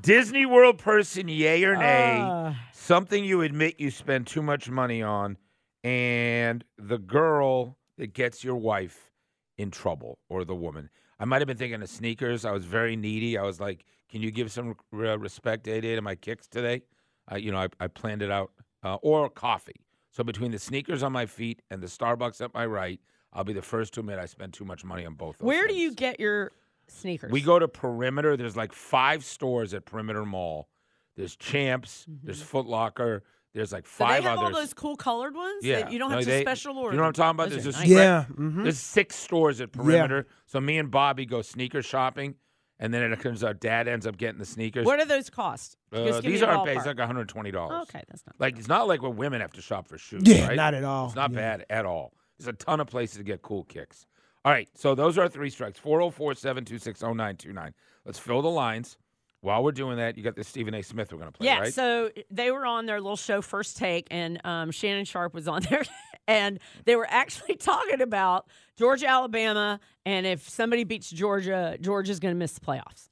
Disney 0.00 0.46
World 0.46 0.78
person, 0.78 1.28
yay 1.28 1.62
or 1.64 1.76
nay? 1.76 2.18
Ah. 2.20 2.56
something 2.72 3.24
you 3.24 3.42
admit 3.42 3.78
you 3.78 3.90
spend 3.90 4.26
too 4.26 4.40
much 4.42 4.70
money 4.70 5.02
on, 5.02 5.36
and 5.84 6.64
the 6.78 6.98
girl 6.98 7.76
that 7.98 8.14
gets 8.14 8.42
your 8.44 8.56
wife 8.56 9.10
in 9.58 9.70
trouble 9.70 10.18
or 10.28 10.44
the 10.44 10.54
woman. 10.54 10.88
I 11.20 11.24
might 11.24 11.40
have 11.40 11.48
been 11.48 11.56
thinking 11.56 11.82
of 11.82 11.88
sneakers. 11.88 12.44
I 12.44 12.52
was 12.52 12.64
very 12.64 12.96
needy. 12.96 13.36
I 13.38 13.42
was 13.42 13.60
like, 13.60 13.84
"Can 14.08 14.22
you 14.22 14.30
give 14.30 14.50
some 14.52 14.76
re- 14.92 15.16
respect, 15.16 15.64
Day 15.64 15.80
to 15.80 16.00
my 16.00 16.14
kicks 16.14 16.46
today?" 16.46 16.82
Uh, 17.30 17.36
you 17.36 17.52
know, 17.52 17.58
I, 17.58 17.68
I 17.80 17.88
planned 17.88 18.22
it 18.22 18.30
out. 18.30 18.52
Uh, 18.84 18.94
or 19.02 19.28
coffee. 19.28 19.84
So 20.12 20.22
between 20.22 20.52
the 20.52 20.58
sneakers 20.58 21.02
on 21.02 21.12
my 21.12 21.26
feet 21.26 21.62
and 21.70 21.82
the 21.82 21.88
Starbucks 21.88 22.40
at 22.40 22.54
my 22.54 22.64
right, 22.64 23.00
I'll 23.32 23.44
be 23.44 23.52
the 23.52 23.60
first 23.62 23.92
to 23.94 24.00
admit 24.00 24.18
I 24.20 24.26
spend 24.26 24.52
too 24.54 24.64
much 24.64 24.84
money 24.84 25.04
on 25.04 25.14
both. 25.14 25.38
Those 25.38 25.46
Where 25.46 25.66
things. 25.66 25.76
do 25.76 25.82
you 25.82 25.94
get 25.94 26.20
your 26.20 26.52
sneakers? 26.86 27.32
We 27.32 27.40
go 27.40 27.58
to 27.58 27.66
Perimeter. 27.68 28.36
There's 28.36 28.56
like 28.56 28.72
five 28.72 29.24
stores 29.24 29.74
at 29.74 29.84
Perimeter 29.84 30.24
Mall. 30.24 30.68
There's 31.16 31.36
Champs. 31.36 32.06
There's 32.22 32.40
Foot 32.40 32.66
Locker. 32.66 33.24
There's 33.54 33.72
like 33.72 33.84
Mm-hmm. 33.84 34.04
Do 34.04 34.08
they 34.22 34.28
have 34.28 34.38
others. 34.38 34.54
all 34.54 34.60
those 34.60 34.74
cool 34.74 34.96
colored 34.96 35.34
ones? 35.34 35.64
yeah, 35.64 35.80
that 35.80 35.92
you 35.92 35.98
don't 35.98 36.10
No, 36.10 36.16
have 36.16 36.24
to 36.24 36.30
they- 36.30 36.42
special 36.42 36.76
order. 36.78 36.94
You 36.94 36.98
know 36.98 37.02
what 37.04 37.08
I'm 37.08 37.12
talking 37.14 37.36
about? 37.36 37.50
Those 37.50 37.64
There's 37.64 37.76
are 37.76 37.78
a 37.78 37.82
nice. 37.82 37.90
spread- 37.90 38.04
Yeah, 38.04 38.24
mhm. 38.36 38.62
There's 38.62 38.78
six 38.78 39.16
stores 39.16 39.60
at 39.60 39.72
Perimeter. 39.72 40.26
So 40.46 40.60
me 40.60 40.78
and 40.78 40.90
Bobby 40.90 41.26
go 41.26 41.42
sneaker 41.42 41.82
shopping, 41.82 42.34
and 42.78 42.92
then 42.94 43.10
it 43.10 43.20
turns 43.20 43.42
out 43.42 43.58
Dad 43.60 43.88
ends 43.88 44.06
up 44.06 44.16
getting 44.16 44.38
the 44.38 44.44
sneakers. 44.44 44.86
What 44.86 44.98
do 45.00 45.06
those 45.06 45.30
cost? 45.30 45.76
Uh, 45.92 46.20
these 46.20 46.42
aren't 46.42 46.66
bad. 46.66 46.76
It's 46.76 46.86
like 46.86 46.98
120 46.98 47.50
dollars. 47.50 47.88
Okay, 47.88 48.02
that's 48.08 48.22
not 48.26 48.36
like 48.38 48.58
it's 48.58 48.68
not 48.68 48.86
like 48.86 49.02
when 49.02 49.16
women 49.16 49.40
have 49.40 49.52
to 49.54 49.62
shop 49.62 49.88
for 49.88 49.98
shoes. 49.98 50.22
Yeah, 50.24 50.48
right? 50.48 50.56
not 50.56 50.74
at 50.74 50.84
all. 50.84 51.06
It's 51.06 51.16
not 51.16 51.30
Yeah. 51.32 51.36
bad 51.36 51.66
at 51.70 51.86
all. 51.86 52.12
There's 52.38 52.48
a 52.48 52.52
ton 52.52 52.78
of 52.80 52.86
places 52.86 53.16
to 53.16 53.24
get 53.24 53.42
cool 53.42 53.64
kicks. 53.64 54.06
All 54.44 54.52
right, 54.52 54.68
so 54.74 54.94
those 54.94 55.18
are 55.18 55.22
our 55.22 55.28
three 55.28 55.50
strikes 55.50 55.78
404 55.80 56.34
726 56.34 57.00
0929. 57.02 57.74
Let's 58.04 58.18
fill 58.20 58.40
the 58.42 58.48
lines. 58.50 58.96
While 59.40 59.62
we're 59.62 59.72
doing 59.72 59.98
that, 59.98 60.16
you 60.16 60.24
got 60.24 60.34
the 60.34 60.42
Stephen 60.44 60.74
A. 60.74 60.82
Smith 60.82 61.12
we're 61.12 61.18
going 61.18 61.30
to 61.30 61.38
play, 61.38 61.46
Yeah, 61.46 61.60
right? 61.60 61.72
so 61.74 62.10
they 62.30 62.50
were 62.50 62.66
on 62.66 62.86
their 62.86 63.00
little 63.00 63.16
show 63.16 63.40
First 63.40 63.76
Take, 63.76 64.08
and 64.10 64.40
um, 64.44 64.70
Shannon 64.72 65.04
Sharpe 65.04 65.32
was 65.32 65.46
on 65.46 65.62
there, 65.70 65.84
and 66.26 66.58
they 66.84 66.96
were 66.96 67.06
actually 67.08 67.54
talking 67.60 68.00
about 68.00 68.46
Georgia, 68.76 69.06
Alabama, 69.08 69.78
and 70.04 70.26
if 70.26 70.48
somebody 70.48 70.82
beats 70.84 71.08
Georgia, 71.10 71.76
Georgia's 71.80 72.18
going 72.18 72.34
to 72.34 72.38
miss 72.38 72.52
the 72.52 72.60
playoffs. 72.60 73.07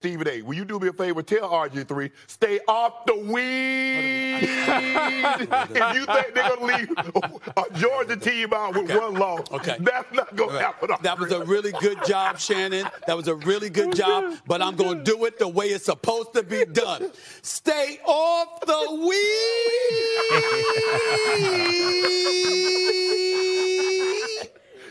Stephen 0.00 0.26
A, 0.28 0.40
will 0.40 0.54
you 0.54 0.64
do 0.64 0.80
me 0.80 0.88
a 0.88 0.94
favor? 0.94 1.22
Tell 1.22 1.46
RG3, 1.50 2.10
stay 2.26 2.58
off 2.66 3.04
the 3.04 3.16
weed. 3.16 4.38
if 4.40 5.94
you 5.94 6.06
think 6.06 6.34
they're 6.34 6.48
gonna 6.56 6.64
leave 6.64 6.88
a 7.54 7.64
Georgia 7.78 8.16
team 8.16 8.48
out 8.54 8.74
with 8.74 8.90
one 8.96 9.12
loss, 9.16 9.42
Okay. 9.52 9.76
that's 9.78 10.10
not 10.14 10.34
gonna 10.34 10.58
happen. 10.58 10.88
That 11.02 11.18
was 11.18 11.30
a 11.32 11.44
really 11.44 11.72
good 11.72 12.02
job, 12.06 12.38
Shannon. 12.38 12.88
That 13.06 13.14
was 13.14 13.28
a 13.28 13.34
really 13.34 13.68
good 13.68 13.94
job, 13.94 14.38
but 14.46 14.62
I'm 14.62 14.74
going 14.74 15.04
to 15.04 15.06
do 15.12 15.22
it 15.26 15.38
the 15.38 15.48
way 15.48 15.66
it's 15.66 15.84
supposed 15.84 16.32
to 16.32 16.42
be 16.44 16.64
done. 16.64 17.12
Stay 17.42 18.00
off 18.06 18.58
the 18.62 19.06
weed. 19.06 20.70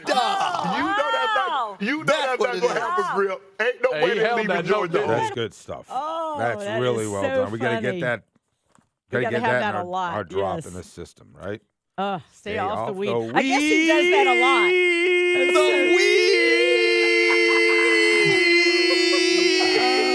You 0.09 0.15
know 0.15 1.09
that's 1.11 1.35
not. 1.35 1.81
You 1.81 1.97
know 1.99 2.03
that's, 2.03 2.41
not 2.41 2.61
gonna 2.61 2.79
happen, 2.79 3.05
Grip. 3.15 3.41
Ain't 3.61 3.75
no 3.83 3.91
Hey, 3.91 4.03
way 4.03 4.09
he 4.09 4.15
they 4.19 4.25
held 4.25 4.39
leaving 4.47 4.65
Georgia. 4.65 4.93
didn't 4.93 5.07
he? 5.09 5.13
off. 5.13 5.19
That's 5.21 5.35
good 5.35 5.53
stuff. 5.53 5.85
Oh, 5.89 6.35
That's 6.39 6.63
that 6.63 6.81
really 6.81 7.03
is 7.05 7.09
well 7.11 7.21
so 7.23 7.27
done. 7.43 7.51
We 7.51 7.59
got 7.59 7.75
to 7.75 7.81
get 7.81 7.99
that. 8.01 8.23
We 9.11 9.13
Got 9.13 9.17
to 9.19 9.23
gotta 9.23 9.35
get 9.35 9.41
have 9.41 9.51
that, 9.51 9.59
that 9.61 9.69
in 9.69 9.75
a 9.75 9.77
our, 9.79 9.85
lot, 9.85 10.13
our 10.13 10.23
drop 10.23 10.55
yes. 10.57 10.65
in 10.67 10.73
the 10.73 10.83
system, 10.83 11.33
right? 11.39 11.61
Uh, 11.97 12.19
stay, 12.31 12.51
Stay 12.53 12.57
off, 12.59 12.77
off 12.77 12.87
the 12.89 12.93
the 12.93 12.99
weed. 12.99 13.31
I 13.35 13.41
guess 13.43 13.61
he 13.61 13.87
does 13.87 14.09
that 14.11 14.27
a 14.27 14.33
lot. 14.39 14.69
The 15.53 15.59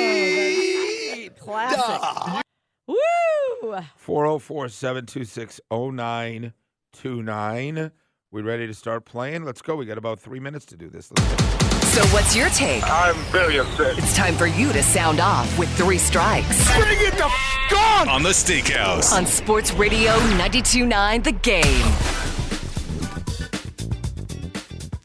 weed. 0.04 1.32
Classic. 1.38 2.42
Woo! 2.86 2.96
404 3.96 4.68
726 4.68 5.60
0929. 5.70 7.90
We 8.34 8.42
ready 8.42 8.66
to 8.66 8.74
start 8.74 9.04
playing? 9.04 9.44
Let's 9.44 9.62
go. 9.62 9.76
We 9.76 9.86
got 9.86 9.96
about 9.96 10.18
three 10.18 10.40
minutes 10.40 10.66
to 10.66 10.76
do 10.76 10.90
this. 10.90 11.08
Let's 11.12 11.22
go. 11.22 11.78
So 11.84 12.02
what's 12.06 12.34
your 12.34 12.48
take? 12.48 12.82
I'm 12.82 13.14
very 13.30 13.60
upset. 13.60 13.96
It's 13.96 14.16
time 14.16 14.34
for 14.34 14.48
you 14.48 14.72
to 14.72 14.82
sound 14.82 15.20
off 15.20 15.56
with 15.56 15.72
three 15.76 15.98
strikes. 15.98 16.66
Bring 16.76 16.98
it 16.98 17.12
the 17.16 17.26
f- 17.26 17.72
on! 17.76 18.08
On 18.08 18.24
the 18.24 18.30
Steakhouse. 18.30 19.12
On 19.12 19.24
Sports 19.24 19.72
Radio 19.74 20.10
92.9 20.10 21.22
The 21.22 21.30
Game. 21.30 21.92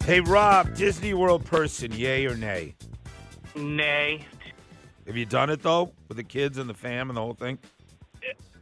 Hey, 0.05 0.21
Rob, 0.21 0.73
Disney 0.73 1.13
World 1.13 1.45
person, 1.45 1.91
yay 1.91 2.25
or 2.25 2.35
nay? 2.35 2.73
Nay. 3.55 4.25
Have 5.05 5.17
you 5.17 5.27
done 5.27 5.51
it, 5.51 5.61
though, 5.61 5.91
with 6.07 6.17
the 6.17 6.23
kids 6.23 6.57
and 6.57 6.67
the 6.67 6.73
fam 6.73 7.11
and 7.11 7.17
the 7.17 7.21
whole 7.21 7.35
thing? 7.35 7.59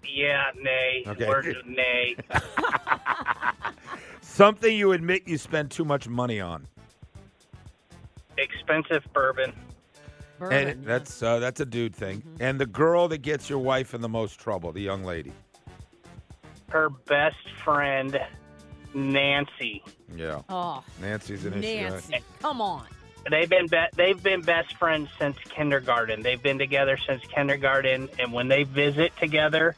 Yeah, 0.03 0.51
nay. 0.59 1.05
Okay. 1.07 1.25
Word 1.25 1.55
nay. 1.65 2.17
Something 4.37 4.77
you 4.77 4.91
admit 4.91 5.27
you 5.27 5.39
spend 5.39 5.71
too 5.71 5.83
much 5.83 6.07
money 6.07 6.39
on. 6.39 6.67
Expensive 8.37 9.03
bourbon. 9.11 9.51
and 10.39 10.85
that's 10.85 11.23
uh, 11.23 11.39
that's 11.39 11.59
a 11.59 11.65
dude 11.65 11.95
thing. 11.95 12.21
And 12.39 12.61
the 12.61 12.67
girl 12.67 13.07
that 13.07 13.23
gets 13.23 13.49
your 13.49 13.57
wife 13.57 13.95
in 13.95 14.01
the 14.01 14.07
most 14.07 14.39
trouble, 14.39 14.71
the 14.71 14.79
young 14.79 15.03
lady. 15.03 15.31
Her 16.69 16.89
best 16.89 17.49
friend, 17.63 18.19
Nancy. 18.93 19.83
Yeah. 20.15 20.43
Oh, 20.49 20.83
Nancy's 21.01 21.43
an 21.45 21.55
issue. 21.55 21.85
right? 21.85 22.09
Nancy, 22.11 22.23
come 22.39 22.61
on. 22.61 22.85
They've 23.31 23.49
been 23.49 23.65
be- 23.65 23.89
they've 23.95 24.21
been 24.21 24.41
best 24.41 24.75
friends 24.75 25.09
since 25.17 25.35
kindergarten. 25.49 26.21
They've 26.21 26.43
been 26.43 26.59
together 26.59 26.99
since 27.07 27.23
kindergarten, 27.23 28.07
and 28.19 28.31
when 28.31 28.49
they 28.49 28.61
visit 28.61 29.13
together, 29.19 29.75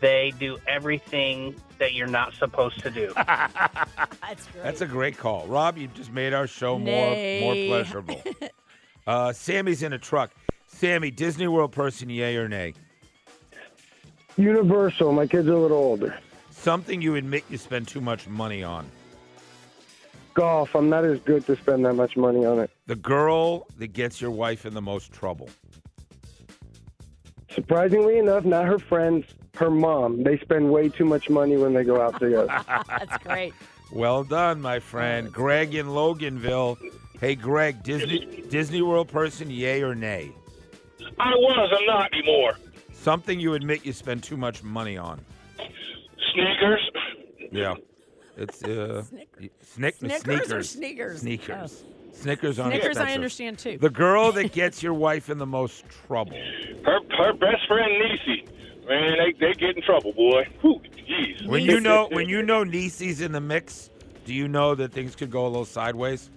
they 0.00 0.32
do 0.38 0.58
everything 0.66 1.54
that 1.78 1.94
you're 1.94 2.06
not 2.06 2.34
supposed 2.34 2.80
to 2.80 2.90
do. 2.90 3.12
That's 3.16 4.46
great. 4.52 4.62
That's 4.62 4.80
a 4.80 4.86
great 4.86 5.16
call, 5.16 5.46
Rob. 5.46 5.78
You 5.78 5.88
just 5.88 6.12
made 6.12 6.34
our 6.34 6.46
show 6.46 6.78
more 6.78 7.10
more 7.40 7.54
pleasurable. 7.54 8.22
uh, 9.06 9.32
Sammy's 9.32 9.82
in 9.82 9.92
a 9.92 9.98
truck. 9.98 10.32
Sammy, 10.66 11.10
Disney 11.10 11.48
World 11.48 11.72
person, 11.72 12.10
yay 12.10 12.36
or 12.36 12.48
nay? 12.48 12.74
Universal. 14.36 15.12
My 15.12 15.26
kid's 15.26 15.48
are 15.48 15.52
a 15.52 15.58
little 15.58 15.78
older. 15.78 16.16
Something 16.50 17.02
you 17.02 17.16
admit 17.16 17.44
you 17.48 17.58
spend 17.58 17.88
too 17.88 18.00
much 18.00 18.28
money 18.28 18.62
on. 18.62 18.86
Golf. 20.34 20.76
I'm 20.76 20.88
not 20.88 21.04
as 21.04 21.18
good 21.20 21.44
to 21.46 21.56
spend 21.56 21.84
that 21.84 21.94
much 21.94 22.16
money 22.16 22.44
on 22.44 22.60
it. 22.60 22.70
The 22.86 22.94
girl 22.96 23.66
that 23.78 23.88
gets 23.88 24.20
your 24.20 24.30
wife 24.30 24.66
in 24.66 24.74
the 24.74 24.82
most 24.82 25.12
trouble. 25.12 25.48
Surprisingly 27.58 28.18
enough, 28.18 28.44
not 28.44 28.66
her 28.66 28.78
friends, 28.78 29.24
her 29.56 29.68
mom. 29.68 30.22
They 30.22 30.38
spend 30.38 30.70
way 30.70 30.88
too 30.88 31.04
much 31.04 31.28
money 31.28 31.56
when 31.56 31.74
they 31.74 31.82
go 31.82 32.00
out 32.00 32.20
together. 32.20 32.46
That's 32.88 33.18
great. 33.24 33.52
Well 33.90 34.22
done, 34.22 34.60
my 34.60 34.78
friend. 34.78 35.32
Greg 35.32 35.74
in 35.74 35.86
Loganville. 35.86 36.78
Hey, 37.20 37.34
Greg, 37.34 37.82
Disney 37.82 38.44
Disney 38.48 38.80
World 38.80 39.08
person, 39.08 39.50
yay 39.50 39.82
or 39.82 39.96
nay? 39.96 40.30
I 41.18 41.30
was. 41.30 41.76
I'm 41.76 41.86
not 41.86 42.12
anymore. 42.14 42.52
Something 42.92 43.40
you 43.40 43.54
admit 43.54 43.84
you 43.84 43.92
spend 43.92 44.22
too 44.22 44.36
much 44.36 44.62
money 44.62 44.96
on. 44.96 45.20
Sneakers. 46.32 46.90
Yeah. 47.50 47.74
It's 48.36 48.62
uh 48.62 49.02
snick, 49.62 49.96
Snickers 49.96 50.22
sneakers 50.22 50.52
or 50.52 50.62
sneakers? 50.62 51.20
Sneakers. 51.22 51.84
Snickers 52.22 52.58
aren't 52.58 52.74
Snickers 52.74 52.96
I 52.98 53.12
understand, 53.12 53.58
too. 53.58 53.78
The 53.78 53.90
girl 53.90 54.32
that 54.32 54.52
gets 54.52 54.82
your 54.82 54.94
wife 54.94 55.30
in 55.30 55.38
the 55.38 55.46
most 55.46 55.84
trouble. 56.06 56.36
Her 56.84 56.98
her 57.16 57.32
best 57.34 57.66
friend 57.66 57.90
Niecy. 58.02 58.48
Man, 58.88 59.18
they 59.18 59.32
they 59.38 59.52
get 59.54 59.76
in 59.76 59.82
trouble, 59.82 60.12
boy. 60.12 60.46
Whew, 60.60 60.80
jeez. 61.08 61.46
When 61.46 61.62
you 61.62 61.78
know 61.80 62.08
when 62.10 62.28
you 62.28 62.42
know 62.42 62.64
Niecy's 62.64 63.20
in 63.20 63.32
the 63.32 63.40
mix, 63.40 63.90
do 64.24 64.34
you 64.34 64.48
know 64.48 64.74
that 64.74 64.92
things 64.92 65.14
could 65.14 65.30
go 65.30 65.46
a 65.46 65.48
little 65.48 65.64
sideways? 65.64 66.30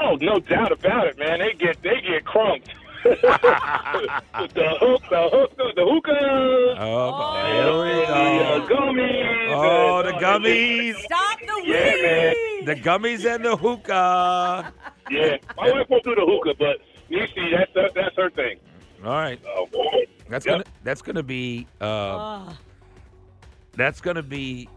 Oh, 0.00 0.16
no 0.16 0.38
doubt 0.40 0.72
about 0.72 1.06
it, 1.06 1.18
man. 1.18 1.38
They 1.38 1.52
get 1.52 1.80
they 1.82 2.00
get 2.00 2.24
crunked. 2.24 2.70
the 3.04 3.10
hook, 4.80 5.02
the 5.10 5.28
hook, 5.30 5.56
the, 5.58 5.72
the 5.76 5.84
hookah. 5.84 6.76
Oh, 6.80 7.46
here 7.46 7.76
we 7.82 8.00
The 8.00 8.06
go. 8.06 8.14
uh, 8.14 8.66
gummies. 8.66 9.52
Oh, 9.54 10.02
the 10.02 10.12
gummies. 10.12 10.94
Stop 11.00 11.38
the 11.40 11.62
Yeah, 11.66 12.02
man. 12.02 12.64
The 12.64 12.74
gummies 12.76 13.26
and 13.26 13.44
the 13.44 13.56
hookah. 13.56 14.72
Yeah, 15.10 15.36
my 15.56 15.70
wife 15.72 15.86
won't 15.88 16.04
do 16.04 16.14
the 16.14 16.24
hookah, 16.24 16.54
but 16.58 16.78
Niecy, 17.10 17.50
that's 17.56 17.72
her, 17.74 17.88
that's 17.94 18.16
her 18.16 18.30
thing. 18.30 18.58
All 19.04 19.10
right. 19.12 19.38
Oh, 19.46 19.68
That's 20.28 20.46
Yep. 20.46 20.52
gonna 20.54 20.64
that's 20.82 21.02
gonna 21.02 21.22
be 21.22 21.66
uh, 21.80 22.52
that's 23.72 24.00
gonna 24.00 24.22
be 24.22 24.68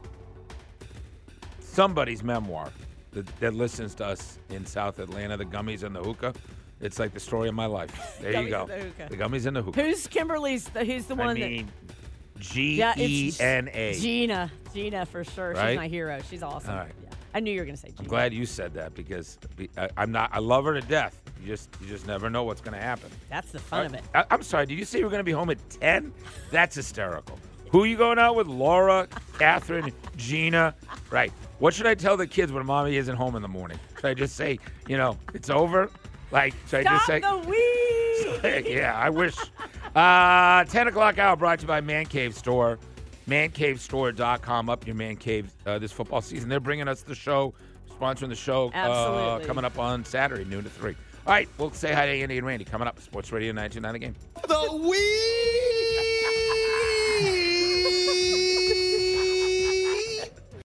somebody's 1.59 2.23
memoir 2.23 2.71
that, 3.13 3.25
that 3.39 3.53
listens 3.53 3.95
to 3.95 4.05
us 4.05 4.37
in 4.49 4.65
South 4.65 4.99
Atlanta. 4.99 5.37
The 5.37 5.45
gummies 5.45 5.83
and 5.83 5.95
the 5.95 6.01
hookah. 6.03 6.33
It's 6.81 6.99
like 6.99 7.13
the 7.13 7.19
story 7.19 7.47
of 7.49 7.55
my 7.55 7.65
life. 7.65 8.17
There 8.21 8.41
you 8.41 8.49
go. 8.49 8.61
and 8.63 8.69
the 8.69 8.77
hookah. 8.85 9.07
The 9.09 9.17
gummies 9.17 9.45
and 9.45 9.55
the 9.55 9.61
hookah. 9.61 9.81
Who's 9.81 10.07
Kimberly's? 10.07 10.65
The, 10.65 10.83
who's 10.83 11.05
the 11.05 11.15
one 11.15 11.29
I 11.29 11.33
mean, 11.33 11.71
G 12.39 12.77
that? 12.79 12.97
E 12.99 13.29
it's 13.29 13.39
N 13.39 13.69
A. 13.73 13.93
Gina. 13.97 14.51
Gina 14.73 15.05
for 15.05 15.23
sure. 15.23 15.53
Right? 15.53 15.71
She's 15.71 15.77
my 15.77 15.87
hero. 15.87 16.19
She's 16.29 16.43
awesome. 16.43 16.71
All 16.71 16.77
right. 16.79 16.91
I 17.37 17.39
knew 17.39 17.51
you 17.51 17.59
were 17.59 17.65
going 17.65 17.75
to 17.75 17.81
say 17.81 17.93
I'm 17.99 18.07
glad 18.07 18.33
you 18.33 18.47
said 18.47 18.73
that 18.73 18.95
because 18.95 19.37
I, 19.77 19.89
I'm 19.95 20.11
not. 20.11 20.31
I 20.33 20.39
love 20.39 20.65
her 20.65 20.73
to 20.73 20.81
death. 20.81 21.21
You 21.39 21.45
just 21.45 21.69
you 21.79 21.87
just 21.87 22.07
never 22.07 22.31
know 22.31 22.43
what's 22.43 22.61
going 22.61 22.73
to 22.73 22.81
happen. 22.81 23.11
That's 23.29 23.51
the 23.51 23.59
fun 23.59 23.85
of 23.85 23.93
it. 23.93 24.03
I, 24.15 24.25
I'm 24.31 24.41
sorry. 24.41 24.65
Did 24.65 24.79
you 24.79 24.85
say 24.85 24.97
you 24.97 25.03
were 25.05 25.11
going 25.11 25.19
to 25.19 25.23
be 25.23 25.33
home 25.33 25.51
at 25.51 25.59
ten? 25.69 26.11
That's 26.49 26.75
hysterical. 26.75 27.37
Who 27.69 27.83
you 27.83 27.95
going 27.95 28.17
out 28.17 28.35
with? 28.35 28.47
Laura, 28.47 29.07
Catherine, 29.37 29.93
Gina. 30.15 30.73
Right. 31.11 31.31
What 31.59 31.75
should 31.75 31.85
I 31.85 31.93
tell 31.93 32.17
the 32.17 32.25
kids 32.25 32.51
when 32.51 32.65
mommy 32.65 32.95
isn't 32.95 33.15
home 33.15 33.35
in 33.35 33.43
the 33.43 33.47
morning? 33.47 33.77
Should 33.97 34.05
I 34.05 34.13
just 34.15 34.35
say, 34.35 34.57
you 34.87 34.97
know, 34.97 35.15
it's 35.35 35.51
over? 35.51 35.91
Like, 36.31 36.55
should 36.67 36.87
I 36.87 36.95
just 36.95 37.05
say? 37.05 37.19
Stop 37.19 37.43
the 37.43 37.49
weed. 37.49 38.65
yeah, 38.67 38.95
I 38.95 39.11
wish. 39.11 39.37
Uh, 39.95 40.63
10 40.63 40.87
o'clock 40.87 41.19
hour 41.19 41.35
brought 41.35 41.59
to 41.59 41.63
you 41.63 41.67
by 41.67 41.81
Man 41.81 42.07
Cave 42.07 42.33
Store. 42.33 42.79
ManCaveStore.com. 43.27 44.69
Up 44.69 44.85
your 44.85 44.95
Man 44.95 45.15
Cave 45.15 45.51
uh, 45.65 45.79
this 45.79 45.91
football 45.91 46.21
season. 46.21 46.49
They're 46.49 46.59
bringing 46.59 46.87
us 46.87 47.01
the 47.01 47.15
show, 47.15 47.53
sponsoring 47.99 48.29
the 48.29 48.35
show 48.35 48.69
uh, 48.73 49.39
coming 49.45 49.65
up 49.65 49.77
on 49.77 50.05
Saturday, 50.05 50.45
noon 50.45 50.63
to 50.63 50.69
3. 50.69 50.95
All 51.25 51.33
right, 51.33 51.49
we'll 51.57 51.71
say 51.71 51.93
hi 51.93 52.05
to 52.05 52.11
Andy 52.11 52.37
and 52.37 52.47
Randy 52.47 52.63
coming 52.63 52.87
up. 52.87 53.01
Sports 53.01 53.31
Radio 53.33 53.51
929 53.51 53.93
The 53.93 53.99
game. 53.99 54.15
The 54.47 54.87
weed. 54.87 55.86